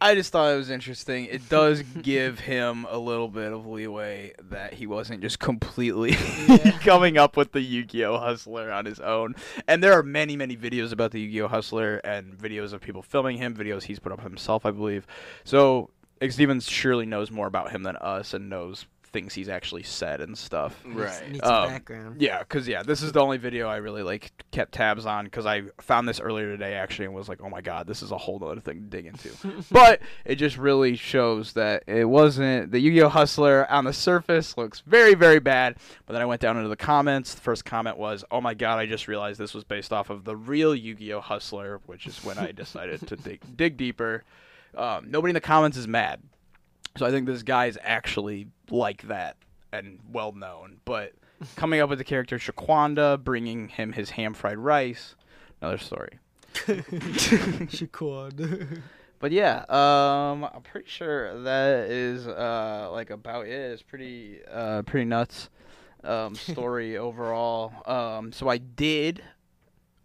[0.04, 1.24] I just thought it was interesting.
[1.24, 6.12] It does give him a little bit of leeway that he wasn't just completely
[6.82, 9.34] coming up with the Yu-Gi-Oh hustler on his own.
[9.66, 13.38] And there are many, many videos about the Yu-Gi-Oh hustler and videos of people filming
[13.38, 15.06] him, videos he's put up himself, I believe.
[15.42, 15.88] So
[16.28, 18.84] Stevens surely knows more about him than us and knows
[19.14, 20.78] things he's actually said and stuff.
[20.84, 21.30] Right.
[21.30, 22.20] needs Um, background.
[22.20, 25.46] Yeah, because yeah, this is the only video I really like kept tabs on because
[25.46, 28.18] I found this earlier today actually and was like, oh my god, this is a
[28.18, 29.30] whole other thing to dig into.
[29.70, 34.82] but it just really shows that it wasn't the Yu-Gi-Oh Hustler on the surface looks
[34.84, 37.34] very very bad, but then I went down into the comments.
[37.34, 40.24] The first comment was, oh my god, I just realized this was based off of
[40.24, 44.24] the real Yu-Gi-Oh Hustler, which is when I decided to dig dig deeper.
[44.76, 46.20] Um, nobody in the comments is mad.
[46.96, 49.36] So I think this guy is actually like that
[49.72, 50.80] and well known.
[50.84, 51.12] But
[51.56, 55.16] coming up with the character Shaquanda, bringing him his ham fried rice,
[55.60, 56.18] another story.
[57.68, 58.82] Shaquan.
[59.20, 63.52] But yeah, um, I'm pretty sure that is uh like about it.
[63.52, 65.48] It's pretty uh pretty nuts
[66.02, 67.72] um story overall.
[67.86, 69.22] Um, so I did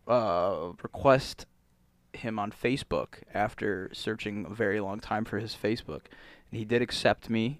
[0.08, 1.48] uh request
[2.14, 6.04] him on Facebook after searching a very long time for his Facebook,
[6.39, 7.60] and he did accept me.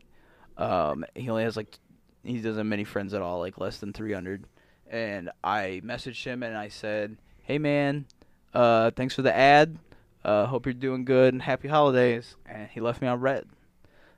[0.58, 1.78] Um, he only has like
[2.24, 4.46] he doesn't have many friends at all, like less than 300.
[4.90, 8.06] And I messaged him and I said, "Hey man,
[8.54, 9.78] uh, thanks for the add.
[10.24, 13.46] Uh, hope you're doing good and happy holidays." And he left me on read.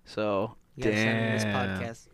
[0.05, 2.07] So You gotta send him this podcast.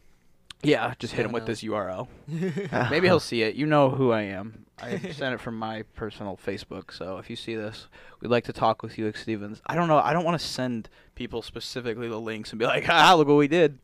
[0.64, 2.08] Yeah, just hit him with this URL.
[2.90, 3.56] Maybe he'll see it.
[3.56, 4.66] You know who I am.
[4.82, 6.92] I sent it from my personal Facebook.
[6.94, 7.88] So if you see this,
[8.22, 9.62] we'd like to talk with you, Stevens.
[9.66, 9.98] I don't know.
[9.98, 13.38] I don't want to send people specifically the links and be like, "Ah, look what
[13.38, 13.80] we did."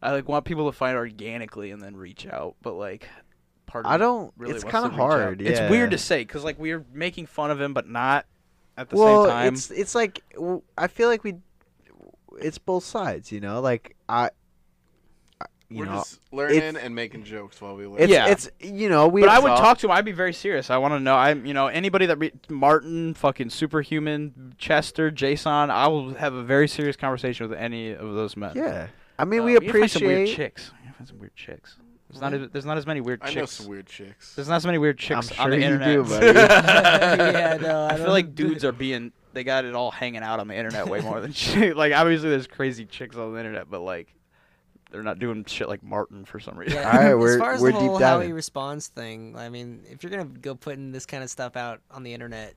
[0.00, 2.54] I like want people to find organically and then reach out.
[2.62, 3.08] But like,
[3.66, 5.10] part of I don't- Really it's wants kinda to reach out.
[5.10, 8.24] hard, It's weird to say because like we're making fun of him, but not
[8.76, 9.54] at the well, same time.
[9.54, 10.22] it's it's like
[10.78, 11.34] I feel like we,
[12.40, 13.60] it's both sides, you know.
[13.60, 14.30] Like I-
[15.70, 18.00] you We're know, just learning and making jokes while we learn.
[18.00, 18.28] It's, Yeah.
[18.28, 19.20] it's you know we.
[19.20, 19.90] but I would talked- talk to him.
[19.92, 20.70] I'd be very serious.
[20.70, 21.14] I want to know.
[21.14, 25.70] I'm, you know, anybody that re- Martin, fucking superhuman, Chester, Jason.
[25.70, 28.52] I will have a very serious conversation with any of those men.
[28.56, 28.86] Yeah.
[29.18, 30.70] I mean, Uh, we you can some weird appreciate- chicks.
[30.78, 31.76] You can find some weird chicks.
[32.08, 32.32] There's not.
[32.32, 33.30] As, there's not as many weird chicks.
[33.30, 33.58] I chicks.
[33.60, 34.34] know some weird chicks.
[34.34, 35.88] There's not as many weird chicks I'm on the you internet.
[35.94, 36.26] do, buddy.
[36.38, 39.12] Yeah, no, I I feel like dudes are being.
[39.34, 41.76] They got it all hanging out on the internet way more than shit.
[41.76, 44.08] Like obviously, there's crazy chicks on the internet, but like,
[44.90, 46.78] they're not doing shit like Martin for some reason.
[46.78, 46.90] Yeah.
[46.90, 49.84] All right, as we're- far as we're the whole how he responds thing, I mean,
[49.90, 52.54] if you're gonna go putting this kind of stuff out on the internet,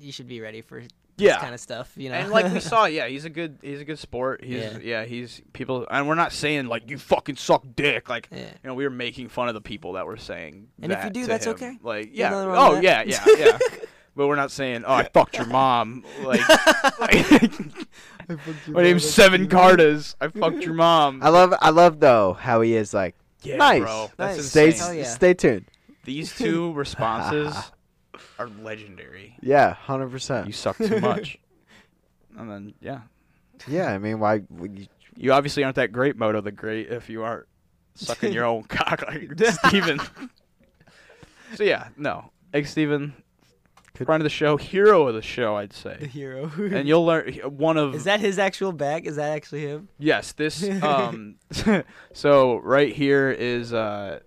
[0.00, 0.82] you should be ready for
[1.16, 1.32] yeah.
[1.32, 1.92] this kind of stuff.
[1.96, 4.42] You know, And like we saw, yeah, he's a good he's a good sport.
[4.42, 4.78] He's Yeah.
[4.82, 8.08] yeah, he's people and we're not saying like you fucking suck dick.
[8.08, 8.38] Like Yeah.
[8.40, 11.10] you know, we were making fun of the people that were saying And if you
[11.10, 11.52] do, that's him.
[11.54, 11.78] okay.
[11.82, 12.34] Like yeah.
[12.34, 13.58] Oh yeah, yeah, yeah.
[14.16, 16.40] But we're not saying, "Oh, I fucked your mom." Like,
[18.68, 20.14] my name's Seven Cartas.
[20.20, 21.22] I fucked your mom.
[21.22, 23.82] I love I love though how he is like Yeah, nice.
[23.82, 24.46] bro, that's Nice.
[24.50, 24.70] Stay.
[24.72, 25.04] Hell yeah.
[25.04, 25.64] stay tuned.
[26.04, 27.54] These two responses
[28.38, 29.36] are legendary.
[29.40, 30.46] Yeah, hundred percent.
[30.46, 31.38] You suck too much.
[32.38, 33.00] and then yeah,
[33.66, 34.42] Yeah, I mean, why?
[34.60, 34.86] you-
[35.16, 37.46] You obviously aren't that great, Moto the Great, if you aren't
[37.94, 39.30] sucking your own cock like
[39.66, 40.00] Steven.
[41.54, 42.30] so yeah, no.
[42.52, 43.14] Egg Steven,
[44.04, 45.96] friend of the show, hero of the show, I'd say.
[46.00, 46.50] the hero.
[46.58, 49.06] and you'll learn one of Is that his actual bag?
[49.06, 49.88] Is that actually him?
[49.98, 51.36] yes, this um
[52.12, 54.18] so right here is uh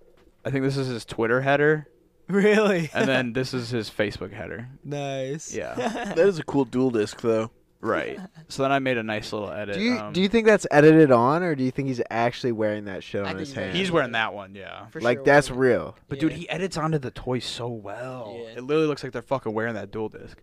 [0.44, 1.86] I think this is his Twitter header
[2.28, 2.90] Really?
[2.94, 4.68] and then this is his Facebook header.
[4.84, 5.54] nice.
[5.54, 5.74] Yeah.
[5.74, 7.50] that is a cool duel disk though.
[7.80, 8.18] Right.
[8.50, 9.74] So then I made a nice little edit.
[9.74, 12.52] Do you um, do you think that's edited on, or do you think he's actually
[12.52, 13.76] wearing that shit I on think his he's hand?
[13.76, 14.86] He's wearing that one, yeah.
[14.86, 15.96] For like sure that's wearing- real.
[16.08, 16.20] But Yeah.
[16.22, 18.34] dude, he edits onto the toy so well.
[18.40, 18.52] Yeah.
[18.56, 20.40] It literally looks like they're fucking wearing that duel disk.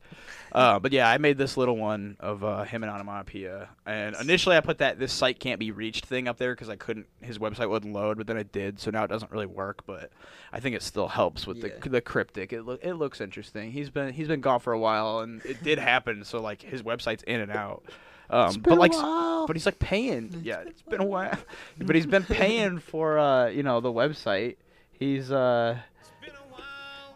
[0.51, 4.55] Uh, but yeah, I made this little one of uh, him and Onomatopoeia, and initially
[4.55, 7.07] I put that this site can't be reached thing up there because I couldn't.
[7.21, 9.83] His website wouldn't load, but then it did, so now it doesn't really work.
[9.87, 10.11] But
[10.53, 11.69] I think it still helps with Yeah.
[11.81, 12.53] the the cryptic.
[12.53, 13.71] It look it looks interesting.
[13.71, 16.23] He's been he's been gone for a while, and it did happen.
[16.23, 17.83] So like his website's in and out.
[18.29, 20.41] Um, but like, but he's like paying.
[20.43, 21.37] Yeah, it's been a while.
[21.77, 24.57] but he's been paying for uh, you know, the website.
[24.91, 25.77] He's uh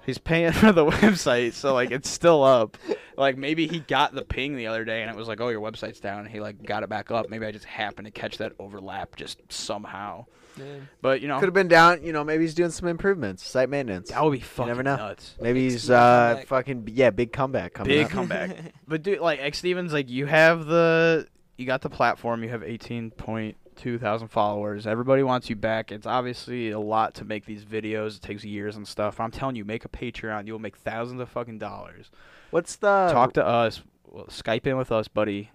[0.06, 2.77] he's paying for the website, so like it's still up.
[3.18, 5.61] Like maybe he got the ping the other day and it was like, "Oh, your
[5.61, 7.30] website's down." And he like got it back up.
[7.30, 10.26] Maybe I just happened to catch that overlap just somehow.
[10.60, 10.65] Yeah.
[11.02, 12.03] But you know, Could have been down.
[12.03, 14.10] You know, maybe he's doing some improvements, site maintenance.
[14.10, 14.95] that would be You fucking never know.
[14.95, 15.36] nuts.
[15.41, 18.11] Maybe Big he's uh fucking yeah, big comeback coming Big up.
[18.11, 18.57] comeback.
[18.88, 21.27] But dude, like Xtevens, like you have the
[21.57, 22.44] you got the platform.
[22.44, 24.86] You have eighteen point two thousand followers.
[24.88, 25.91] Everybody wants you back.
[25.91, 28.15] It's obviously a lot to make these videos.
[28.18, 29.19] It takes years and stuff.
[29.19, 30.48] I'm telling you, make a Patreon.
[30.48, 32.10] You'll make thousands of fucking dollars.
[32.52, 33.81] What's the Talk to us.
[34.06, 35.52] Well, Skype in with us, buddy.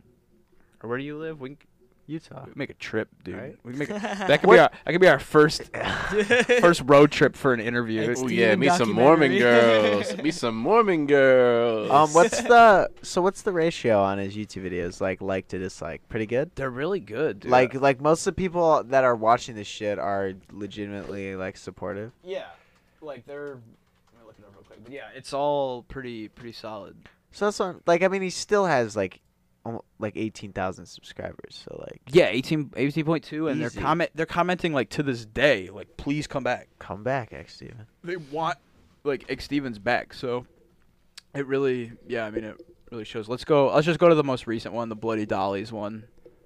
[0.82, 1.40] Or where do you live?
[1.40, 1.58] We can,
[2.06, 2.44] Utah.
[2.46, 3.36] We make a trip, dude.
[3.36, 3.56] Right?
[3.64, 3.92] We can make a,
[4.28, 5.62] that could be our that could be our first
[6.60, 8.14] first road trip for an interview.
[8.16, 10.16] Oh yeah, meet some Mormon girls.
[10.22, 11.90] meet some Mormon girls.
[11.90, 15.00] Um, what's the so what's the ratio on his YouTube videos?
[15.00, 16.50] Like like to dislike, pretty good.
[16.54, 17.50] They're really good, dude.
[17.50, 22.12] Like like most of the people that are watching this shit are legitimately like supportive.
[22.22, 22.46] yeah,
[23.00, 23.58] like they're.
[24.12, 24.84] Let me look it up real quick.
[24.84, 26.96] But yeah, it's all pretty pretty solid.
[27.32, 29.23] So that's what, like I mean he still has like almo-
[29.98, 31.64] like eighteen thousand subscribers.
[31.64, 33.80] So like Yeah, 18 18.2 and they're Easy.
[33.80, 36.68] comment they're commenting like to this day like please come back.
[36.78, 37.86] come back, X Steven.
[38.02, 38.58] They want
[39.04, 40.12] like Xtevens back.
[40.14, 40.46] So
[41.34, 42.56] it really yeah, I mean it
[42.90, 43.28] really shows.
[43.28, 46.04] Let's go let's just go to the most recent one, the Bloody Dollies one.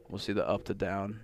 [0.09, 1.20] We'll see the up to down.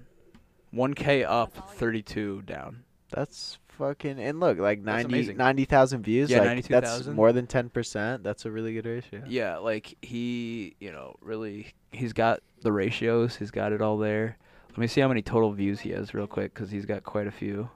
[0.75, 2.83] 1k up, 32 down.
[3.11, 5.37] That's fucking and look like 90 amazing.
[5.37, 6.31] 90,000 views.
[6.31, 7.07] Yeah, like, 92,000.
[7.07, 8.23] That's more than ten percent.
[8.23, 9.23] That's a really good ratio.
[9.27, 14.39] Yeah, like he, you know, really he's got the ratios, he's got it all there.
[14.71, 17.27] Let me see how many total views he has real quick cuz he's got quite
[17.27, 17.71] a few.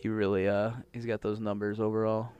[0.00, 2.32] He really uh he's got those numbers overall.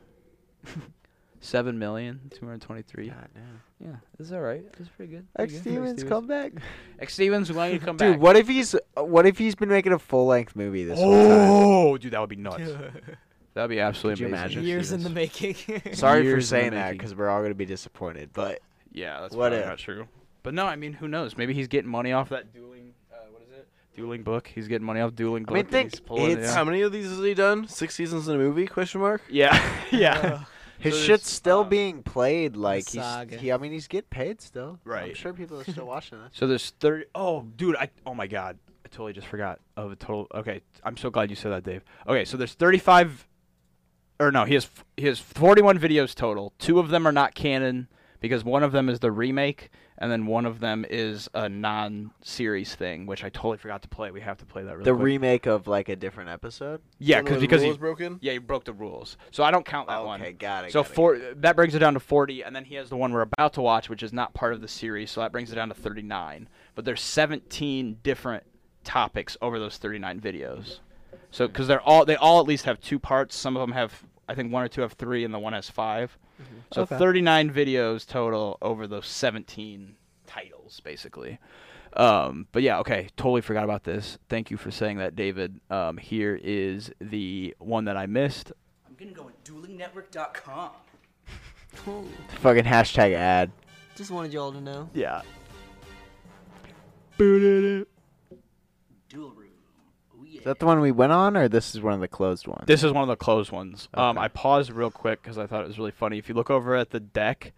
[1.39, 3.09] 7 million 223.
[3.09, 3.61] God damn.
[3.79, 4.63] Yeah, this is all right.
[4.73, 5.27] This is pretty good.
[5.37, 5.61] X good.
[5.61, 6.53] Stevens, come back.
[7.01, 8.21] Xtevens, we want you to come Dude, back.
[8.21, 11.49] what if he's what if he's been making a full length movie this whole time?
[11.49, 12.63] Oh, dude, that would be nuts.
[13.53, 14.45] that would be absolutely Could amazing.
[14.57, 14.63] imagine?
[14.63, 15.53] Years in the making.
[15.93, 18.31] Sorry for Years in the saying that because we're all gonna be disappointed.
[18.33, 18.59] But
[18.91, 19.65] Yeah, that's What probably if?
[19.67, 20.07] not true.
[20.41, 21.37] But no, I mean, who knows?
[21.37, 22.93] Maybe he's getting money off that dueling.
[23.13, 23.67] Uh, what is it?
[23.95, 24.47] Dueling book.
[24.53, 26.91] He's getting money off dueling I mean, think he's pulling it it's- How many of
[26.91, 27.67] these has he done?
[27.67, 28.65] Six seasons in a movie?
[28.65, 29.21] Question mark.
[29.29, 29.61] Yeah,
[29.91, 30.45] yeah.
[30.79, 32.55] His So shit's still um, being played.
[32.55, 33.37] Like he's, saga.
[33.37, 34.79] he, I mean, he's getting paid still.
[34.83, 35.09] Right.
[35.09, 36.29] I'm sure people are still watching this.
[36.33, 37.05] So there's thirty.
[37.15, 37.89] Oh, dude, I.
[38.05, 40.27] Oh my God, I totally just forgot of a total.
[40.33, 41.83] Okay, I'm so glad you said that, Dave.
[42.07, 43.27] Okay, so there's 35.
[44.19, 46.53] Or no, he has he has 41 videos total.
[46.57, 47.87] Two of them are not canon
[48.19, 52.75] because one of them is the remake, and then one of them is a non-series
[52.75, 54.11] thing, which I totally forgot to play.
[54.11, 54.77] We have to play that.
[54.77, 55.03] Real The quick.
[55.03, 56.81] remake of like a different episode.
[56.99, 58.19] Yeah, One cause, of the because he rules broken?
[58.21, 60.21] Yeah, he broke the rules, so I don't count that one.
[60.21, 60.71] Okay, got it.
[60.71, 62.97] So got it, four that brings it down to 40, and then he has the
[62.97, 65.51] one we're about to watch, which is not part of the series, so that brings
[65.51, 66.47] it down to 39.
[66.75, 68.43] But there's 17 different
[68.83, 70.79] topics over those 39 videos.
[71.31, 73.35] So because they're all they all at least have two parts.
[73.35, 75.69] Some of them have I think one or two have three, and the one has
[76.37, 76.97] 5 So Okay.
[76.97, 79.95] 39 videos total over those 17
[80.25, 81.39] titles, basically.
[81.93, 84.17] Um, but yeah, okay, totally forgot about this.
[84.29, 85.59] Thank you for saying that, David.
[85.69, 88.51] Um, here is the one that I missed.
[88.87, 90.71] I'm gonna go with duelingnetwork.com.
[92.41, 93.51] Fucking hashtag ad.
[93.95, 94.89] Just wanted y'all to know.
[94.93, 95.21] Yeah.
[97.17, 97.85] Duel room.
[99.09, 99.46] Yeah.
[100.37, 102.63] Is that the one we went on, or this is one of the closed ones?
[102.67, 103.89] This is one of the closed ones.
[103.93, 106.17] Um, I paused real quick because I thought it was really funny.
[106.17, 107.53] If you look over at the deck,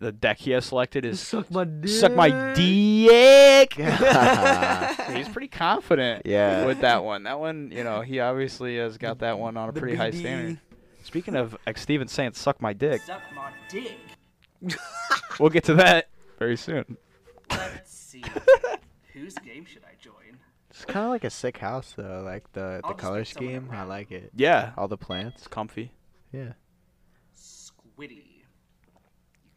[0.00, 1.88] the deck he has selected is Suck my dick.
[1.90, 3.72] suck my dick.
[5.16, 6.66] He's pretty confident Yeah.
[6.66, 7.24] with that one.
[7.24, 10.10] That one, you know, he obviously has got that one on a The pretty high
[10.10, 10.20] BD.
[10.20, 10.58] standard.
[11.02, 13.96] Speaking of Xtevens saying "suck my dick," Suck my dick.
[15.40, 16.08] we'll get to that
[16.38, 16.96] very soon.
[17.50, 18.22] Let's see.
[19.14, 19.87] Whose game should I join?
[20.78, 22.22] It's kind of like a sick house though.
[22.24, 23.68] Like the I'll the color scheme.
[23.72, 24.30] I like it.
[24.36, 25.38] Yeah, All the plants.
[25.38, 25.90] it's comfy.
[26.30, 26.52] Yeah.
[27.36, 28.44] Squiddy.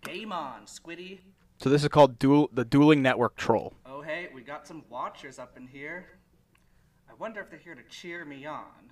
[0.04, 1.20] Game on, Squiddy.
[1.60, 3.76] So this is called duel the Dueling Network Troll.
[3.86, 6.08] Oh hey, we got some watchers up in here.
[7.08, 8.90] I wonder if they're here to cheer me on.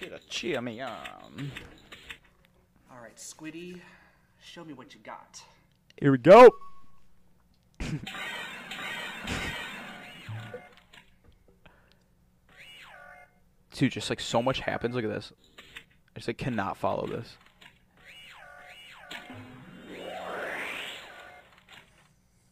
[0.00, 1.52] Here to cheer me on.
[2.90, 3.78] Alright, Squiddy,
[4.42, 5.38] show me what you got.
[6.00, 6.48] Here we go.
[13.76, 14.94] Dude, just like so much happens.
[14.94, 15.32] Look at this.
[15.58, 17.36] I just like cannot follow this.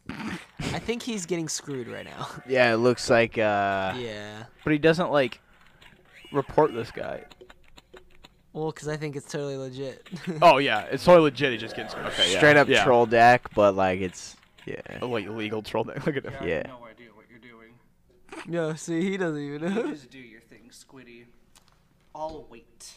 [0.09, 2.29] I think he's getting screwed right now.
[2.47, 4.45] Yeah, it looks like uh yeah.
[4.65, 5.41] But he doesn't like
[6.33, 7.25] report this guy.
[8.53, 10.07] Well, because I think it's totally legit.
[10.43, 11.53] Oh yeah, it's totally legit.
[11.53, 12.39] He just gets okay, yeah.
[12.39, 12.85] straight up yeah.
[12.85, 14.37] troll deck, but like it's
[14.67, 14.81] yeah.
[15.01, 15.85] Oh, like illegal troll.
[15.85, 16.05] Deck.
[16.07, 16.35] Look at him.
[16.41, 16.55] I Yeah.
[16.57, 17.71] have no idea what you're doing.
[18.47, 19.91] no, see, he doesn't even You know.
[19.91, 20.44] just do your thing,
[20.75, 21.25] Squiddy.
[22.15, 22.95] I'll wait.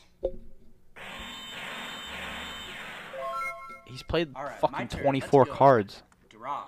[3.86, 6.04] He's played All right, my fucking 24 cards.
[6.30, 6.66] Draw.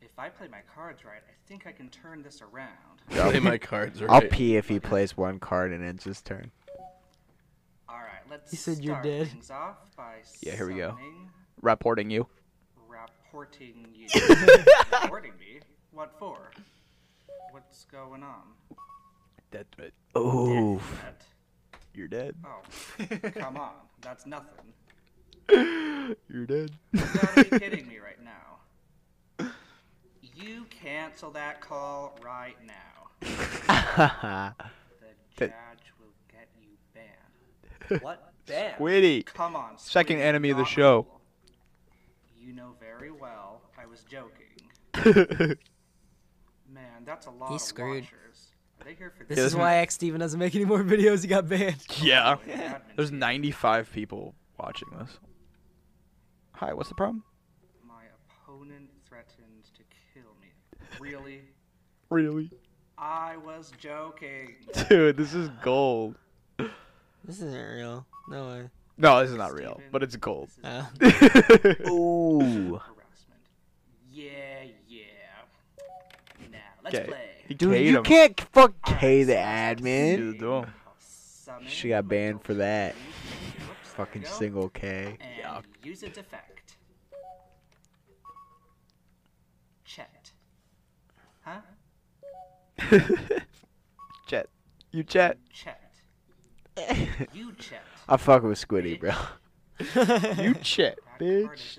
[0.00, 2.70] If I play my cards right, I think I can turn this around.
[3.10, 4.10] Play my cards right.
[4.10, 6.50] I'll pee if he plays one card and ends his turn.
[7.88, 9.28] All right, let's He said you're start dead.
[9.28, 10.96] things off by Yeah, here we go.
[11.62, 12.26] Reporting you.
[12.88, 14.08] Reporting you.
[15.02, 15.60] Reporting me?
[15.92, 16.50] What for?
[17.54, 18.76] What's going on?
[19.52, 19.66] Dead.
[19.76, 20.80] but Ooh.
[21.04, 21.22] That?
[21.72, 21.78] Uh, oh.
[21.94, 22.34] You're dead.
[22.44, 23.74] Oh, come on.
[24.00, 24.72] That's nothing.
[26.28, 26.72] You're dead.
[26.92, 29.46] You gotta be kidding me right now.
[30.34, 33.20] You cancel that call right now.
[33.20, 34.54] The
[35.38, 35.52] judge
[36.00, 38.02] will get you banned.
[38.02, 38.32] What?
[38.46, 38.78] Banned?
[38.80, 39.26] Squiddy.
[39.26, 41.06] Come on, Second enemy of the show.
[42.36, 45.54] You know very well I was joking.
[47.04, 48.04] Man, that's a lot He's of screwed.
[48.04, 48.48] watchers.
[48.80, 51.22] Are they here for This is why X Steven doesn't make any more videos.
[51.22, 51.76] He got banned.
[52.00, 52.36] Yeah.
[52.46, 52.78] Yeah.
[52.96, 55.18] There's 95 people watching this.
[56.52, 57.24] Hi, what's the problem?
[57.86, 58.02] My
[58.46, 59.82] opponent threatened to
[60.14, 60.48] kill me.
[60.98, 61.42] Really?
[62.10, 62.50] Really?
[62.96, 64.54] I was joking.
[64.88, 66.16] Dude, this is gold.
[66.58, 68.06] This isn't real.
[68.28, 68.70] No way.
[68.96, 70.48] No, this is not real, but it's gold.
[70.62, 70.84] Uh,
[71.90, 72.38] Ooh.
[72.78, 73.40] Harassment.
[74.12, 74.53] Yeah, yeah.
[76.84, 77.06] Now, let's Okay.
[77.08, 77.30] play.
[77.48, 78.04] He Dude, K'd you him.
[78.04, 80.38] can't fuck K the admin.
[80.38, 80.66] the
[81.66, 82.94] She got banned for that.
[82.94, 85.16] Whoops, Fucking single K.
[85.20, 86.76] And use its effect.
[89.84, 90.32] Chet.
[91.42, 91.60] Huh?
[94.26, 94.48] Chet.
[94.90, 95.38] You chat.
[95.52, 95.80] Chet.
[97.32, 97.82] You Chet.
[98.08, 99.12] I fuck with Squiddy, bro.
[100.42, 101.78] You chat, That card bitch.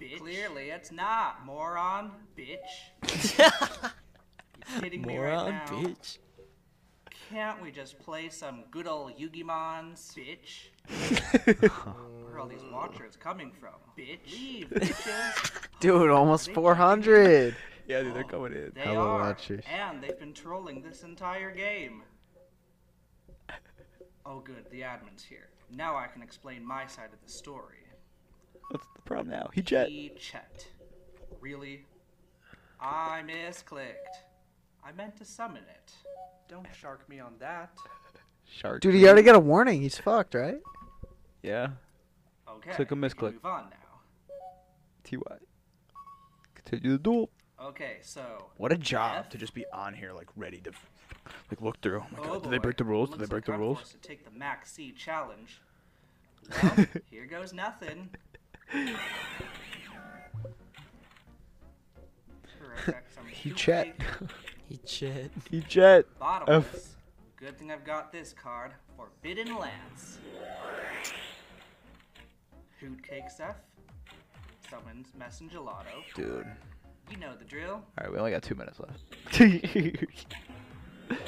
[0.00, 0.18] Is in defense bitch.
[0.18, 0.18] Bitch.
[0.20, 2.10] Clearly it's not, moron.
[2.36, 2.56] Bitch.
[4.74, 5.66] you kidding me right moron, now?
[5.66, 6.18] bitch.
[7.30, 10.68] Can't we just play some good old Yugimons, bitch?
[11.60, 13.74] Where are all these watchers coming from?
[13.98, 14.32] Bitch.
[14.32, 15.68] Leave, bitches.
[15.80, 17.54] Dude, almost 400.
[17.86, 18.72] Yeah, dude, they're coming in.
[18.74, 19.64] They Hello, are, watchers.
[19.70, 22.02] and they've been trolling this entire game.
[24.24, 25.48] Oh, good, the admin's here.
[25.74, 27.76] Now I can explain my side of the story.
[28.70, 29.48] What's the problem now?
[29.52, 29.88] He chat.
[29.88, 30.66] He Chet.
[31.40, 31.84] Really?
[32.80, 34.22] I misclicked.
[34.84, 35.92] I meant to summon it.
[36.48, 37.76] Don't shark me on that.
[38.50, 38.80] Shark.
[38.80, 39.82] Dude, he already got a warning.
[39.82, 40.58] He's fucked, right?
[41.42, 41.68] Yeah.
[42.48, 42.70] Okay.
[42.70, 43.34] Click a misclick.
[43.34, 44.00] Move on now.
[45.04, 45.18] TY.
[46.54, 47.30] Continue the duel.
[47.62, 48.46] Okay, so.
[48.56, 49.28] What a job F.
[49.30, 50.70] to just be on here, like ready to,
[51.50, 52.00] like look through.
[52.00, 53.10] Oh my Oh god, did they oh, break the rules?
[53.10, 53.78] Did they break like the I'm rules?
[53.78, 55.60] forced to take the Max C challenge.
[56.62, 58.08] Well, here goes nothing.
[58.72, 58.82] Sure,
[62.78, 63.88] I've got some He chat.
[64.68, 65.30] He chat.
[65.50, 66.06] He chat.
[66.18, 66.96] Bottomless.
[67.36, 68.72] Good thing I've got this card.
[68.96, 70.18] Forbidden Lance.
[72.80, 73.56] Hoot Cakes F.
[74.68, 75.84] Summons Messengelato.
[76.14, 76.46] Dude.
[77.10, 77.74] You know the drill.
[77.74, 79.00] All right, we only got two minutes left.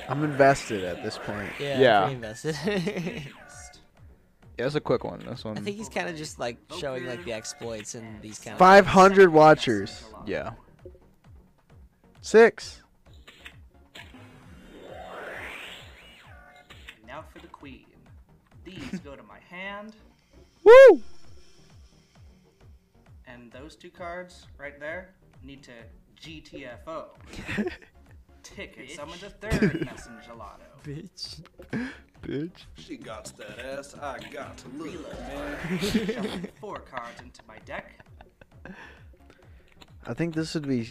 [0.09, 1.51] I'm invested at this point.
[1.59, 2.01] Yeah, Yeah.
[2.03, 2.57] pretty invested.
[4.61, 5.21] Yeah, it's a quick one.
[5.27, 5.57] This one.
[5.57, 8.59] I think he's kind of just like showing like the exploits and these kind of.
[8.59, 10.05] 500 watchers.
[10.27, 10.51] Yeah.
[12.21, 12.83] Six.
[13.95, 14.05] And
[17.07, 17.87] now for the Queen.
[18.63, 19.95] These go to my hand.
[20.65, 21.01] Woo!
[23.27, 25.73] And those two cards right there need to
[26.21, 27.07] GTFO.
[28.55, 30.67] Ticket summons a third Messengelato.
[30.85, 31.41] Bitch.
[32.23, 32.51] Bitch.
[32.75, 33.95] She got that ass.
[33.95, 35.19] I got to look, Reload.
[35.29, 35.79] man.
[35.81, 38.05] Shuffle four cards into my deck,
[40.07, 40.91] I think this would be.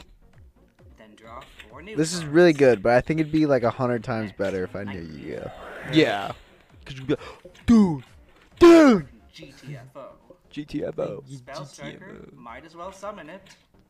[0.98, 3.70] then draw four new This is really good, but I think it'd be like a
[3.72, 5.52] hundred times better if I knew you go.
[5.92, 6.32] Yeah.
[6.86, 8.04] Cause you'd be like, dude,
[8.60, 9.08] dude.
[9.34, 10.08] GTFO.
[10.52, 11.38] GTFO.
[11.38, 13.42] Spell Striker, might as well summon it.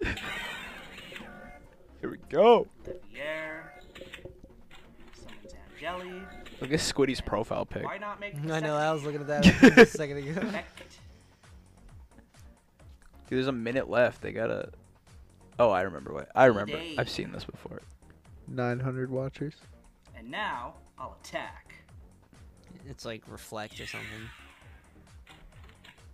[2.01, 2.67] Here we go.
[2.85, 3.63] Vivier.
[5.13, 6.21] Summons Angeli.
[6.61, 7.84] Look at Squiddy's profile pic.
[7.84, 8.51] Why not make I know.
[8.51, 10.41] second I was looking at that a second ago.
[10.41, 10.51] Dude,
[13.38, 14.21] there's a minute left.
[14.21, 14.69] They gotta.
[15.57, 16.30] Oh, I remember what.
[16.35, 16.73] I remember.
[16.73, 16.95] Day.
[16.97, 17.81] I've seen this before.
[18.47, 19.55] 900 watchers.
[20.17, 21.76] And now I'll attack.
[22.89, 24.07] It's like reflect or something.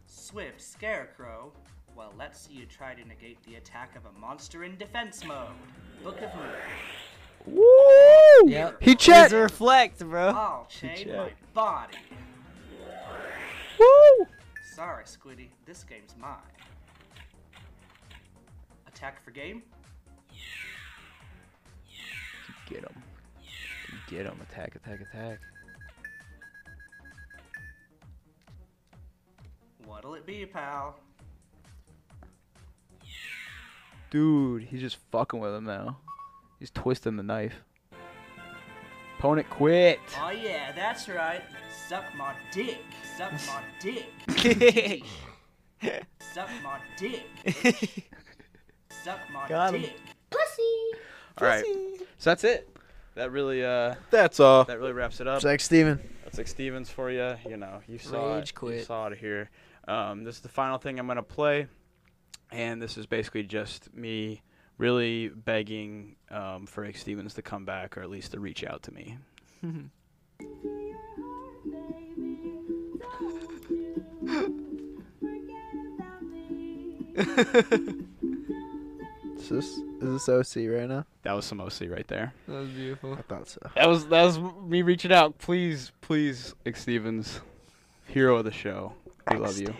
[0.08, 1.52] Swift Scarecrow.
[1.96, 5.48] Well, let's see you try to negate the attack of a monster in defense mode.
[6.04, 6.50] Book of Moon.
[7.46, 8.50] Woo!
[8.50, 8.78] Yep.
[8.82, 9.26] He chat.
[9.26, 10.30] It's reflect, bro.
[10.30, 11.98] I'll chain my body.
[13.80, 14.28] Woo!
[14.74, 15.48] Sorry, Squiddy.
[15.66, 16.36] This game's mine.
[18.88, 19.64] Attack for game?
[22.70, 23.04] Get him.
[24.10, 24.38] Get him.
[24.50, 25.40] Attack, attack, attack.
[29.86, 31.00] What'll it be, pal?
[34.16, 35.98] Dude, he's just fucking with him now.
[36.58, 37.52] He's twisting the knife.
[39.20, 40.00] Opponent quit.
[40.22, 41.42] Oh yeah, that's right.
[41.90, 42.78] Suck my dick.
[43.18, 44.14] Suck my dick.
[46.34, 47.26] Suck my dick.
[49.04, 49.82] Suck my Got him.
[49.82, 49.98] dick.
[51.38, 51.66] All right.
[52.18, 52.70] So that's it.
[53.16, 54.64] That really uh That's all.
[54.64, 55.42] that really wraps it up.
[55.42, 56.00] Zach Steven.
[56.24, 57.36] That's like Stevens for you.
[57.50, 58.48] You know, you saw Rage it.
[58.52, 58.86] You quit.
[58.86, 59.50] saw it here.
[59.90, 61.68] Um, this is the final thing I'm gonna play,
[62.52, 64.42] and this is basically just me
[64.78, 68.84] really begging um, for Ike Stevens to come back or at least to reach out
[68.84, 69.18] to me.
[79.46, 81.06] Is this is this OC right now?
[81.22, 82.34] That was some OC right there.
[82.48, 83.14] That was beautiful.
[83.14, 83.60] I thought so.
[83.76, 85.38] That was that was me reaching out.
[85.38, 87.42] Please, please, Ike Stevens,
[88.08, 88.94] hero of the show.
[89.30, 89.72] We love you.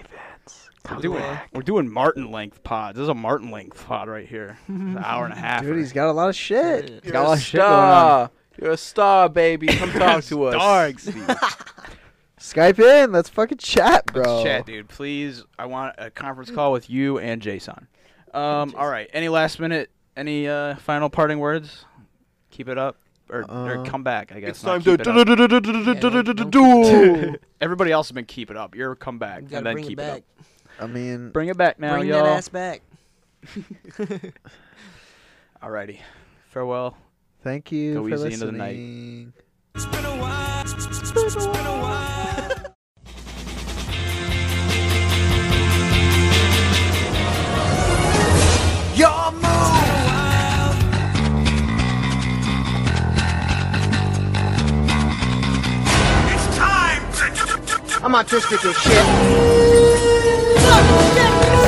[0.90, 2.96] We're doing, we're doing Martin length pods.
[2.98, 4.58] This is a Martin length pod right here.
[4.68, 5.62] It's an hour and a half.
[5.64, 6.90] Dude, he's got a lot of shit.
[6.90, 7.80] He's You're got a a lot of shit going on.
[7.80, 8.32] star.
[8.62, 9.68] You're a star, baby.
[9.68, 10.54] Come talk to us.
[10.56, 10.98] Star, Ike
[12.40, 13.12] Skype in.
[13.12, 14.36] Let's fucking chat, bro.
[14.36, 14.88] Let's chat, dude.
[14.90, 17.88] Please, I want a conference call with you and Jason.
[18.34, 19.10] Um, all right.
[19.14, 19.90] Any last minute?
[20.16, 21.86] Any uh, final parting words?
[22.52, 22.98] Keep it up,
[23.30, 24.32] or, or Uh, come back.
[24.32, 24.52] I guess.
[24.52, 25.12] It's time to do.
[27.62, 28.76] Everybody else has been keep it up.
[28.76, 30.18] You're come back and then bring it keep back.
[30.20, 30.46] it up.
[30.80, 32.22] I mean, Bring it back now, Bring y'all.
[32.22, 32.82] Bring that ass back.
[35.64, 36.00] Alrighty.
[36.50, 36.98] Farewell.
[37.44, 38.76] thank you Go for easy into the night.
[38.76, 39.34] listening.
[48.96, 49.42] Your move.
[56.32, 57.02] It's time.
[58.04, 60.15] I'm autistic as shit.
[60.58, 60.80] 曾老
[61.16, 61.65] 这